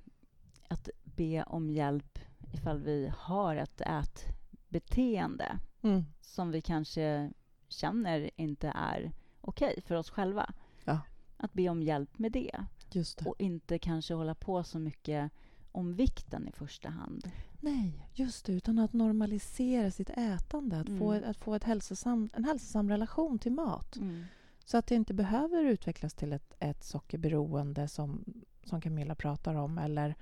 att 0.74 0.88
be 1.04 1.42
om 1.42 1.70
hjälp 1.70 2.18
ifall 2.52 2.78
vi 2.78 3.12
har 3.16 3.56
ett 3.56 3.80
ätbeteende 3.80 5.58
mm. 5.82 6.04
som 6.20 6.50
vi 6.50 6.60
kanske 6.60 7.32
känner 7.68 8.30
inte 8.36 8.72
är 8.74 9.12
okej 9.40 9.68
okay 9.70 9.82
för 9.82 9.94
oss 9.94 10.10
själva. 10.10 10.54
Ja. 10.84 11.00
Att 11.36 11.52
be 11.52 11.68
om 11.68 11.82
hjälp 11.82 12.18
med 12.18 12.32
det. 12.32 12.64
det. 12.92 13.26
Och 13.26 13.34
inte 13.38 13.78
kanske 13.78 14.14
hålla 14.14 14.34
på 14.34 14.64
så 14.64 14.78
mycket 14.78 15.32
om 15.72 15.94
vikten 15.94 16.48
i 16.48 16.52
första 16.52 16.88
hand. 16.88 17.30
Nej, 17.60 18.08
just 18.12 18.46
det. 18.46 18.52
Utan 18.52 18.78
att 18.78 18.92
normalisera 18.92 19.90
sitt 19.90 20.10
ätande. 20.10 20.80
Att 20.80 20.88
mm. 20.88 20.98
få, 20.98 21.12
att 21.12 21.36
få 21.36 21.54
ett 21.54 21.64
hälsosam, 21.64 22.30
en 22.34 22.44
hälsosam 22.44 22.88
relation 22.88 23.38
till 23.38 23.52
mat. 23.52 23.96
Mm. 23.96 24.24
Så 24.64 24.76
att 24.76 24.86
det 24.86 24.94
inte 24.94 25.14
behöver 25.14 25.64
utvecklas 25.64 26.14
till 26.14 26.32
ett, 26.32 26.54
ett 26.58 26.84
sockerberoende 26.84 27.88
som, 27.88 28.24
som 28.64 28.80
Camilla 28.80 29.14
pratar 29.14 29.54
om. 29.54 29.78
Eller 29.78 30.14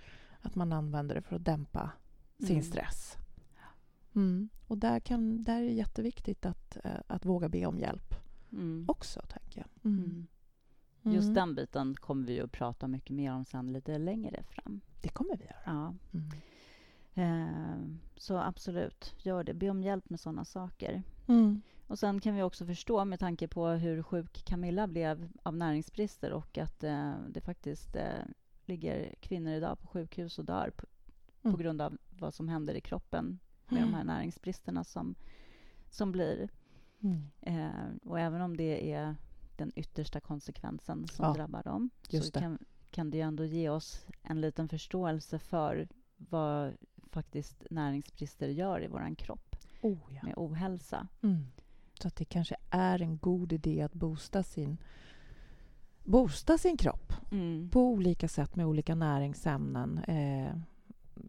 att 0.43 0.55
man 0.55 0.73
använder 0.73 1.15
det 1.15 1.23
för 1.23 1.37
att 1.37 1.45
dämpa 1.45 1.91
sin 2.39 2.51
mm. 2.51 2.63
stress. 2.63 3.17
Mm. 4.15 4.49
Och 4.67 4.79
där, 4.79 5.01
kan, 5.01 5.45
där 5.45 5.57
är 5.57 5.67
det 5.67 5.73
jätteviktigt 5.73 6.47
att, 6.47 6.77
eh, 6.85 7.01
att 7.07 7.25
våga 7.25 7.49
be 7.49 7.67
om 7.67 7.79
hjälp 7.79 8.15
mm. 8.53 8.85
också, 8.89 9.21
tänker 9.21 9.59
jag. 9.59 9.93
Mm. 9.93 10.27
Just 11.03 11.25
mm. 11.25 11.35
den 11.35 11.55
biten 11.55 11.95
kommer 11.95 12.27
vi 12.27 12.41
att 12.41 12.53
prata 12.53 12.89
mycket 12.89 13.11
mer 13.11 13.33
om 13.33 13.45
sen 13.45 13.73
lite 13.73 13.99
längre 13.99 14.43
fram. 14.43 14.81
Det 15.01 15.09
kommer 15.09 15.37
vi 15.37 15.45
göra. 15.45 15.57
Ja. 15.65 15.95
Mm. 16.13 16.31
Eh, 17.15 17.99
så 18.17 18.37
absolut, 18.39 19.15
gör 19.19 19.45
det. 19.45 19.55
Be 19.55 19.71
om 19.71 19.83
hjälp 19.83 20.11
med 20.11 20.21
sådana 20.21 20.45
saker. 20.45 21.03
Mm. 21.27 21.63
Och 21.87 21.99
Sen 21.99 22.21
kan 22.21 22.35
vi 22.35 22.43
också 22.43 22.67
förstå, 22.67 23.05
med 23.05 23.21
tanke 23.21 23.49
på 23.49 23.69
hur 23.69 24.03
sjuk 24.03 24.45
Camilla 24.45 24.87
blev 24.87 25.29
av 25.43 25.57
näringsbrister 25.57 26.33
och 26.33 26.59
att 26.59 26.85
eh, 26.85 27.15
det 27.29 27.41
faktiskt 27.41 27.97
eh, 27.97 28.25
ligger 28.67 29.15
kvinnor 29.21 29.53
idag 29.53 29.81
på 29.81 29.87
sjukhus 29.87 30.39
och 30.39 30.45
dör 30.45 30.71
på, 30.77 30.87
mm. 31.43 31.57
på 31.57 31.63
grund 31.63 31.83
av 31.83 31.99
vad 32.11 32.35
som 32.35 32.49
händer 32.49 32.75
i 32.75 32.81
kroppen 32.81 33.39
med 33.69 33.83
de 33.83 33.95
här 33.95 34.03
mm. 34.03 34.07
näringsbristerna 34.07 34.85
som, 34.85 35.15
som 35.91 36.13
blir. 36.13 36.49
Mm. 37.01 37.31
Eh, 37.41 38.09
och 38.09 38.21
även 38.21 38.41
om 38.41 38.57
det 38.57 38.93
är 38.93 39.17
den 39.57 39.73
yttersta 39.77 40.21
konsekvensen 40.21 41.09
som 41.09 41.25
ja, 41.25 41.33
drabbar 41.33 41.63
dem 41.63 41.91
så 42.09 42.33
kan, 42.33 42.59
kan 42.91 43.11
det 43.11 43.21
ändå 43.21 43.45
ge 43.45 43.69
oss 43.69 44.07
en 44.23 44.41
liten 44.41 44.69
förståelse 44.69 45.39
för 45.39 45.89
vad 46.17 46.75
faktiskt 47.11 47.65
näringsbrister 47.71 48.49
gör 48.49 48.85
i 48.85 48.89
vår 48.89 49.15
kropp 49.15 49.57
oh, 49.83 49.99
ja. 50.11 50.21
med 50.23 50.35
ohälsa. 50.37 51.09
Mm. 51.23 51.47
Så 52.01 52.09
att 52.09 52.17
det 52.17 52.25
kanske 52.25 52.57
är 52.71 53.03
en 53.03 53.19
god 53.19 53.53
idé 53.53 53.83
att 53.83 53.95
boosta 53.95 54.43
sin, 54.43 54.79
boosta 56.05 56.59
sin 56.59 56.77
kropp 56.77 57.13
mm. 57.33 57.69
på 57.71 57.89
olika 57.89 58.29
sätt 58.29 58.57
med 58.57 58.67
olika 58.67 58.95
näringsämnen, 58.95 59.99
eh, 59.99 60.55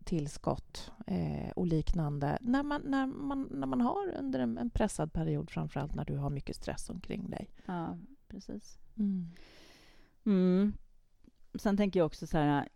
tillskott 0.04 0.92
eh, 1.08 1.50
och 1.56 1.68
liknande 1.68 2.38
när 2.42 2.64
man, 2.64 2.82
när, 2.86 3.08
man, 3.08 3.48
när 3.52 3.68
man 3.68 3.82
har 3.82 4.16
under 4.20 4.40
en, 4.40 4.58
en 4.58 4.70
pressad 4.70 5.14
period, 5.14 5.50
framförallt 5.50 5.96
när 5.96 6.06
du 6.06 6.18
har 6.18 6.30
mycket 6.30 6.56
stress 6.56 6.90
omkring 6.90 7.30
dig. 7.30 7.50
Ja, 7.66 7.98
precis. 8.28 8.80
Mm. 8.98 9.28
Mm. 10.26 10.74
Sen 11.56 11.78
tänker 11.78 12.00
jag 12.00 12.06
också 12.06 12.28
så 12.28 12.38
här... 12.38 12.70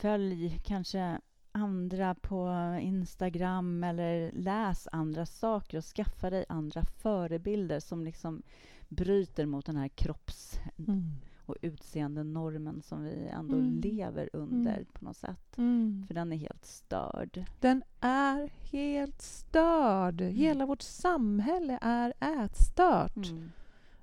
Följ 0.00 0.60
kanske 0.64 1.20
andra 1.52 2.14
på 2.14 2.50
Instagram 2.80 3.84
eller 3.84 4.32
läs 4.32 4.88
andra 4.92 5.26
saker 5.26 5.78
och 5.78 5.84
skaffa 5.84 6.30
dig 6.30 6.44
andra 6.48 6.84
förebilder 6.84 7.80
som 7.80 8.04
liksom 8.04 8.42
bryter 8.90 9.46
mot 9.46 9.66
den 9.66 9.76
här 9.76 9.88
kropps 9.88 10.60
mm. 10.88 11.14
och 11.46 11.56
utseendenormen 11.62 12.82
som 12.82 13.04
vi 13.04 13.28
ändå 13.32 13.56
mm. 13.56 13.80
lever 13.80 14.30
under 14.32 14.74
mm. 14.74 14.86
på 14.92 15.04
något 15.04 15.16
sätt. 15.16 15.58
Mm. 15.58 16.04
För 16.06 16.14
den 16.14 16.32
är 16.32 16.36
helt 16.36 16.64
störd. 16.64 17.44
Den 17.60 17.82
är 18.00 18.50
helt 18.70 19.22
störd. 19.22 20.20
Mm. 20.20 20.34
Hela 20.34 20.66
vårt 20.66 20.82
samhälle 20.82 21.78
är 21.82 22.12
ätstört. 22.20 23.16
Mm. 23.16 23.50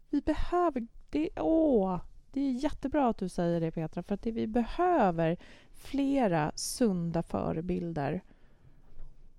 Vi 0.09 0.21
behöver... 0.21 0.87
Det, 1.09 1.29
åh, 1.37 2.01
det 2.31 2.41
är 2.41 2.51
jättebra 2.51 3.09
att 3.09 3.17
du 3.17 3.29
säger 3.29 3.61
det, 3.61 3.71
Petra, 3.71 4.03
för 4.03 4.15
att 4.15 4.21
det, 4.21 4.31
vi 4.31 4.47
behöver 4.47 5.37
flera 5.71 6.51
sunda 6.55 7.23
förebilder 7.23 8.21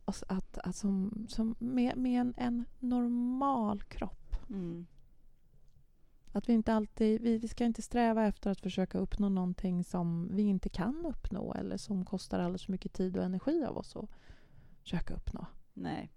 att, 0.04 0.22
att, 0.28 0.58
att 0.58 0.76
som, 0.76 1.26
som 1.28 1.54
med, 1.58 1.96
med 1.96 2.20
en, 2.20 2.34
en 2.36 2.64
normal 2.78 3.82
kropp. 3.82 4.36
Mm. 4.50 4.86
Att 6.32 6.48
vi 6.48 6.52
inte 6.52 6.74
alltid... 6.74 7.22
Vi, 7.22 7.38
vi 7.38 7.48
ska 7.48 7.64
inte 7.64 7.82
sträva 7.82 8.26
efter 8.26 8.50
att 8.50 8.60
försöka 8.60 8.98
uppnå 8.98 9.28
någonting 9.28 9.84
som 9.84 10.28
vi 10.32 10.42
inte 10.42 10.68
kan 10.68 11.06
uppnå 11.06 11.54
eller 11.54 11.76
som 11.76 12.04
kostar 12.04 12.38
alldeles 12.38 12.64
för 12.64 12.72
mycket 12.72 12.92
tid 12.92 13.16
och 13.16 13.24
energi 13.24 13.64
av 13.64 13.78
oss 13.78 13.96
att 13.96 14.10
försöka 14.82 15.14
uppnå. 15.14 15.46
Nej. 15.74 16.12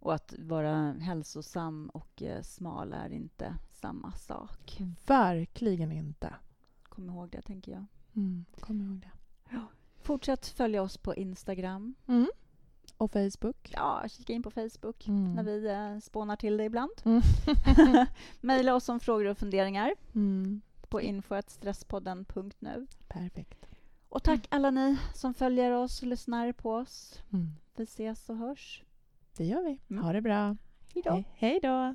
Och 0.00 0.14
att 0.14 0.34
vara 0.38 0.92
hälsosam 0.92 1.88
och 1.88 2.22
eh, 2.22 2.42
smal 2.42 2.92
är 2.92 3.12
inte 3.12 3.54
samma 3.68 4.12
sak. 4.12 4.82
Verkligen 5.06 5.92
inte. 5.92 6.34
Kom 6.82 7.10
ihåg 7.10 7.30
det, 7.30 7.42
tänker 7.42 7.72
jag. 7.72 7.84
Mm, 8.16 8.44
kom 8.60 8.80
ihåg 8.80 9.00
det. 9.00 9.10
Ja. 9.50 9.66
Fortsätt 10.02 10.46
följa 10.46 10.82
oss 10.82 10.96
på 10.98 11.14
Instagram. 11.14 11.94
Mm. 12.06 12.28
Och 12.96 13.12
Facebook? 13.12 13.70
Ja, 13.72 14.04
kika 14.08 14.32
in 14.32 14.42
på 14.42 14.50
Facebook 14.50 15.08
mm. 15.08 15.34
när 15.34 15.42
vi 15.42 15.66
eh, 15.66 15.98
spånar 15.98 16.36
till 16.36 16.56
det 16.56 16.64
ibland. 16.64 16.92
Mm. 17.04 17.22
Mejla 18.40 18.74
oss 18.74 18.88
om 18.88 19.00
frågor 19.00 19.26
och 19.26 19.38
funderingar 19.38 19.94
mm. 20.14 20.60
på 20.88 21.00
info.stresspodden.nu. 21.00 22.86
Perfekt. 23.08 23.66
Och 24.08 24.22
tack 24.22 24.46
alla 24.48 24.70
ni 24.70 24.98
som 25.14 25.34
följer 25.34 25.72
oss 25.72 26.02
och 26.02 26.08
lyssnar 26.08 26.52
på 26.52 26.74
oss. 26.74 27.22
Mm. 27.32 27.50
Vi 27.76 27.84
ses 27.84 28.28
och 28.28 28.36
hörs. 28.36 28.84
Det 29.36 29.44
gör 29.44 29.62
vi. 29.62 29.80
Mm. 29.90 30.04
Ha 30.04 30.12
det 30.12 30.20
bra. 30.20 30.56
Hej 30.94 31.02
då. 31.04 31.22
Hej 31.34 31.60
då. 31.62 31.94